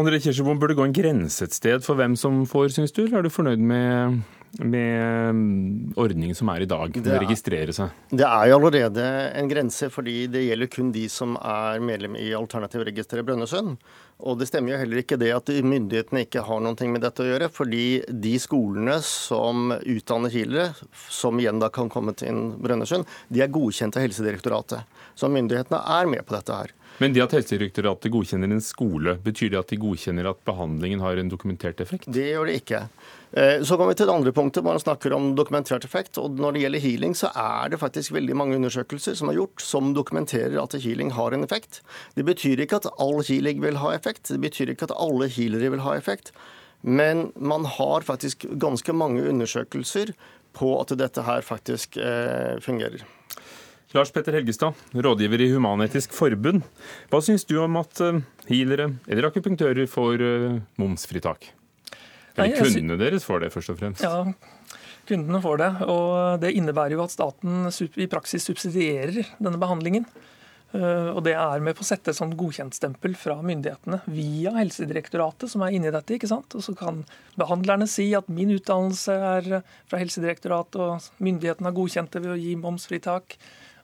André 0.00 0.20
Kirsebom, 0.22 0.58
burde 0.58 0.74
gå 0.78 0.86
en 0.86 0.94
grense 0.94 1.44
et 1.44 1.54
sted 1.54 1.84
for 1.84 1.98
hvem 1.98 2.16
som 2.18 2.42
får, 2.48 2.70
syns 2.74 2.94
du? 2.94 3.04
Eller 3.04 3.20
er 3.20 3.26
du 3.26 3.34
fornøyd 3.34 3.62
med 3.62 4.20
med 4.58 5.34
mm, 5.34 5.92
ordningen 6.00 6.34
som 6.34 6.50
er 6.50 6.64
i 6.64 6.68
dag, 6.68 6.96
med 6.96 7.12
å 7.14 7.20
registrere 7.22 7.74
seg? 7.74 7.94
Det 8.10 8.26
er 8.26 8.50
jo 8.50 8.58
allerede 8.58 9.06
en 9.38 9.50
grense, 9.50 9.90
fordi 9.94 10.24
det 10.32 10.42
gjelder 10.48 10.70
kun 10.72 10.90
de 10.94 11.06
som 11.12 11.36
er 11.38 11.82
medlem 11.84 12.16
i 12.18 12.32
Alternativ 12.34 12.80
Alternativregisteret 12.80 13.26
Brønnøysund. 13.26 13.76
Og 14.20 14.38
det 14.40 14.50
stemmer 14.50 14.74
jo 14.74 14.80
heller 14.82 15.00
ikke 15.02 15.18
det 15.20 15.30
at 15.34 15.50
myndighetene 15.64 16.24
ikke 16.26 16.44
har 16.46 16.60
noe 16.64 16.88
med 16.92 17.04
dette 17.04 17.24
å 17.24 17.28
gjøre. 17.28 17.50
Fordi 17.52 17.84
de 18.08 18.34
skolene 18.42 18.98
som 19.04 19.72
utdanner 19.78 20.32
healere, 20.34 20.74
som 21.08 21.40
igjen 21.40 21.62
da 21.62 21.70
kan 21.72 21.90
komme 21.92 22.14
til 22.18 22.52
Brønnøysund, 22.60 23.08
de 23.32 23.44
er 23.44 23.52
godkjent 23.52 23.96
av 23.96 24.04
Helsedirektoratet. 24.06 25.00
Så 25.16 25.30
myndighetene 25.32 25.80
er 25.98 26.10
med 26.10 26.26
på 26.26 26.36
dette 26.36 26.60
her. 26.62 26.74
Men 27.00 27.14
det 27.16 27.22
at 27.24 27.32
Helsedirektoratet 27.32 28.12
godkjenner 28.12 28.50
en 28.52 28.60
skole, 28.60 29.14
betyr 29.24 29.54
det 29.54 29.60
at 29.62 29.70
de 29.72 29.78
godkjenner 29.80 30.26
at 30.28 30.42
behandlingen 30.44 31.00
har 31.00 31.16
en 31.16 31.30
dokumentert 31.32 31.80
effekt? 31.80 32.04
Det 32.12 32.26
gjør 32.34 32.50
det 32.50 32.58
ikke. 32.60 32.80
Eh, 33.32 33.62
så 33.64 33.78
kommer 33.78 33.94
vi 33.94 34.00
til 34.02 34.10
det 34.10 34.16
andre 34.18 34.32
punktet, 34.36 34.66
man 34.66 34.82
snakker 34.82 35.14
om 35.16 35.30
dokumentert 35.38 35.86
effekt. 35.88 36.18
og 36.20 36.36
Når 36.36 36.52
det 36.52 36.64
gjelder 36.64 36.84
healing, 36.84 37.14
så 37.16 37.30
er 37.32 37.72
det 37.72 37.80
faktisk 37.80 38.12
veldig 38.12 38.36
mange 38.36 38.58
undersøkelser 38.60 39.16
som 39.16 39.32
er 39.32 39.38
gjort 39.38 39.64
som 39.64 39.94
dokumenterer 39.96 40.58
at 40.60 40.76
healing 40.76 41.14
har 41.16 41.32
en 41.32 41.46
effekt. 41.46 41.80
Det 42.18 42.26
betyr 42.28 42.60
ikke 42.66 42.82
at 42.82 42.90
all 43.00 43.22
healing 43.24 43.62
vil 43.64 43.80
ha 43.80 43.94
effekt, 43.96 44.28
det 44.28 44.40
betyr 44.44 44.74
ikke 44.74 44.90
at 44.90 44.96
alle 45.00 45.30
healere 45.32 45.72
vil 45.72 45.84
ha 45.86 45.96
effekt. 45.96 46.34
Men 46.82 47.30
man 47.36 47.64
har 47.64 48.04
faktisk 48.04 48.44
ganske 48.60 48.92
mange 48.92 49.24
undersøkelser 49.24 50.12
på 50.52 50.74
at 50.82 50.92
dette 51.00 51.24
her 51.24 51.40
faktisk 51.40 51.96
eh, 51.96 52.60
fungerer. 52.60 53.08
Lars 53.90 54.12
Petter 54.14 54.36
Helgestad, 54.38 54.72
rådgiver 54.92 55.40
i 55.42 55.48
Human-Etisk 55.50 56.12
Forbund. 56.14 56.62
Hva 57.10 57.18
syns 57.26 57.42
du 57.48 57.56
om 57.58 57.74
at 57.80 57.98
eh, 58.06 58.20
healere 58.46 58.92
eller 59.10 59.26
akupunktører 59.26 59.88
får 59.90 60.22
eh, 60.22 60.58
momsfritak? 60.78 61.48
Eller 62.36 62.54
kundene 62.54 62.94
deres 63.00 63.26
får 63.26 63.42
det, 63.42 63.48
først 63.50 63.72
og 63.72 63.80
fremst? 63.80 64.04
Ja, 64.06 64.78
kundene 65.10 65.40
får 65.42 65.58
det. 65.58 65.70
Og 65.90 66.12
det 66.44 66.52
innebærer 66.54 66.94
jo 66.94 67.02
at 67.02 67.16
staten 67.16 67.66
i 67.66 68.06
praksis 68.12 68.46
subsidierer 68.46 69.24
denne 69.42 69.58
behandlingen. 69.58 70.06
Eh, 70.70 71.08
og 71.10 71.24
det 71.26 71.34
er 71.34 71.64
med 71.66 71.74
på 71.74 71.82
å 71.82 71.88
sette 71.88 72.12
et 72.12 72.18
sånt 72.20 72.36
godkjentstempel 72.38 73.16
fra 73.18 73.40
myndighetene 73.42 74.04
via 74.06 74.52
Helsedirektoratet, 74.54 75.50
som 75.50 75.64
er 75.66 75.74
inni 75.74 75.90
dette. 75.90 76.14
ikke 76.14 76.30
sant? 76.30 76.54
Og 76.54 76.62
så 76.62 76.76
kan 76.78 77.02
behandlerne 77.42 77.90
si 77.90 78.12
at 78.14 78.30
min 78.30 78.54
utdannelse 78.54 79.18
er 79.32 79.50
fra 79.90 79.98
Helsedirektoratet, 79.98 80.78
og 80.78 81.26
myndighetene 81.26 81.72
har 81.72 81.76
godkjent 81.80 82.14
det 82.14 82.22
ved 82.22 82.36
å 82.36 82.38
gi 82.38 82.54
momsfritak. 82.62 83.34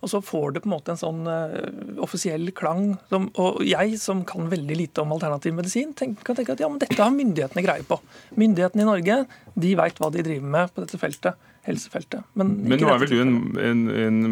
Og 0.05 0.13
så 0.13 0.21
får 0.25 0.57
det 0.57 0.63
på 0.65 0.71
en 0.71 0.75
måte 0.75 0.93
en 0.95 1.01
sånn 1.01 1.23
uh, 1.29 2.03
offisiell 2.05 2.51
klang. 2.57 2.95
Som, 3.13 3.31
og 3.41 3.63
jeg 3.67 3.97
som 4.03 4.23
kan 4.29 4.51
veldig 4.53 4.79
lite 4.83 5.03
om 5.03 5.15
alternativ 5.17 5.57
medisin, 5.57 5.95
tenk, 5.97 6.21
kan 6.27 6.39
tenke 6.39 6.57
at 6.57 6.63
ja, 6.63 6.71
men 6.73 6.83
dette 6.83 7.01
har 7.01 7.15
myndighetene 7.15 7.65
greie 7.65 7.87
på. 7.87 7.99
Myndighetene 8.37 8.85
i 8.85 8.91
Norge 8.91 9.19
de 9.55 9.75
veit 9.79 10.03
hva 10.03 10.13
de 10.13 10.25
driver 10.27 10.55
med 10.57 10.75
på 10.75 10.85
dette 10.85 11.01
feltet, 11.01 11.49
helsefeltet. 11.67 12.29
Men, 12.39 12.55
men 12.67 12.81
nå 12.83 12.93
er 12.93 13.03
vel 13.03 13.13
du 13.15 13.19
en, 13.23 13.37
en, 13.63 13.85
en 14.07 14.25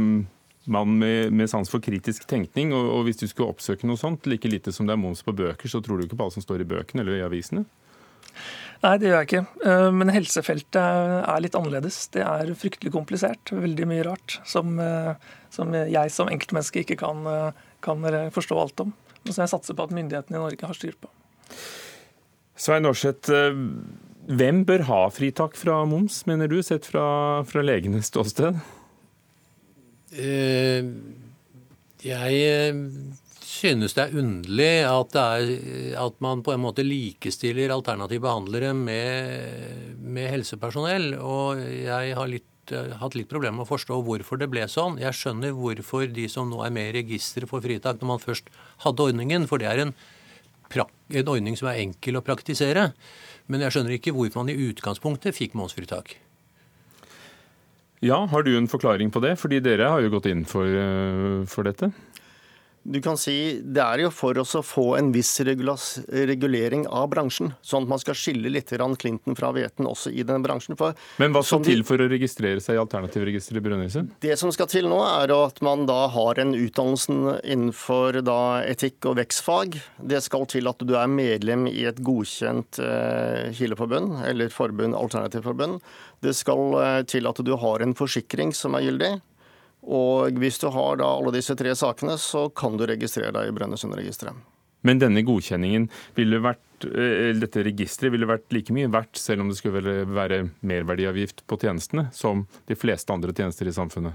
mann 0.65 0.99
med, 0.99 1.33
med, 1.33 1.51
sans 1.51 1.71
for 1.71 1.83
kritisk 1.85 2.27
tenkning, 2.31 2.73
og, 2.77 2.91
og 2.99 3.09
hvis 3.09 3.21
du 3.21 3.27
skulle 3.29 3.53
oppsøke 3.53 3.89
noe 3.89 4.01
sånt, 4.01 4.29
like 4.31 4.49
lite 4.49 4.73
som 4.73 4.89
det 4.89 4.97
er 4.97 5.01
moms 5.01 5.25
på 5.25 5.35
bøker, 5.37 5.71
så 5.71 5.83
tror 5.85 6.01
du 6.01 6.07
ikke 6.07 6.19
på 6.21 6.29
alt 6.29 6.39
som 6.39 6.45
står 6.45 6.65
i 6.65 6.69
bøkene 6.75 7.05
eller 7.05 7.19
i 7.19 7.25
avisene? 7.27 7.67
Nei, 8.85 8.99
det 9.01 9.09
gjør 9.09 9.23
jeg 9.23 9.29
ikke. 9.31 9.45
Eh, 9.65 9.91
men 9.97 10.13
helsefeltet 10.13 10.77
er 11.25 11.41
litt 11.41 11.55
annerledes. 11.57 12.03
Det 12.13 12.25
er 12.27 12.51
fryktelig 12.59 12.93
komplisert. 12.93 13.53
Veldig 13.55 13.87
mye 13.89 14.05
rart 14.05 14.39
som, 14.45 14.75
eh, 14.83 15.15
som 15.55 15.73
jeg 15.75 16.13
som 16.13 16.31
enkeltmenneske 16.31 16.85
ikke 16.85 16.99
kan, 17.01 17.25
eh, 17.31 17.65
kan, 17.85 18.05
forstå 18.35 18.61
alt 18.61 18.85
om. 18.87 18.95
Og 19.25 19.33
som 19.33 19.45
jeg 19.45 19.55
satser 19.55 19.79
på 19.79 19.87
at 19.87 19.95
myndighetene 19.97 20.39
i 20.39 20.43
Norge 20.43 20.69
har 20.69 20.77
styr 20.77 20.97
på. 21.01 21.11
Svein 22.61 22.87
Aarseth, 22.87 23.33
hvem 24.31 24.63
bør 24.69 24.85
ha 24.91 25.01
fritak 25.11 25.57
fra 25.59 25.81
moms, 25.89 26.23
mener 26.29 26.49
du, 26.51 26.61
sett 26.63 26.87
fra, 26.87 27.43
fra 27.49 27.65
legenes 27.65 28.13
ståsted? 28.13 28.61
Jeg 32.05 32.85
synes 33.55 33.95
det 33.97 34.03
er 34.03 34.19
underlig 34.21 34.73
at, 34.89 35.17
er, 35.19 35.53
at, 36.01 36.17
man 36.25 36.43
på 36.45 36.55
en 36.55 36.63
måte 36.65 36.85
likestiller 36.85 37.73
alternative 37.75 38.25
behandlere 38.27 38.73
med, 38.77 39.99
med 40.01 40.31
helsepersonell. 40.33 41.15
Og 41.21 41.63
jeg 41.63 42.17
har 42.19 42.31
litt, 42.31 42.49
hatt 42.73 43.15
litt 43.15 43.29
problemer 43.29 43.59
med 43.59 43.67
å 43.67 43.73
forstå 43.73 44.01
hvorfor 44.07 44.41
det 44.41 44.49
ble 44.53 44.65
sånn. 44.71 44.99
Jeg 45.03 45.17
skjønner 45.19 45.55
hvorfor 45.57 46.07
de 46.09 46.29
som 46.31 46.49
nå 46.51 46.63
er 46.65 46.73
med 46.75 46.91
i 46.91 46.97
registeret 47.01 47.51
får 47.51 47.65
fritak 47.67 48.01
når 48.01 48.11
man 48.15 48.23
først 48.23 48.51
hadde 48.87 49.09
ordningen, 49.09 49.49
for 49.51 49.61
det 49.61 49.69
er 49.69 49.83
en, 49.85 49.95
en 50.75 51.33
ordning 51.37 51.59
som 51.61 51.69
er 51.71 51.83
enkel 51.85 52.21
å 52.21 52.25
praktisere. 52.25 52.93
Men 53.47 53.65
jeg 53.67 53.77
skjønner 53.77 53.99
ikke 53.99 54.15
hvorfor 54.17 54.43
man 54.43 54.55
i 54.55 54.71
utgangspunktet 54.71 55.37
fikk 55.37 55.59
momsfritak. 55.59 56.17
Ja, 58.05 58.27
Har 58.29 58.43
du 58.45 58.57
en 58.57 58.69
forklaring 58.69 59.11
på 59.11 59.21
det? 59.25 59.37
Fordi 59.41 59.63
dere 59.65 59.89
har 59.89 60.03
jo 60.05 60.13
gått 60.13 60.27
inn 60.29 60.45
for, 60.45 60.67
eh, 60.69 61.45
for 61.49 61.65
dette. 61.65 61.93
Du 62.85 63.01
kan 63.01 63.17
si 63.17 63.63
Det 63.65 63.81
er 63.81 64.03
jo 64.05 64.11
for 64.13 64.37
oss 64.41 64.53
å 64.59 64.61
få 64.65 64.85
en 64.99 65.09
viss 65.15 65.33
regulering 65.41 66.85
av 66.93 67.09
bransjen, 67.15 67.55
sånn 67.65 67.87
at 67.87 67.93
man 67.95 68.03
skal 68.03 68.17
skille 68.19 68.53
litt 68.53 68.73
Clinton 69.01 69.37
fra 69.39 69.53
Veten 69.57 69.89
også 69.89 70.13
i 70.13 70.23
den 70.27 70.45
bransjen. 70.45 70.77
For, 70.77 70.93
Men 71.19 71.33
hva 71.33 71.43
skal 71.47 71.65
til 71.65 71.85
for 71.89 72.01
å 72.01 72.09
registrere 72.11 72.61
seg 72.61 72.77
i 72.77 72.83
alternativregisteret 72.83 73.61
i 73.61 73.65
Brønnøysund? 73.65 74.15
Det 74.21 74.37
som 74.39 74.53
skal 74.53 74.69
til 74.69 74.89
nå, 74.91 75.01
er 75.01 75.33
at 75.33 75.63
man 75.65 75.87
da 75.89 76.05
har 76.13 76.41
en 76.43 76.55
utdannelse 76.57 77.41
innenfor 77.43 78.21
da 78.27 78.41
etikk 78.69 79.09
og 79.09 79.19
vekstfag. 79.21 79.79
Det 80.05 80.21
skal 80.25 80.49
til 80.51 80.69
at 80.69 80.85
du 80.85 80.97
er 80.99 81.11
medlem 81.11 81.69
i 81.71 81.87
et 81.89 82.01
godkjent 82.05 82.81
eh, 82.85 83.53
kileforbund, 83.57 84.19
eller 84.29 84.53
forbund, 84.53 84.97
alternativforbund. 84.99 85.81
Det 86.25 86.35
skal 86.37 86.81
eh, 86.83 87.03
til 87.09 87.31
at 87.31 87.41
du 87.45 87.55
har 87.61 87.85
en 87.85 87.97
forsikring 87.97 88.53
som 88.57 88.77
er 88.77 88.91
gyldig. 88.91 89.15
Og 89.85 90.41
hvis 90.41 90.59
du 90.63 90.71
har 90.73 90.99
da 91.01 91.09
alle 91.19 91.35
disse 91.35 91.57
tre 91.59 91.75
sakene, 91.77 92.17
så 92.21 92.49
kan 92.57 92.79
du 92.79 92.87
registrere 92.89 93.35
deg 93.37 93.51
i 93.51 93.57
Brønnøysundregisteret. 93.57 94.37
Men 94.85 95.01
denne 95.01 95.23
godkjenningen 95.25 95.87
ville 96.17 96.43
vært, 96.45 96.85
eh, 96.85 97.33
dette 97.41 97.65
registeret 97.65 98.13
ville 98.13 98.29
vært 98.29 98.53
like 98.53 98.73
mye 98.73 98.91
verdt 98.93 99.17
selv 99.17 99.41
om 99.41 99.49
det 99.49 99.57
skulle 99.57 100.05
være 100.05 100.51
merverdiavgift 100.61 101.47
på 101.49 101.59
tjenestene, 101.61 102.11
som 102.13 102.47
de 102.69 102.77
fleste 102.77 103.13
andre 103.13 103.33
tjenester 103.33 103.67
i 103.67 103.73
samfunnet? 103.73 104.13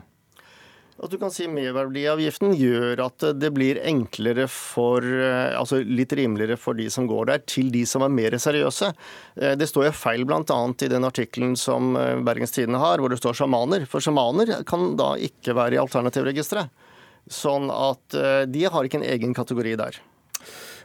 At 1.00 1.14
du 1.14 1.16
kan 1.20 1.32
si 1.32 1.46
Merverdiavgiften 1.48 2.52
gjør 2.60 3.00
at 3.06 3.24
det 3.40 3.50
blir 3.56 3.80
enklere 3.88 4.50
for, 4.52 5.06
eh, 5.06 5.56
altså 5.56 5.80
litt 5.80 6.12
rimeligere 6.18 6.58
for 6.60 6.76
de 6.76 6.90
som 6.92 7.08
går 7.08 7.30
der, 7.30 7.44
til 7.48 7.70
de 7.72 7.86
som 7.88 8.04
er 8.04 8.12
mer 8.12 8.36
seriøse. 8.36 8.92
Eh, 9.40 9.56
det 9.56 9.70
står 9.72 9.88
jo 9.88 9.96
feil 9.96 10.26
bl.a. 10.28 10.44
i 10.44 10.92
den 10.92 11.08
artikkelen 11.08 11.56
som 11.60 11.96
eh, 11.96 12.20
Bergens 12.28 12.52
Tidende 12.56 12.84
har, 12.84 13.00
hvor 13.00 13.14
det 13.14 13.22
står 13.22 13.38
sjamaner. 13.40 13.88
For 13.88 14.04
sjamaner 14.04 14.60
kan 14.68 14.98
da 15.00 15.14
ikke 15.16 15.56
være 15.56 15.78
i 15.78 15.82
alternativregisteret. 15.86 16.88
Sånn 17.30 17.68
at 17.70 18.16
de 18.50 18.62
har 18.74 18.88
ikke 18.88 18.98
en 18.98 19.06
egen 19.06 19.36
kategori 19.38 19.76
der. 19.78 20.00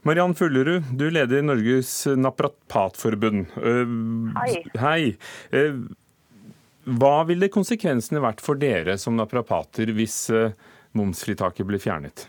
Mariann 0.05 0.35
Fullerud, 0.37 0.91
du 0.93 1.07
leder 1.09 1.41
Norges 1.47 1.93
Naprapatforbund. 2.21 3.55
Hei. 4.37 4.59
Hei. 4.77 5.15
Hva 6.85 7.23
ville 7.25 7.49
konsekvensene 7.49 8.21
vært 8.21 8.43
for 8.45 8.61
dere 8.61 8.99
som 9.01 9.17
naprapater 9.17 9.89
hvis 9.97 10.19
eh, 10.29 10.53
momsfritaket 10.93 11.65
ble 11.65 11.81
fjernet? 11.81 12.27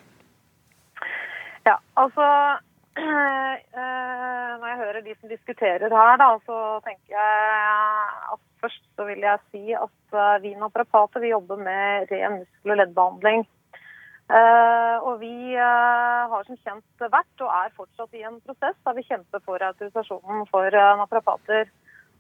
Ja, 1.68 1.76
altså 2.00 2.24
eh, 3.04 3.58
Når 3.76 4.68
jeg 4.70 4.80
hører 4.80 5.02
de 5.04 5.18
som 5.18 5.34
diskuterer 5.34 5.92
her, 5.92 6.16
da, 6.22 6.30
så 6.48 6.60
tenker 6.88 7.18
jeg 7.18 8.08
at 8.38 8.44
først 8.64 8.84
så 8.96 9.10
vil 9.10 9.28
jeg 9.28 9.44
si 9.52 9.76
at 9.76 10.16
eh, 10.16 10.40
vi 10.48 10.56
naprapater 10.56 11.26
vi 11.26 11.36
jobber 11.36 11.60
med 11.60 12.08
ren 12.14 12.40
muskel- 12.40 12.78
og 12.78 12.82
leddbehandling. 12.84 13.48
og 15.06 15.20
vi 15.22 15.54
har 15.54 16.46
som 16.48 16.58
kjent 16.58 17.04
vært 17.14 17.42
og 17.46 17.52
er 17.54 17.76
fortsatt 17.76 18.16
i 18.18 18.24
en 18.26 18.40
prosess 18.42 18.78
der 18.88 18.96
vi 18.98 19.04
kjemper 19.06 19.44
for 19.46 19.62
autorisasjonen 19.62 20.48
for 20.50 20.78
naprapater. 21.02 21.68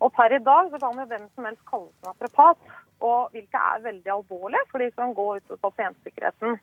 Og 0.03 0.11
per 0.15 0.35
i 0.35 0.43
dag 0.43 0.71
så 0.71 0.79
kan 0.81 0.99
jo 0.99 1.07
hvem 1.09 1.27
som 1.33 1.47
helst 1.47 1.63
kalle 1.69 1.89
seg 1.93 2.09
naprapat, 2.09 2.71
og 3.05 3.35
hvilket 3.35 3.59
er 3.59 3.83
veldig 3.89 4.11
alvorlig, 4.19 4.61
for 4.71 4.83
de 4.83 4.91
kan 4.95 5.13
gå 5.15 5.27
ut 5.37 5.51
på 5.51 5.59
pasientsikkerheten. 5.67 6.57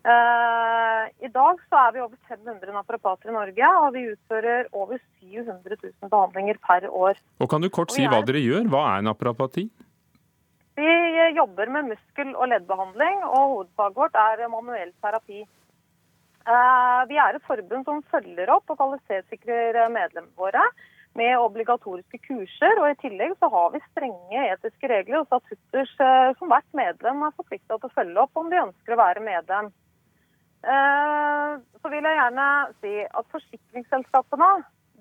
Uh, 0.00 1.04
I 1.20 1.28
dag 1.28 1.58
så 1.68 1.76
er 1.76 1.90
vi 1.92 2.00
over 2.00 2.16
500 2.30 2.72
naprapater 2.72 3.28
i 3.28 3.34
Norge, 3.36 3.70
og 3.82 3.90
vi 3.96 4.06
utfører 4.14 4.70
over 4.72 4.96
700 5.20 5.76
000 5.76 6.08
behandlinger 6.08 6.56
per 6.64 6.86
år. 6.88 7.20
Og 7.40 7.50
Kan 7.52 7.60
du 7.60 7.68
kort 7.68 7.92
si 7.92 8.06
hva 8.08 8.22
dere 8.24 8.40
gjør? 8.40 8.64
Hva 8.72 8.86
er 8.94 9.04
naprapati? 9.04 9.66
Vi 10.80 10.92
jobber 11.36 11.68
med 11.68 11.90
muskel- 11.90 12.32
og 12.32 12.48
leddbehandling, 12.48 13.26
og 13.28 13.52
hovedfaget 13.52 13.98
vårt 13.98 14.16
er 14.16 14.46
manuell 14.48 14.94
terapi. 15.04 15.44
Uh, 16.48 17.02
vi 17.10 17.20
er 17.20 17.36
et 17.36 17.44
forbund 17.44 17.84
som 17.84 18.00
følger 18.08 18.48
opp 18.54 18.72
og 18.72 18.80
kvalitetssikrer 18.80 19.84
medlemmene 19.92 20.32
våre 20.40 20.64
med 21.18 21.38
obligatoriske 21.38 22.18
kurser. 22.26 22.80
Og 22.82 22.90
i 22.90 22.98
tillegg 23.02 23.36
så 23.38 23.50
har 23.52 23.70
vi 23.74 23.82
strenge 23.90 24.46
etiske 24.52 24.90
regler 24.90 25.22
og 25.22 25.28
statutter 25.30 25.86
eh, 26.06 26.32
som 26.38 26.52
hvert 26.52 26.76
medlem 26.76 27.22
er 27.26 27.36
forplikta 27.36 27.78
til 27.78 27.90
å 27.90 27.94
følge 27.94 28.24
opp 28.24 28.42
om 28.42 28.50
de 28.52 28.62
ønsker 28.62 28.94
å 28.94 29.00
være 29.00 29.24
medlem. 29.26 29.70
Eh, 30.60 31.52
så 31.80 31.92
vil 31.92 32.04
jeg 32.04 32.18
gjerne 32.20 32.48
si 32.82 32.96
at 33.06 33.32
forsikringsselskapene 33.34 34.50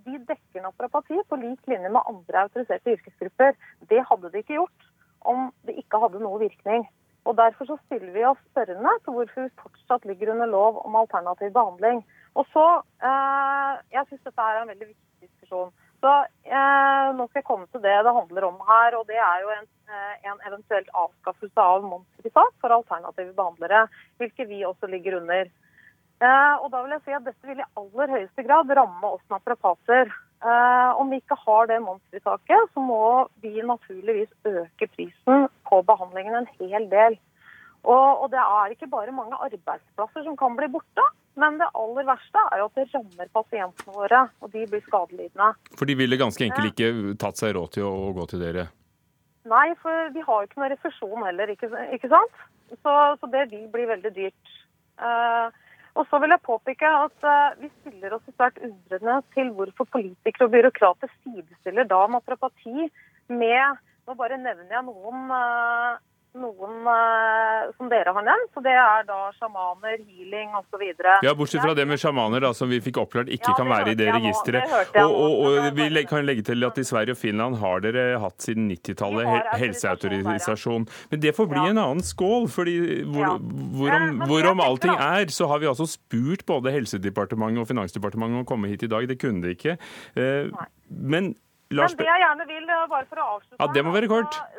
de 0.05 0.21
dekker 0.29 0.63
naprapati 0.63 1.19
på 1.27 1.39
lik 1.41 1.67
linje 1.67 1.91
med 1.91 2.05
andre 2.07 2.45
autoriserte 2.45 2.95
yrkesgrupper. 2.95 3.57
Det 3.91 4.05
hadde 4.07 4.31
de 4.31 4.41
ikke 4.41 4.55
gjort 4.61 4.87
om 5.27 5.49
det 5.67 5.75
ikke 5.81 5.99
hadde 6.01 6.23
noe 6.23 6.39
virkning. 6.41 6.87
Og 7.27 7.35
Derfor 7.37 7.67
så 7.67 7.75
stiller 7.85 8.13
vi 8.15 8.23
oss 8.25 8.39
spørrende 8.49 8.93
til 9.03 9.13
hvorfor 9.13 9.45
vi 9.45 9.59
fortsatt 9.59 10.07
ligger 10.07 10.31
under 10.33 10.47
lov 10.49 10.79
om 10.85 10.95
alternativ 10.95 11.51
behandling. 11.53 12.01
Og 12.39 12.45
så, 12.53 12.67
eh, 13.03 13.71
Jeg 13.91 14.05
syns 14.07 14.23
dette 14.23 14.41
er 14.41 14.61
en 14.61 14.71
veldig 14.71 14.87
viktig 14.87 15.27
diskusjon. 15.27 15.73
Så 15.99 16.11
eh, 16.47 17.07
Nå 17.15 17.27
skal 17.27 17.41
jeg 17.41 17.47
komme 17.47 17.67
til 17.71 17.83
det 17.83 17.95
det 18.05 18.15
handler 18.15 18.47
om 18.47 18.59
her. 18.67 18.95
og 18.99 19.07
Det 19.09 19.19
er 19.19 19.43
jo 19.43 19.51
en, 19.55 19.67
eh, 19.91 20.13
en 20.31 20.39
eventuelt 20.47 20.89
avskaffelse 20.93 21.65
av 21.73 21.83
momsfritak 21.83 22.53
for 22.61 22.75
alternative 22.75 23.35
behandlere, 23.35 23.87
hvilket 24.21 24.47
vi 24.51 24.63
også 24.67 24.87
ligger 24.91 25.19
under. 25.19 25.51
Eh, 26.19 26.55
og 26.59 26.71
da 26.71 26.81
vil 26.83 26.95
jeg 26.97 27.05
si 27.05 27.15
at 27.15 27.27
Dette 27.27 27.47
vil 27.47 27.61
i 27.61 27.69
aller 27.79 28.15
høyeste 28.15 28.43
grad 28.47 28.71
ramme 28.79 29.13
oss 29.13 29.23
naprapater. 29.31 30.11
Eh, 30.39 30.91
om 30.99 31.11
vi 31.11 31.19
ikke 31.19 31.35
har 31.45 31.67
det 31.67 31.81
momsfritaket, 31.83 32.71
så 32.73 32.83
må 32.83 33.27
vi 33.43 33.59
naturligvis 33.59 34.31
øke 34.47 34.87
prisen 34.95 35.49
på 35.67 35.81
behandlingen 35.87 36.41
en 36.41 36.53
hel 36.59 36.87
del. 36.91 37.19
Og, 37.83 38.23
og 38.23 38.27
det 38.31 38.39
er 38.39 38.71
ikke 38.71 38.91
bare 38.91 39.15
mange 39.15 39.39
arbeidsplasser 39.39 40.23
som 40.23 40.35
kan 40.39 40.55
bli 40.59 40.67
borte, 40.71 41.05
men 41.39 41.59
det 41.61 41.69
aller 41.77 42.07
verste 42.07 42.41
er 42.51 42.61
jo 42.61 42.67
at 42.67 42.79
det 42.79 42.87
rammer 42.93 43.31
pasientene 43.35 43.95
våre, 43.95 44.25
og 44.43 44.51
de 44.53 44.65
blir 44.67 44.83
skadelidende. 44.87 45.53
For 45.79 45.89
de 45.89 45.95
ville 45.99 46.19
ganske 46.19 46.45
enkelt 46.45 46.73
ikke 46.73 47.15
tatt 47.21 47.39
seg 47.39 47.55
råd 47.55 47.77
til 47.77 47.87
å 47.87 48.11
gå 48.17 48.27
til 48.31 48.43
dere? 48.43 48.67
Nei, 49.49 49.71
for 49.81 50.11
vi 50.13 50.23
har 50.25 50.41
jo 50.41 50.49
ikke 50.49 50.61
noe 50.61 50.71
refusjon 50.73 51.25
heller, 51.25 51.53
ikke, 51.53 51.71
ikke 51.95 52.11
sant? 52.11 52.43
Så, 52.69 52.93
så, 53.21 53.29
det 53.31 53.47
vil 53.53 53.65
bli 53.71 53.87
veldig 53.89 54.11
dyrt. 54.13 54.55
Uh, 54.99 55.47
og 55.97 56.05
så 56.09 56.19
vil 56.21 56.33
jeg 56.35 56.45
påpeke 56.45 56.89
at 57.05 57.25
uh, 57.25 57.55
vi 57.61 57.69
stiller 57.79 58.13
oss 58.17 58.25
svært 58.35 58.59
undrende 58.61 59.15
til 59.35 59.49
hvorfor 59.55 59.87
politikere 59.95 60.49
og 60.49 60.53
byråkrater 60.53 61.11
sidestiller 61.21 61.87
da 61.87 62.03
naprapati 62.11 62.89
med 63.31 63.85
Nå 64.09 64.15
bare 64.17 64.39
nevner 64.41 64.71
jeg 64.73 64.85
noen 64.87 65.27
uh, 65.29 65.99
noen 66.37 66.85
uh, 66.85 67.69
som 67.77 67.89
dere 67.89 68.13
har 68.13 68.25
nevnt. 68.25 68.51
Så 68.53 68.61
det 68.65 68.73
er 68.77 69.05
da 69.07 69.17
sjamaner, 69.37 69.97
healing 70.05 70.53
osv. 70.59 70.83
Ja, 71.25 71.33
bortsett 71.37 71.63
fra 71.63 71.73
det 71.77 71.85
med 71.89 72.01
sjamaner, 72.01 72.43
da, 72.43 72.51
som 72.57 72.69
vi 72.69 72.81
fikk 72.83 72.99
oppklart 73.01 73.31
ikke 73.33 73.53
ja, 73.53 73.57
kan 73.57 73.71
være 73.71 73.95
i 73.95 73.97
det 73.99 74.09
registeret. 74.13 74.69
Og, 75.01 75.15
og, 75.15 75.33
og, 75.47 75.69
vi 75.79 76.03
kan 76.09 76.25
legge 76.27 76.45
til 76.51 76.67
at 76.67 76.77
i 76.77 76.85
Sverige 76.87 77.17
og 77.17 77.21
Finland 77.21 77.59
har 77.63 77.83
dere 77.85 78.05
hatt 78.21 78.45
siden 78.45 78.69
90-tallet 78.71 79.51
helseautorisasjon. 79.63 80.87
Men 81.11 81.25
det 81.25 81.35
får 81.37 81.49
bli 81.51 81.63
ja. 81.63 81.73
en 81.73 81.83
annen 81.85 82.05
skål. 82.05 82.49
fordi 82.53 82.77
hvor, 83.09 83.25
ja. 83.25 83.35
hvorom, 83.79 84.23
hvorom 84.29 84.63
allting 84.63 84.95
er, 84.95 85.33
så 85.33 85.49
har 85.49 85.61
vi 85.63 85.69
altså 85.71 85.89
spurt 85.89 86.45
både 86.49 86.73
Helsedepartementet 86.73 87.63
og 87.63 87.69
Finansdepartementet 87.69 88.41
om 88.41 88.45
å 88.45 88.49
komme 88.49 88.71
hit 88.71 88.85
i 88.85 88.91
dag. 88.91 89.07
Det 89.09 89.19
kunne 89.21 89.45
de 89.45 89.55
ikke. 89.57 89.79
Uh, 90.17 90.49
men 90.89 91.33
Lars 91.69 91.93
Men 91.93 91.99
det 92.01 92.05
jeg 92.07 92.21
gjerne 92.23 92.45
vil, 92.49 92.63
eh, 92.65 92.85
bare 92.89 93.05
for 93.05 93.21
å 93.21 93.25
avslutte 93.35 93.61
Ja, 93.61 93.67
Det 93.73 93.83
må 93.85 93.91
være 93.93 94.07
kort. 94.09 94.33
Uh, 94.33 94.58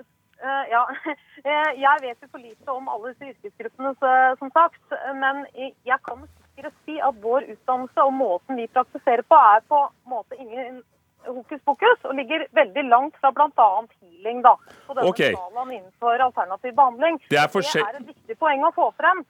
ja, 0.71 0.85
Eh, 1.41 1.71
jeg 1.81 2.03
vet 2.03 2.19
jo 2.21 2.29
for 2.29 2.43
lite 2.43 2.73
om 2.75 2.89
alle 2.93 3.15
disse 3.15 3.31
yrkesgruppene, 3.33 3.95
som 4.41 4.51
sagt. 4.53 4.83
Men 5.17 5.47
jeg 5.57 5.99
kan 6.05 6.27
sikkert 6.27 6.77
si 6.85 6.99
at 7.01 7.21
vår 7.23 7.49
utdannelse 7.55 8.05
og 8.05 8.17
måten 8.19 8.61
vi 8.61 8.67
praktiserer 8.75 9.25
på, 9.25 9.39
er 9.55 9.65
på 9.71 9.81
en 9.89 10.13
måte 10.13 10.37
ingen 10.37 10.83
hokus 11.29 11.61
pokus, 11.65 12.01
og 12.09 12.17
ligger 12.17 12.47
veldig 12.57 12.85
langt 12.89 13.17
fra 13.21 13.33
bl.a. 13.37 13.69
healing. 14.01 14.41
da, 14.45 14.55
på 14.87 14.97
denne 14.97 15.09
okay. 15.09 15.35
skalaen 15.37 15.75
innenfor 15.77 16.25
alternativ 16.29 16.73
behandling. 16.77 17.21
Det 17.29 17.41
er, 17.41 17.53
det 17.53 17.85
er 17.85 18.01
et 18.01 18.09
viktig 18.15 18.37
poeng 18.41 18.65
å 18.65 18.73
få 18.77 18.89
frem. 19.01 19.25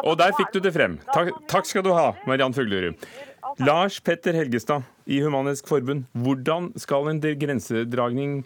Og 0.00 0.16
der 0.16 0.32
fikk 0.32 0.54
du 0.54 0.62
det 0.64 0.72
frem. 0.72 0.96
Takk, 1.12 1.34
takk 1.48 1.68
skal 1.68 1.84
du 1.84 1.90
ha, 1.92 2.14
Mariann 2.24 2.56
Fuglerud. 2.56 2.96
Lars 3.60 3.98
Petter 4.00 4.32
Helgestad 4.32 4.86
i 5.04 5.18
Humanisk 5.20 5.68
Forbund, 5.68 6.06
hvordan 6.16 6.70
skal 6.80 7.10
en 7.12 7.20
grensedragning 7.20 8.38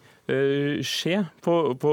skje 0.84 1.22
på, 1.44 1.54
på 1.80 1.92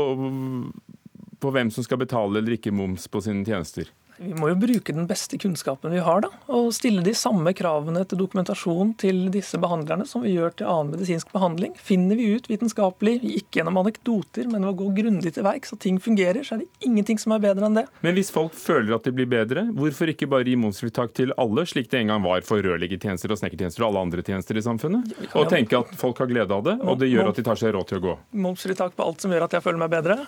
på 1.45 1.51
hvem 1.53 1.71
som 1.71 1.85
skal 1.85 2.01
betale 2.01 2.39
eller 2.39 2.57
ikke 2.57 2.73
moms 2.73 3.07
på 3.11 3.21
sine 3.23 3.45
tjenester? 3.45 3.89
Vi 4.17 4.31
må 4.37 4.49
jo 4.51 4.57
bruke 4.59 4.93
den 4.95 5.07
beste 5.09 5.37
kunnskapen 5.41 5.91
vi 5.91 6.01
har, 6.03 6.21
da, 6.23 6.29
og 6.51 6.71
stille 6.75 7.03
de 7.05 7.13
samme 7.17 7.51
kravene 7.57 8.05
til 8.07 8.19
dokumentasjon 8.21 8.93
til 9.01 9.25
disse 9.33 9.59
behandlerne 9.61 10.07
som 10.07 10.23
vi 10.23 10.35
gjør 10.35 10.55
til 10.55 10.69
annen 10.71 10.93
medisinsk 10.95 11.33
behandling. 11.35 11.73
Finner 11.75 12.19
vi 12.19 12.29
ut 12.37 12.47
vitenskapelig, 12.49 13.17
ikke 13.41 13.59
gjennom 13.59 13.81
anekdoter, 13.81 14.47
men 14.51 14.63
ved 14.63 14.71
å 14.71 14.77
gå 14.79 14.89
grundig 15.01 15.35
til 15.35 15.45
verks, 15.47 15.73
og 15.75 15.81
ting 15.83 15.99
fungerer, 16.01 16.45
så 16.47 16.55
er 16.55 16.63
det 16.63 16.87
ingenting 16.87 17.19
som 17.21 17.35
er 17.35 17.43
bedre 17.43 17.67
enn 17.67 17.81
det. 17.81 17.85
Men 18.05 18.15
hvis 18.17 18.31
folk 18.33 18.55
føler 18.55 18.95
at 18.97 19.07
de 19.07 19.15
blir 19.15 19.29
bedre, 19.29 19.65
hvorfor 19.75 20.13
ikke 20.13 20.29
bare 20.31 20.47
gi 20.47 20.55
momsfritak 20.59 21.15
til 21.17 21.35
alle, 21.41 21.67
slik 21.67 21.91
det 21.91 22.03
en 22.03 22.15
gang 22.15 22.23
var 22.25 22.45
for 22.47 22.63
rørleggertjenester 22.63 23.35
og 23.35 23.41
snekkertjenester 23.41 23.83
og 23.83 23.91
alle 23.91 24.05
andre 24.07 24.25
tjenester 24.25 24.55
i 24.55 24.65
samfunnet? 24.65 25.11
Og 25.33 25.51
tenke 25.51 25.83
at 25.83 25.91
folk 25.99 26.23
har 26.23 26.31
glede 26.31 26.55
av 26.55 26.63
det, 26.65 26.79
og 26.85 26.99
det 27.01 27.11
gjør 27.11 27.33
at 27.33 27.39
de 27.41 27.47
tar 27.49 27.59
seg 27.59 27.75
råd 27.75 27.91
til 27.91 28.01
å 28.01 28.07
gå? 28.07 28.17
Momsfritak 28.45 28.95
på 28.95 29.05
alt 29.05 29.23
som 29.23 29.35
gjør 29.35 29.49
at 29.49 29.59
jeg 29.59 29.65
føler 29.65 29.83
meg 29.83 29.93
bedre? 29.97 30.23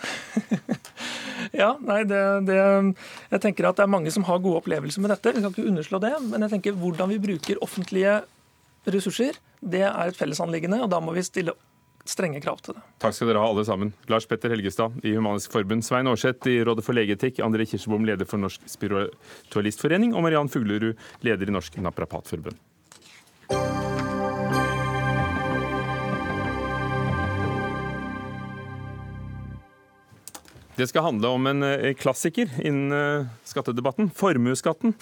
ja, 1.60 1.70
nei, 1.84 2.02
det, 2.08 2.20
det, 2.48 2.58
Jeg 3.30 3.42
tenker 3.44 3.70
at 3.70 3.80
det 3.80 3.86
er 3.86 3.94
mange 3.94 4.12
som 4.14 4.26
har 4.28 4.42
gode 4.42 4.62
opplevelser 4.62 5.04
med 5.04 5.14
dette. 5.14 5.34
Vi 5.34 5.42
skal 5.42 5.54
ikke 5.54 5.70
underslå 5.72 6.02
det. 6.02 6.14
Men 6.28 6.46
jeg 6.46 6.54
tenker 6.56 6.78
hvordan 6.78 7.12
vi 7.12 7.22
bruker 7.22 7.64
offentlige 7.64 8.20
ressurser, 8.90 9.36
det 9.60 9.84
er 9.88 10.08
et 10.08 10.16
fellesanliggende. 10.16 10.80
Og 10.84 10.90
da 10.92 11.02
må 11.04 11.14
vi 11.16 11.26
stille 11.26 11.56
strenge 12.08 12.40
krav 12.42 12.60
til 12.64 12.76
det. 12.76 12.84
Takk 13.02 13.16
skal 13.16 13.30
dere 13.30 13.42
ha, 13.42 13.50
alle 13.52 13.64
sammen. 13.68 13.92
Lars 14.10 14.26
Petter 14.28 14.52
Helgestad 14.52 14.96
i 15.06 15.14
Humanisk 15.16 15.52
Forbund, 15.54 15.84
Svein 15.86 16.08
Aarseth 16.10 16.48
i 16.50 16.60
Rådet 16.66 16.86
for 16.86 16.96
legeetikk, 16.96 17.42
André 17.44 17.68
Kirsebom, 17.68 18.06
leder 18.08 18.28
for 18.28 18.40
Norsk 18.40 18.64
spiritualistforening, 18.70 20.16
og 20.16 20.26
Mariann 20.26 20.50
Fuglerud, 20.52 20.96
leder 21.26 21.52
i 21.52 21.58
Norsk 21.58 21.78
Naprapatforbund. 21.84 22.58
Det 30.80 30.86
skal 30.88 31.04
handle 31.04 31.28
om 31.28 31.44
en 31.46 31.62
eh, 31.66 31.90
klassiker 31.92 32.48
innen 32.64 32.92
eh, 32.96 33.26
skattedebatten, 33.44 34.08
formuesskatten. 34.16 34.94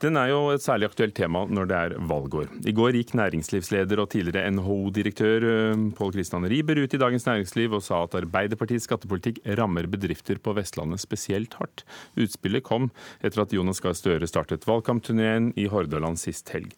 Den 0.00 0.16
er 0.16 0.30
jo 0.30 0.38
et 0.48 0.64
særlig 0.64 0.86
aktuelt 0.88 1.12
tema 1.18 1.42
når 1.44 1.68
det 1.68 1.76
er 1.76 1.94
valgår. 2.08 2.46
I 2.64 2.72
går 2.72 2.96
gikk 2.96 3.12
næringslivsleder 3.20 4.00
og 4.00 4.08
tidligere 4.14 4.48
NHO-direktør 4.56 5.44
eh, 5.50 5.84
Pål 5.98 6.14
Kristian 6.16 6.48
Riiber 6.48 6.80
ut 6.80 6.96
i 6.96 7.02
Dagens 7.04 7.28
Næringsliv 7.28 7.76
og 7.76 7.84
sa 7.84 8.00
at 8.06 8.16
Arbeiderpartiets 8.22 8.88
skattepolitikk 8.88 9.42
rammer 9.60 9.90
bedrifter 9.92 10.40
på 10.40 10.56
Vestlandet 10.56 11.04
spesielt 11.04 11.58
hardt. 11.60 11.84
Utspillet 12.16 12.64
kom 12.64 12.88
etter 13.20 13.44
at 13.44 13.52
Jonas 13.52 13.84
Gahr 13.84 13.98
Støre 13.98 14.30
startet 14.30 14.64
valgkampturneen 14.70 15.52
i 15.60 15.68
Hordaland 15.68 16.16
sist 16.24 16.48
helg. 16.56 16.72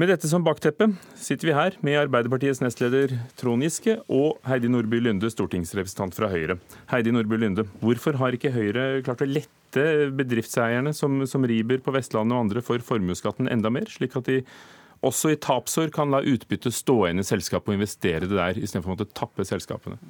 Med 0.00 0.08
dette 0.08 0.28
som 0.30 0.40
bakteppe 0.40 0.86
sitter 1.20 1.50
vi 1.50 1.52
her 1.52 1.74
med 1.84 1.98
Arbeiderpartiets 2.00 2.62
nestleder 2.62 3.10
Trond 3.36 3.60
Giske 3.66 3.98
og 4.08 4.38
Heidi 4.48 4.70
Nordby 4.72 4.96
Lunde, 5.02 5.28
stortingsrepresentant 5.28 6.16
fra 6.16 6.30
Høyre. 6.32 6.56
Heidi 6.88 7.12
Nordby 7.12 7.36
Lunde, 7.36 7.66
hvorfor 7.82 8.16
har 8.16 8.32
ikke 8.32 8.54
Høyre 8.54 9.02
klart 9.04 9.20
å 9.20 9.28
lette 9.28 9.84
bedriftseierne 10.16 10.94
som, 10.96 11.20
som 11.28 11.44
Riber 11.44 11.82
på 11.84 11.92
Vestlandet 11.92 12.32
og 12.32 12.46
andre 12.46 12.62
for 12.64 12.80
formuesskatten 12.80 13.50
enda 13.52 13.68
mer, 13.68 13.92
slik 13.92 14.16
at 14.16 14.30
de 14.30 14.38
også 15.04 15.34
i 15.34 15.40
tapsår 15.40 15.92
kan 15.92 16.08
la 16.12 16.22
utbyttet 16.24 16.72
stå 16.76 16.96
igjen 17.02 17.20
i 17.20 17.26
selskapet 17.34 17.74
og 17.74 17.76
investere 17.76 18.24
det 18.24 18.40
der, 18.40 18.56
istedenfor 18.56 18.94
å 18.94 18.96
måtte 18.96 19.10
tappe 19.12 19.44
selskapene? 19.48 20.00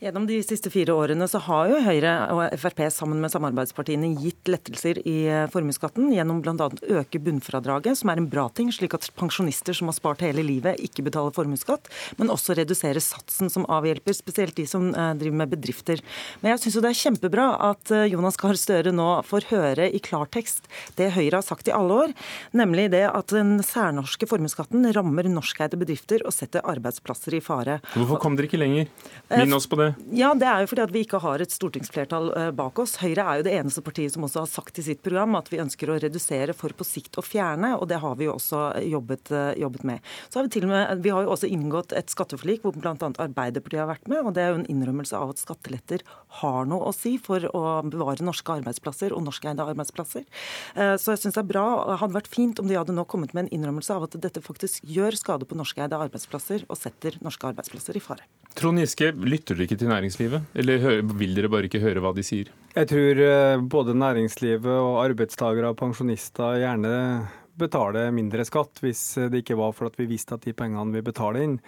Gjennom 0.00 0.24
de 0.24 0.38
siste 0.40 0.70
fire 0.72 0.94
årene 0.96 1.26
så 1.28 1.38
har 1.44 1.68
jo 1.68 1.80
Høyre 1.84 2.12
og 2.32 2.54
Frp 2.60 2.78
sammen 2.94 3.18
med 3.20 3.32
samarbeidspartiene 3.34 4.14
gitt 4.22 4.48
lettelser 4.48 5.02
i 5.04 5.16
eh, 5.28 5.46
formuesskatten 5.52 6.08
gjennom 6.14 6.38
bl.a. 6.40 6.54
å 6.56 7.00
øke 7.00 7.20
bunnfradraget, 7.20 7.98
som 8.00 8.08
er 8.12 8.22
en 8.22 8.28
bra 8.32 8.46
ting, 8.56 8.70
slik 8.72 8.96
at 8.96 9.10
pensjonister 9.20 9.76
som 9.76 9.90
har 9.90 9.98
spart 9.98 10.24
hele 10.24 10.44
livet, 10.46 10.80
ikke 10.80 11.04
betaler 11.04 11.34
formuesskatt, 11.36 11.90
men 12.16 12.32
også 12.32 12.56
redusere 12.56 13.02
satsen 13.04 13.52
som 13.52 13.66
avhjelper, 13.68 14.16
spesielt 14.16 14.56
de 14.56 14.64
som 14.70 14.88
eh, 14.94 15.10
driver 15.20 15.42
med 15.42 15.52
bedrifter. 15.52 16.00
Men 16.40 16.54
jeg 16.54 16.64
syns 16.64 16.78
jo 16.78 16.84
det 16.86 16.94
er 16.94 17.00
kjempebra 17.02 17.50
at 17.68 17.92
eh, 17.92 18.08
Jonas 18.14 18.40
Gahr 18.40 18.56
Støre 18.56 18.96
nå 18.96 19.10
får 19.28 19.50
høre 19.52 19.90
i 19.92 20.00
klartekst 20.00 20.66
det 20.96 21.12
Høyre 21.18 21.42
har 21.42 21.44
sagt 21.44 21.68
i 21.68 21.76
alle 21.76 22.00
år, 22.06 22.16
nemlig 22.56 22.88
det 22.96 23.04
at 23.10 23.36
den 23.36 23.58
særnorske 23.60 24.00
norske 24.00 24.26
formuesskatten 24.26 24.88
rammer 24.96 25.28
norskeide 25.28 25.76
bedrifter 25.76 26.24
og 26.24 26.32
setter 26.34 26.64
arbeidsplasser 26.64 27.36
i 27.36 27.44
fare. 27.44 27.78
Hvorfor 27.92 28.18
kom 28.24 28.36
dere 28.38 28.48
ikke 28.48 28.64
lenger? 28.64 28.88
Minn 29.36 29.52
oss 29.54 29.68
på 29.70 29.76
det. 29.76 29.89
Ja, 30.14 30.32
Det 30.34 30.46
er 30.48 30.62
jo 30.62 30.70
fordi 30.70 30.84
at 30.84 30.94
vi 30.94 31.02
ikke 31.04 31.20
har 31.22 31.42
et 31.42 31.54
stortingsflertall 31.54 32.30
eh, 32.36 32.50
bak 32.56 32.78
oss. 32.82 32.96
Høyre 33.02 33.24
er 33.24 33.40
jo 33.40 33.46
det 33.46 33.54
eneste 33.58 33.82
partiet 33.84 34.14
som 34.14 34.26
også 34.26 34.44
har 34.44 34.50
sagt 34.50 34.80
i 34.80 34.84
sitt 34.86 35.02
program 35.04 35.36
at 35.38 35.50
vi 35.52 35.60
ønsker 35.62 35.90
å 35.90 35.98
redusere 36.02 36.54
for 36.56 36.74
på 36.76 36.86
sikt 36.86 37.18
å 37.20 37.24
fjerne, 37.24 37.74
og 37.78 37.88
det 37.90 38.00
har 38.02 38.16
vi 38.18 38.28
jo 38.28 38.36
også 38.36 38.62
jobbet, 38.86 39.32
eh, 39.34 39.52
jobbet 39.60 39.84
med. 39.84 40.00
Så 40.28 40.40
har 40.40 40.48
Vi 40.50 40.54
til 40.56 40.64
og 40.64 40.70
med, 40.70 41.02
vi 41.02 41.10
har 41.10 41.22
jo 41.22 41.34
også 41.34 41.50
inngått 41.50 41.92
et 41.92 42.10
skatteforlik 42.10 42.62
hvor 42.62 42.74
bl.a. 42.74 42.94
Arbeiderpartiet 42.94 43.80
har 43.82 43.90
vært 43.90 44.08
med, 44.08 44.24
og 44.24 44.34
det 44.34 44.42
er 44.42 44.50
jo 44.50 44.60
en 44.62 44.70
innrømmelse 44.72 45.16
av 45.16 45.34
at 45.34 45.42
skatteletter 45.42 46.02
har 46.40 46.66
noe 46.66 46.88
å 46.88 46.94
si 46.94 47.16
for 47.18 47.44
å 47.54 47.64
bevare 47.86 48.24
norske 48.24 48.56
arbeidsplasser 48.60 49.14
og 49.14 49.24
norskeide 49.26 49.64
arbeidsplasser. 49.64 50.26
Eh, 50.74 50.94
så 50.96 51.14
jeg 51.14 51.24
syns 51.24 51.38
det 51.38 51.44
er 51.44 51.50
bra, 51.52 51.66
det 51.90 52.00
hadde 52.02 52.18
vært 52.18 52.30
fint 52.32 52.60
om 52.62 52.68
de 52.70 52.78
hadde 52.78 52.94
nå 52.96 53.04
kommet 53.10 53.34
med 53.34 53.46
en 53.46 53.52
innrømmelse 53.58 53.94
av 53.94 54.06
at 54.08 54.16
dette 54.22 54.42
faktisk 54.44 54.84
gjør 54.86 55.18
skade 55.18 55.48
på 55.48 55.58
norskeide 55.58 55.98
arbeidsplasser 55.98 56.66
og 56.68 56.78
setter 56.78 57.18
norske 57.24 57.50
arbeidsplasser 57.50 57.98
i 57.98 58.04
fare. 58.04 58.26
Trond 58.58 58.82
Giske, 58.82 59.12
lytter 59.14 59.56
dere 59.56 59.68
ikke 59.68 59.79
til 59.80 59.90
næringslivet, 59.90 60.48
eller 60.54 61.00
vil 61.16 61.36
dere 61.36 61.50
bare 61.52 61.68
ikke 61.70 61.82
høre 61.82 62.02
hva 62.04 62.12
de 62.16 62.24
sier? 62.26 62.50
Jeg 62.76 62.90
tror 62.92 63.22
eh, 63.26 63.62
både 63.72 63.96
næringslivet 63.98 64.70
og 64.70 65.00
arbeidstakere 65.06 65.72
og 65.72 65.78
pensjonister 65.80 66.60
gjerne 66.62 66.92
betaler 67.60 68.12
mindre 68.14 68.44
skatt 68.48 68.80
hvis 68.84 69.02
det 69.28 69.42
ikke 69.42 69.58
var 69.58 69.74
for 69.76 69.90
at 69.90 69.98
vi 70.00 70.08
visste 70.08 70.36
at 70.36 70.46
de 70.46 70.54
pengene 70.56 70.94
vi 70.94 71.04
betaler 71.04 71.44
inn, 71.44 71.58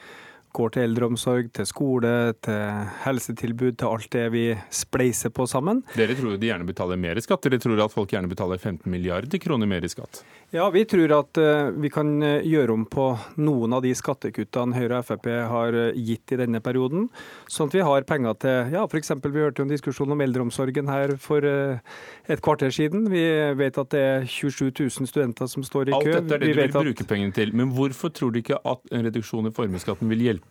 går 0.57 0.75
til 0.75 0.87
eldreomsorg, 0.87 1.51
til 1.57 1.69
skole, 1.69 2.13
til 2.45 2.91
helsetilbud, 3.05 3.77
til 3.81 3.89
alt 3.89 4.11
det 4.13 4.27
vi 4.35 4.45
spleiser 4.73 5.33
på 5.35 5.47
sammen. 5.51 5.83
Dere 5.97 6.17
tror 6.19 6.37
de 6.37 6.51
gjerne 6.51 6.69
betaler 6.69 7.01
mer 7.01 7.19
i 7.19 7.25
skatt, 7.25 7.43
dere 7.47 7.61
tror 7.63 7.81
at 7.85 7.95
folk 7.95 8.13
gjerne 8.13 8.31
betaler 8.31 8.61
15 8.61 8.91
milliarder 8.93 9.43
kroner 9.43 9.71
mer 9.71 9.85
i 9.85 9.91
skatt? 9.93 10.23
Ja, 10.53 10.67
vi 10.71 10.85
tror 10.85 11.15
at 11.17 11.39
uh, 11.41 11.71
vi 11.81 11.89
kan 11.89 12.11
eh, 12.21 12.45
gjøre 12.45 12.75
om 12.75 12.83
på 12.85 13.07
noen 13.41 13.73
av 13.73 13.81
de 13.85 13.95
skattekuttene 13.97 14.77
Høyre 14.77 14.99
og 15.01 15.07
Frp 15.09 15.29
har 15.49 15.77
eh, 15.79 15.97
gitt 15.97 16.35
i 16.35 16.39
denne 16.43 16.61
perioden, 16.61 17.07
sånn 17.49 17.71
at 17.71 17.77
vi 17.79 17.87
har 17.87 18.05
penger 18.09 18.37
til 18.43 18.75
ja, 18.75 18.83
f.eks. 18.85 19.15
vi 19.25 19.41
hørte 19.41 19.63
jo 19.63 19.67
en 19.67 19.73
diskusjon 19.73 20.13
om 20.13 20.21
eldreomsorgen 20.21 20.91
her 20.93 21.15
for 21.21 21.47
et 21.47 22.43
kvarter 22.45 22.73
siden. 22.75 23.07
Vi 23.13 23.23
vet 23.57 23.79
at 23.81 23.91
det 23.95 24.03
er 24.03 24.27
27 24.29 24.69
000 24.69 25.09
studenter 25.09 25.49
som 25.49 25.65
står 25.65 25.89
i 25.89 25.95
kø. 25.95 26.01
Alt 26.03 26.21
dette 26.21 26.37
er 26.37 26.45
det 26.45 26.53
du 26.53 26.61
vil 26.61 26.75
bruke 26.75 27.09
pengene 27.09 27.33
til. 27.37 27.55
Men 27.57 27.73
hvorfor 27.73 28.13
tror 28.13 28.33
du 28.35 28.43
ikke 28.43 28.61
at 28.61 28.93
en 28.93 29.07
reduksjon 29.09 29.49
i 29.49 29.55
formuesskatten 29.57 30.11
vil 30.13 30.27
hjelpe 30.27 30.42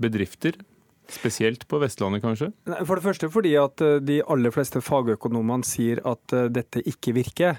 bedrifter? 0.00 0.58
Spesielt 1.12 1.66
på 1.68 1.80
Vestlandet, 1.82 2.22
kanskje? 2.22 2.52
For 2.86 2.96
det 2.96 3.04
første 3.04 3.28
fordi 3.28 3.56
at 3.60 3.82
de 4.06 4.20
aller 4.30 4.54
fleste 4.54 4.80
fagøkonomene 4.80 5.66
sier 5.66 6.00
at 6.08 6.34
dette 6.54 6.80
ikke 6.88 7.12
virker. 7.18 7.58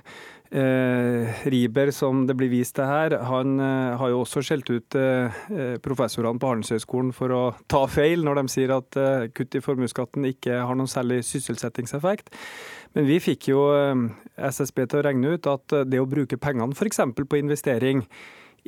Eh, 0.54 1.48
Riber, 1.50 1.90
som 1.90 2.28
det 2.30 2.36
blir 2.38 2.52
vist 2.52 2.76
til 2.78 2.86
her, 2.86 3.16
han 3.26 3.56
eh, 3.58 3.96
har 3.98 4.12
jo 4.12 4.20
også 4.22 4.44
skjelt 4.46 4.68
ut 4.70 4.98
eh, 5.00 5.40
professorene 5.82 6.38
på 6.38 6.52
Handelshøyskolen 6.52 7.10
for 7.18 7.34
å 7.34 7.40
ta 7.66 7.80
feil 7.90 8.22
når 8.22 8.38
de 8.38 8.54
sier 8.54 8.76
at 8.76 9.00
eh, 9.02 9.26
kutt 9.34 9.58
i 9.58 9.64
formuesskatten 9.66 10.28
ikke 10.30 10.60
har 10.62 10.78
noen 10.78 10.92
særlig 10.92 11.24
sysselsettingseffekt. 11.26 12.30
Men 12.94 13.10
vi 13.10 13.18
fikk 13.24 13.50
jo 13.50 13.66
eh, 13.74 14.06
SSB 14.38 14.84
til 14.86 15.02
å 15.02 15.06
regne 15.08 15.34
ut 15.34 15.50
at 15.50 15.74
eh, 15.74 15.88
det 15.90 16.04
å 16.04 16.10
bruke 16.12 16.38
pengene 16.38 16.78
f.eks. 16.78 17.02
på 17.18 17.42
investering 17.42 18.06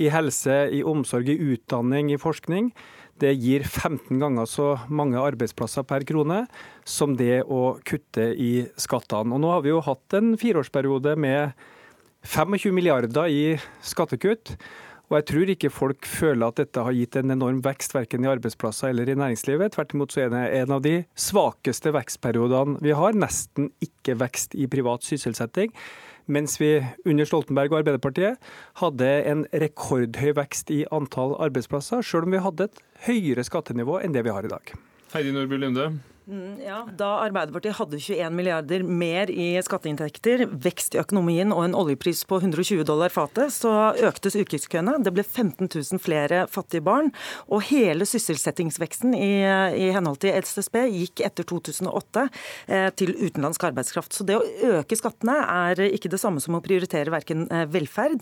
i 0.02 0.10
helse, 0.10 0.58
i 0.74 0.82
omsorg, 0.82 1.30
i 1.30 1.54
utdanning, 1.54 2.10
i 2.10 2.18
forskning, 2.20 2.74
det 3.22 3.32
gir 3.40 3.64
15 3.64 4.20
ganger 4.20 4.48
så 4.50 4.72
mange 4.92 5.22
arbeidsplasser 5.22 5.86
per 5.88 6.04
krone 6.08 6.42
som 6.84 7.16
det 7.16 7.44
å 7.48 7.78
kutte 7.88 8.32
i 8.36 8.66
skattene. 8.82 9.36
Og 9.36 9.44
nå 9.44 9.54
har 9.54 9.64
vi 9.64 9.72
jo 9.72 9.84
hatt 9.86 10.18
en 10.18 10.34
fireårsperiode 10.40 11.16
med 11.16 11.56
25 12.26 12.76
milliarder 12.76 13.32
i 13.32 13.46
skattekutt. 13.86 14.56
Og 15.06 15.20
jeg 15.20 15.26
tror 15.30 15.52
ikke 15.54 15.70
folk 15.74 16.08
føler 16.10 16.50
at 16.50 16.60
dette 16.64 16.82
har 16.82 16.96
gitt 16.98 17.16
en 17.20 17.36
enorm 17.36 17.60
vekst 17.66 17.94
verken 17.94 18.26
i 18.26 18.32
arbeidsplasser 18.32 18.90
eller 18.90 19.12
i 19.12 19.18
næringslivet. 19.20 19.76
Tvert 19.76 19.94
imot 19.94 20.16
så 20.16 20.26
er 20.26 20.34
det 20.34 20.44
en 20.64 20.74
av 20.76 20.82
de 20.86 20.96
svakeste 21.14 21.94
vekstperiodene 21.94 22.82
vi 22.84 22.96
har. 22.98 23.14
Nesten 23.14 23.70
ikke 23.86 24.18
vekst 24.24 24.58
i 24.58 24.66
privat 24.72 25.06
sysselsetting. 25.06 25.72
Mens 26.26 26.58
vi 26.58 26.80
under 27.06 27.28
Stoltenberg 27.30 27.74
og 27.74 27.84
Arbeiderpartiet 27.84 28.42
hadde 28.82 29.10
en 29.30 29.46
rekordhøy 29.54 30.34
vekst 30.40 30.72
i 30.74 30.82
antall 30.96 31.36
arbeidsplasser, 31.46 32.02
sjøl 32.02 32.26
om 32.26 32.34
vi 32.34 32.42
hadde 32.42 32.70
et 32.70 32.84
høyere 33.06 33.46
skattenivå 33.46 34.00
enn 34.02 34.16
det 34.16 34.26
vi 34.26 34.34
har 34.34 34.48
i 34.48 34.52
dag. 34.52 34.74
Heidi 35.14 35.36
Nordby 35.36 35.60
Lunde, 35.62 35.92
ja, 36.66 36.80
Da 36.98 37.10
Arbeiderpartiet 37.22 37.78
hadde 37.78 38.00
21 38.02 38.34
milliarder 38.34 38.84
mer 38.84 39.30
i 39.30 39.52
skatteinntekter, 39.62 40.46
vekst 40.50 40.96
i 40.96 41.00
økonomien 41.02 41.54
og 41.54 41.62
en 41.68 41.76
oljepris 41.78 42.24
på 42.26 42.40
120 42.42 42.82
dollar 42.88 43.14
fatet, 43.14 43.54
så 43.54 43.94
øktes 44.08 44.38
ukeskøene. 44.40 44.98
Det 45.06 45.14
ble 45.14 45.22
15 45.26 45.70
000 45.70 46.02
flere 46.02 46.46
fattige 46.50 46.82
barn. 46.86 47.12
Og 47.46 47.62
hele 47.70 48.08
sysselsettingsveksten 48.10 49.14
i, 49.18 49.30
i 49.86 49.92
henhold 49.94 50.18
til 50.24 50.34
SSB 50.34 50.80
gikk 50.96 51.22
etter 51.28 51.46
2008 51.46 52.26
eh, 52.26 52.90
til 52.98 53.14
utenlandsk 53.14 53.68
arbeidskraft. 53.70 54.18
Så 54.18 54.26
det 54.26 54.40
å 54.40 54.80
øke 54.80 54.98
skattene 54.98 55.38
er 55.46 55.84
ikke 55.92 56.10
det 56.12 56.22
samme 56.22 56.42
som 56.42 56.58
å 56.58 56.64
prioritere 56.66 57.14
verken 57.14 57.46
eh, 57.52 57.68
velferd. 57.70 58.18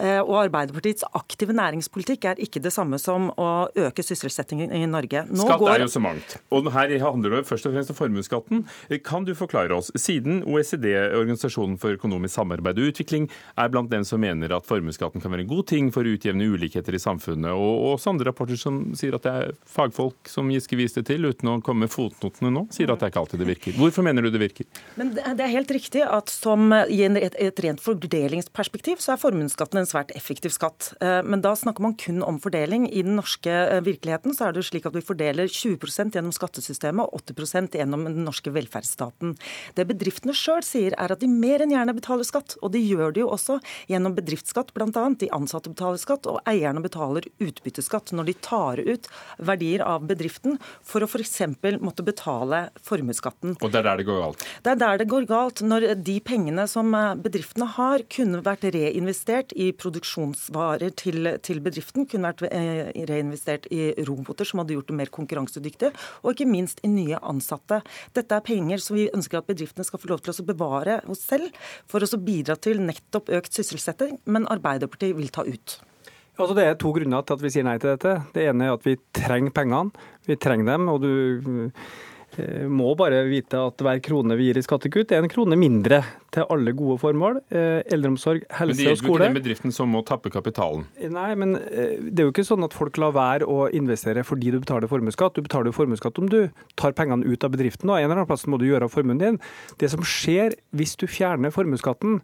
Eh, 0.00 0.18
og 0.24 0.40
Arbeiderpartiets 0.48 1.06
aktive 1.14 1.54
næringspolitikk 1.54 2.28
er 2.32 2.42
ikke 2.42 2.62
det 2.64 2.74
samme 2.74 2.98
som 2.98 3.30
å 3.38 3.68
øke 3.78 4.02
sysselsettingen 4.02 4.74
i 4.74 4.84
Norge. 4.90 5.26
Nå 5.30 5.46
Skatt 5.46 5.62
går... 5.62 5.74
er 5.76 5.86
jo 5.86 5.92
så 5.94 6.02
mangt. 6.02 6.38
Og 6.50 6.72
her 6.74 6.98
handler 7.04 7.38
det 7.38 7.43
først 7.46 7.68
og 7.68 7.74
fremst 7.74 7.92
til 7.92 7.98
formuesskatten. 7.98 8.64
Kan 9.06 9.26
du 9.28 9.34
forklare 9.38 9.76
oss, 9.76 9.90
siden 9.98 10.42
OECD, 10.48 10.90
Organisasjonen 11.14 11.78
for 11.80 11.96
økonomisk 11.96 12.36
samarbeid 12.38 12.80
og 12.80 12.92
utvikling, 12.92 13.28
er 13.60 13.70
blant 13.72 13.92
dem 13.92 14.06
som 14.06 14.22
mener 14.22 14.54
at 14.56 14.68
formuesskatten 14.68 15.22
kan 15.22 15.32
være 15.32 15.46
en 15.46 15.52
god 15.52 15.66
ting 15.70 15.90
for 15.94 16.06
å 16.06 16.14
utjevne 16.16 16.48
ulikheter 16.54 16.96
i 16.96 17.02
samfunnet, 17.02 17.52
og 17.52 17.94
også 17.94 18.14
andre 18.14 18.30
rapporter 18.30 18.58
som 18.60 18.80
sier 18.98 19.16
at 19.16 19.26
det 19.26 19.34
er 19.34 19.54
fagfolk 19.70 20.30
som 20.30 20.50
Giske 20.52 20.78
viste 20.78 21.04
til, 21.06 21.26
uten 21.28 21.50
å 21.50 21.58
komme 21.64 21.86
med 21.86 21.92
fotnotene 21.92 22.52
nå, 22.54 22.66
sier 22.74 22.92
at 22.92 23.00
det 23.00 23.08
er 23.08 23.14
ikke 23.14 23.24
alltid 23.24 23.42
det 23.42 23.50
virker. 23.50 23.78
Hvorfor 23.78 24.06
mener 24.06 24.24
du 24.24 24.30
det 24.34 24.42
virker? 24.42 24.68
Men 25.00 25.14
Det 25.14 25.42
er 25.42 25.52
helt 25.52 25.70
riktig 25.74 26.04
at 26.04 26.30
som 26.32 26.72
i 26.72 27.00
et, 27.04 27.60
rent 27.64 27.82
fordelingsperspektiv 27.82 29.02
så 29.02 29.14
er 29.14 29.22
formuesskatten 29.22 29.80
en 29.80 29.88
svært 29.88 30.12
effektiv 30.16 30.54
skatt. 30.54 30.92
Eh, 31.04 31.20
men 31.26 31.42
da 31.44 31.54
snakker 31.58 31.84
man 31.84 31.96
kun 32.00 32.22
om 32.24 32.40
fordeling. 32.42 32.86
I 32.90 33.04
den 33.06 33.16
norske 33.18 33.50
eh, 33.52 33.82
virkeligheten 33.84 34.36
så 34.36 34.48
er 34.48 34.56
det 34.56 34.64
slik 34.68 34.88
at 34.88 34.96
vi 34.96 35.04
fordeler 35.04 35.50
20% 35.50 36.16
gjennom 36.16 36.34
skattesystemet 36.34 37.04
og 37.04 37.24
80 37.34 37.78
gjennom 37.78 38.06
den 38.08 38.24
norske 38.26 38.52
velferdsstaten. 38.54 39.34
Det 39.76 39.86
bedriftene 39.88 40.34
sjøl 40.36 40.62
sier, 40.66 40.96
er 40.98 41.14
at 41.14 41.22
de 41.22 41.28
mer 41.30 41.64
enn 41.64 41.74
gjerne 41.74 41.96
betaler 41.96 42.26
skatt. 42.26 42.56
Og 42.62 42.72
de 42.74 42.82
gjør 42.82 43.14
det 43.14 43.24
jo 43.24 43.30
også 43.34 43.58
gjennom 43.90 44.16
bedriftsskatt, 44.16 44.72
bl.a. 44.76 45.04
De 45.20 45.30
ansatte 45.34 45.72
betaler 45.72 46.00
skatt, 46.00 46.28
og 46.30 46.40
eierne 46.48 46.82
betaler 46.84 47.26
utbytteskatt 47.42 48.14
når 48.16 48.30
de 48.30 48.36
tar 48.44 48.82
ut 48.82 49.08
verdier 49.38 49.84
av 49.84 50.06
bedriften 50.08 50.58
for 50.84 51.04
å 51.04 51.08
f.eks. 51.08 51.42
måtte 51.82 52.06
betale 52.06 52.68
formuesskatten. 52.84 53.56
Og 53.60 53.72
det 53.72 53.82
er 53.82 53.88
der 53.88 54.02
det 54.02 54.08
går 54.08 54.20
galt? 54.22 54.46
Det 54.64 54.74
er 54.74 54.80
der 54.80 55.00
det 55.02 55.08
går 55.10 55.28
galt. 55.30 55.64
Når 55.64 55.88
de 56.04 56.16
pengene 56.24 56.66
som 56.70 56.94
bedriftene 57.24 57.68
har, 57.76 58.04
kunne 58.12 58.42
vært 58.44 58.66
reinvestert 58.74 59.54
i 59.56 59.70
produksjonsvarer 59.76 60.94
til, 61.00 61.30
til 61.44 61.62
bedriften, 61.64 62.08
kunne 62.10 62.32
vært 62.32 62.44
eh, 62.50 62.90
reinvestert 63.10 63.68
i 63.74 63.92
roboter 64.06 64.48
som 64.48 64.62
hadde 64.62 64.76
gjort 64.76 64.90
det 64.90 64.98
mer 64.98 65.12
konkurransedyktig, 65.14 65.92
og 66.22 66.34
ikke 66.34 66.48
minst 66.50 66.82
i 66.84 66.90
nye 66.92 67.20
ansatte. 67.28 67.80
Dette 68.16 68.36
er 68.36 68.44
penger 68.44 68.82
som 68.82 68.98
vi 68.98 69.08
ønsker 69.14 69.40
at 69.40 69.48
bedriftene 69.48 69.86
skal 69.86 70.02
få 70.02 70.12
lov 70.12 70.22
til 70.24 70.34
å 70.34 70.46
bevare 70.48 71.00
hos 71.08 71.24
selv, 71.24 71.50
for 71.90 72.04
å 72.04 72.20
bidra 72.20 72.56
til 72.60 72.82
nettopp 72.84 73.32
økt 73.34 73.56
sysselsetting, 73.56 74.20
men 74.26 74.48
Arbeiderpartiet 74.52 75.16
vil 75.18 75.32
ta 75.34 75.46
ut. 75.46 75.78
Altså 76.34 76.54
det 76.58 76.64
er 76.66 76.78
to 76.80 76.90
grunner 76.90 77.22
til 77.22 77.36
at 77.36 77.42
vi 77.44 77.50
sier 77.54 77.66
nei 77.66 77.76
til 77.78 77.92
dette. 77.92 78.16
Det 78.34 78.48
ene 78.50 78.66
er 78.66 78.74
at 78.74 78.86
vi 78.86 78.96
trenger 79.14 79.54
pengene. 79.54 80.06
Vi 80.26 80.34
trenger 80.40 80.72
dem. 80.72 80.88
og 80.90 81.04
du 81.04 81.80
må 82.68 82.92
bare 82.98 83.22
vite 83.28 83.58
at 83.60 83.82
hver 83.84 84.00
krone 84.04 84.36
vi 84.38 84.48
gir 84.48 84.60
i 84.60 84.64
skattekutt, 84.64 85.12
er 85.12 85.22
en 85.22 85.30
krone 85.32 85.58
mindre 85.58 86.00
til 86.34 86.46
alle 86.50 86.74
gode 86.76 86.98
formål. 87.02 87.38
Eh, 87.54 87.82
eldreomsorg, 87.94 88.44
helse 88.58 88.74
og 88.74 88.74
skole. 88.74 88.74
Men 88.74 88.78
det 88.78 88.86
er 88.86 88.96
jo 88.96 89.04
ikke 89.04 89.22
den 89.24 89.38
bedriften 89.38 89.74
som 89.74 89.92
må 89.94 90.02
tappe 90.06 90.32
kapitalen. 90.34 90.86
Eh, 90.98 91.12
nei, 91.12 91.30
men 91.38 91.54
det 91.54 92.18
er 92.18 92.28
jo 92.28 92.34
ikke 92.34 92.46
sånn 92.46 92.66
at 92.66 92.76
folk 92.76 92.98
lar 93.02 93.14
være 93.16 93.48
å 93.48 93.68
investere 93.74 94.24
fordi 94.26 94.54
du 94.54 94.60
betaler 94.60 94.90
formuesskatt. 94.90 95.36
Du 95.36 95.44
betaler 95.46 95.70
jo 95.70 95.78
formuesskatt 95.78 96.20
om 96.22 96.28
du 96.32 96.40
tar 96.80 96.96
pengene 96.96 97.26
ut 97.28 97.46
av 97.46 97.54
bedriften, 97.54 97.90
og 97.90 97.98
en 97.98 98.08
eller 98.08 98.22
annen 98.22 98.30
plass 98.30 98.48
må 98.50 98.60
du 98.60 98.66
gjøre 98.68 98.88
av 98.88 98.94
formuen 98.94 99.20
din. 99.20 99.40
Det 99.80 99.92
som 99.92 100.04
skjer 100.04 100.58
hvis 100.74 100.96
du 101.00 101.06
fjerner 101.10 101.54
formuesskatten, 101.54 102.20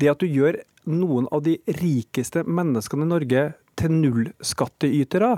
det 0.00 0.12
at 0.14 0.22
du 0.22 0.28
gjør 0.30 0.62
noen 0.90 1.26
av 1.34 1.44
de 1.44 1.58
rikeste 1.80 2.44
menneskene 2.48 3.04
i 3.04 3.10
Norge 3.10 3.42
til 3.80 3.96
nullskattytere. 3.96 5.34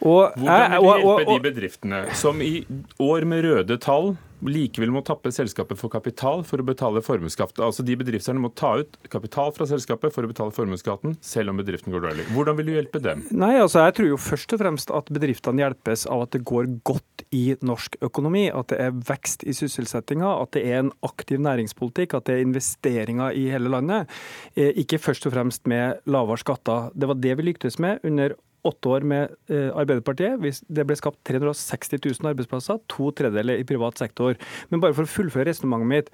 Hvordan 0.00 0.76
vil 0.76 0.80
du 0.80 0.90
hjelpe 0.94 1.28
de 1.28 1.38
bedriftene 1.50 2.02
som 2.16 2.40
i 2.44 2.64
år 3.02 3.28
med 3.28 3.44
røde 3.44 3.80
tall 3.82 4.14
likevel 4.46 4.92
må 4.94 5.02
tappe 5.06 5.32
selskapet 5.34 5.78
for 5.80 5.92
kapital 5.92 6.44
for 6.46 6.62
å 6.62 6.66
betale 6.66 7.02
formuesskatt. 7.04 7.58
Altså 7.60 7.84
De 7.86 7.96
bedriftene 7.98 8.40
må 8.42 8.52
ta 8.56 8.76
ut 8.80 8.96
kapital 9.12 9.52
fra 9.56 9.66
selskapet 9.68 10.14
for 10.14 10.26
å 10.26 10.30
betale 10.30 10.54
formuesskatten, 10.54 11.16
selv 11.24 11.52
om 11.52 11.60
bedriften 11.60 11.94
går 11.94 12.06
dårlig. 12.06 12.26
Hvordan 12.34 12.58
vil 12.58 12.70
du 12.70 12.74
hjelpe 12.76 13.02
dem? 13.04 13.24
Nei, 13.30 13.54
altså 13.60 13.84
Jeg 13.86 13.96
tror 13.98 14.10
jo 14.12 14.20
først 14.20 14.54
og 14.56 14.62
fremst 14.62 14.92
at 14.94 15.12
bedriftene 15.12 15.64
hjelpes 15.64 16.06
av 16.10 16.26
at 16.26 16.34
det 16.36 16.42
går 16.48 16.70
godt 16.88 17.24
i 17.36 17.44
norsk 17.64 18.00
økonomi. 18.06 18.48
At 18.54 18.72
det 18.72 18.80
er 18.84 19.00
vekst 19.10 19.44
i 19.48 19.54
sysselsettinga, 19.56 20.28
at 20.44 20.54
det 20.56 20.64
er 20.68 20.84
en 20.84 20.92
aktiv 21.06 21.40
næringspolitikk, 21.42 22.16
at 22.16 22.28
det 22.28 22.38
er 22.38 22.46
investeringer 22.46 23.36
i 23.36 23.48
hele 23.52 23.72
landet. 23.72 24.10
Eh, 24.54 24.72
ikke 24.82 25.00
først 25.02 25.28
og 25.28 25.36
fremst 25.36 25.68
med 25.70 26.00
lavere 26.10 26.40
skatter. 26.40 26.90
Det 26.94 27.10
var 27.10 27.20
det 27.20 27.36
vi 27.38 27.50
lyktes 27.50 27.80
med 27.82 28.04
under 28.06 28.36
åtte 28.66 28.92
år 28.92 29.06
med 29.06 29.34
eh, 29.52 29.70
Arbeiderpartiet. 29.72 30.62
Det 30.68 30.86
ble 30.86 30.96
skapt 30.98 31.20
360 31.28 32.00
000 32.04 32.32
arbeidsplasser, 32.32 32.80
to 32.90 33.10
tredjedeler 33.16 33.60
i 33.60 33.66
privat 33.68 34.00
sektor. 34.00 34.36
Men 34.70 34.82
bare 34.82 34.96
for 34.96 35.08
å 35.08 35.14
fullføre 35.14 35.48
resonnementet 35.50 35.90
mitt. 35.90 36.12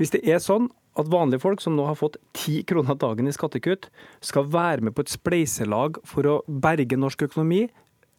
Hvis 0.00 0.14
det 0.14 0.22
er 0.28 0.42
sånn 0.42 0.70
at 0.98 1.10
vanlige 1.10 1.42
folk 1.42 1.62
som 1.62 1.76
nå 1.76 1.84
har 1.86 1.98
fått 1.98 2.18
ti 2.36 2.60
kroner 2.66 2.98
dagen 2.98 3.28
i 3.30 3.34
skattekutt, 3.34 3.88
skal 4.24 4.48
være 4.50 4.86
med 4.86 4.96
på 4.96 5.04
et 5.04 5.12
spleiselag 5.12 6.00
for 6.08 6.26
å 6.26 6.40
berge 6.46 6.98
norsk 6.98 7.28
økonomi, 7.28 7.68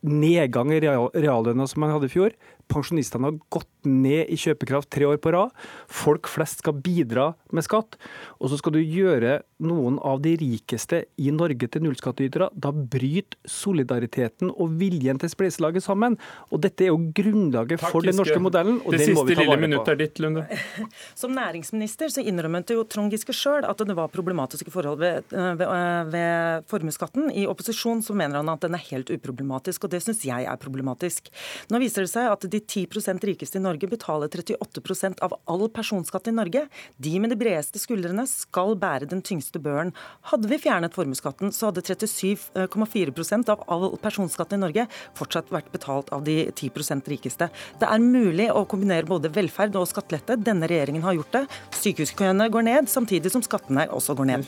nedgang 0.02 0.72
i 0.74 0.80
reallønna 0.82 1.68
som 1.70 1.84
man 1.84 1.92
hadde 1.94 2.08
i 2.10 2.14
fjor, 2.14 2.34
pensjonistene 2.72 3.30
har 3.30 3.40
gått 3.54 3.70
ned 3.88 4.30
i 4.32 4.38
kjøpekraft 4.40 4.92
tre 4.94 5.08
år 5.10 5.20
på 5.22 5.34
rad. 5.36 5.54
Folk 5.92 6.30
flest 6.30 6.62
skal 6.62 6.78
bidra 6.84 7.32
med 7.52 7.66
skatt. 7.66 7.98
Og 8.40 8.52
så 8.52 8.60
skal 8.60 8.76
du 8.76 8.82
gjøre 8.82 9.42
noen 9.62 9.98
av 10.06 10.22
de 10.24 10.34
rikeste 10.40 11.04
i 11.22 11.32
Norge 11.34 11.68
til 11.72 11.84
nullskattytere. 11.86 12.50
Da 12.54 12.72
bryter 12.72 13.38
solidariteten 13.50 14.52
og 14.52 14.76
viljen 14.80 15.20
til 15.22 15.32
spleiselaget 15.32 15.86
sammen. 15.86 16.18
Og 16.50 16.62
dette 16.64 16.86
er 16.86 16.92
jo 16.92 17.00
grunnlaget 17.18 17.82
for 17.84 18.06
den 18.06 18.18
norske 18.18 18.40
modellen, 18.42 18.80
og 18.86 18.96
det 18.96 19.06
den 19.06 19.18
må 19.18 19.26
vi 19.26 19.36
ta 19.36 19.42
siste 19.42 19.42
lille 19.42 19.52
vare 19.52 19.66
minuttet 19.66 19.90
på. 19.90 19.96
er 19.96 20.02
ditt, 20.02 20.22
Lunde. 20.22 20.46
Som 21.22 21.36
næringsminister 21.38 22.14
så 22.14 22.26
innrømmet 22.26 22.74
jo 22.74 22.86
Trond 22.90 23.14
Giske 23.14 23.36
sjøl 23.36 23.68
at 23.68 23.82
det 23.86 23.98
var 23.98 24.12
problematiske 24.14 24.74
forhold 24.74 25.02
ved, 25.02 25.34
ved, 25.34 25.68
ved 26.14 26.70
formuesskatten. 26.72 27.30
I 27.34 27.48
opposisjon 27.50 28.04
så 28.06 28.16
mener 28.18 28.42
han 28.42 28.54
at 28.54 28.66
den 28.66 28.78
er 28.78 28.86
helt 28.92 29.12
uproblematisk, 29.14 29.86
og 29.86 29.94
det 29.94 30.04
syns 30.06 30.24
jeg 30.28 30.48
er 30.48 30.62
problematisk. 30.62 31.32
Nå 31.72 31.82
viser 31.82 32.06
det 32.06 32.14
seg 32.14 32.30
at 32.32 32.46
de 32.52 32.61
10% 32.62 33.26
rikeste 33.28 33.60
i 33.60 33.64
Norge 33.64 33.90
betaler 33.92 34.32
38% 34.32 35.22
av 35.26 35.36
all 35.50 35.68
personskatt 35.74 36.30
i 36.30 36.36
Norge. 36.36 36.66
De 37.02 37.14
med 37.20 37.34
de 37.34 37.38
bredeste 37.40 37.82
skuldrene 37.82 38.26
skal 38.30 38.76
bære 38.80 39.10
den 39.12 39.24
tyngste 39.26 39.62
børen. 39.64 39.94
Hadde 40.32 40.50
vi 40.52 40.60
fjernet 40.62 40.96
formuesskatten, 40.96 41.54
så 41.56 41.70
hadde 41.70 41.84
37,4% 41.86 43.52
av 43.54 43.66
all 43.72 43.88
personskatt 44.02 44.56
i 44.56 44.62
Norge 44.62 44.88
fortsatt 45.18 45.52
vært 45.54 45.72
betalt 45.74 46.12
av 46.16 46.26
de 46.28 46.38
10% 46.50 47.10
rikeste. 47.12 47.50
Det 47.82 47.90
er 47.90 48.04
mulig 48.04 48.50
å 48.54 48.66
kombinere 48.70 49.10
både 49.10 49.32
velferd 49.34 49.76
og 49.80 49.90
skattelette. 49.90 50.40
Denne 50.42 50.70
regjeringen 50.72 51.06
har 51.06 51.18
gjort 51.18 51.36
det. 51.38 51.44
Sykehuskøene 51.82 52.50
går 52.54 52.68
ned, 52.68 52.92
samtidig 52.92 53.32
som 53.34 53.44
skattene 53.46 53.88
også 53.92 54.16
går 54.20 54.32
ned. 54.34 54.48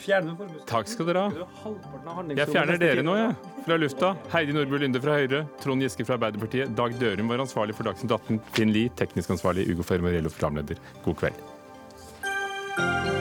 Takk 0.70 0.92
skal 0.92 1.10
dere 1.10 1.28
ha. 1.28 1.48
Jeg 2.34 2.50
fjerner 2.52 2.80
dere 2.82 3.06
nå, 3.06 3.18
jeg. 3.20 3.54
Fra 3.64 3.78
lufta. 3.80 4.10
Heidi 4.34 4.52
Nordby 4.56 4.82
Lunde 4.82 5.00
fra 5.00 5.16
Høyre, 5.16 5.46
Trond 5.64 5.86
Giske 5.86 6.04
fra 6.04 6.18
Arbeiderpartiet, 6.18 6.74
Dag 6.76 6.96
Dørum 7.00 7.30
var 7.32 7.40
ansvarlig 7.46 7.76
for 7.78 7.88
Dagsnytt 7.88 8.03
Dagsnytt 8.04 8.42
18, 8.42 8.42
Finn 8.52 8.70
Lie, 8.70 8.90
teknisk 8.96 9.30
ansvarlig, 9.30 9.70
Ugo 9.72 9.84
Fermorello, 9.84 10.30
programleder. 10.30 10.78
God 11.06 11.18
kveld. 11.18 13.13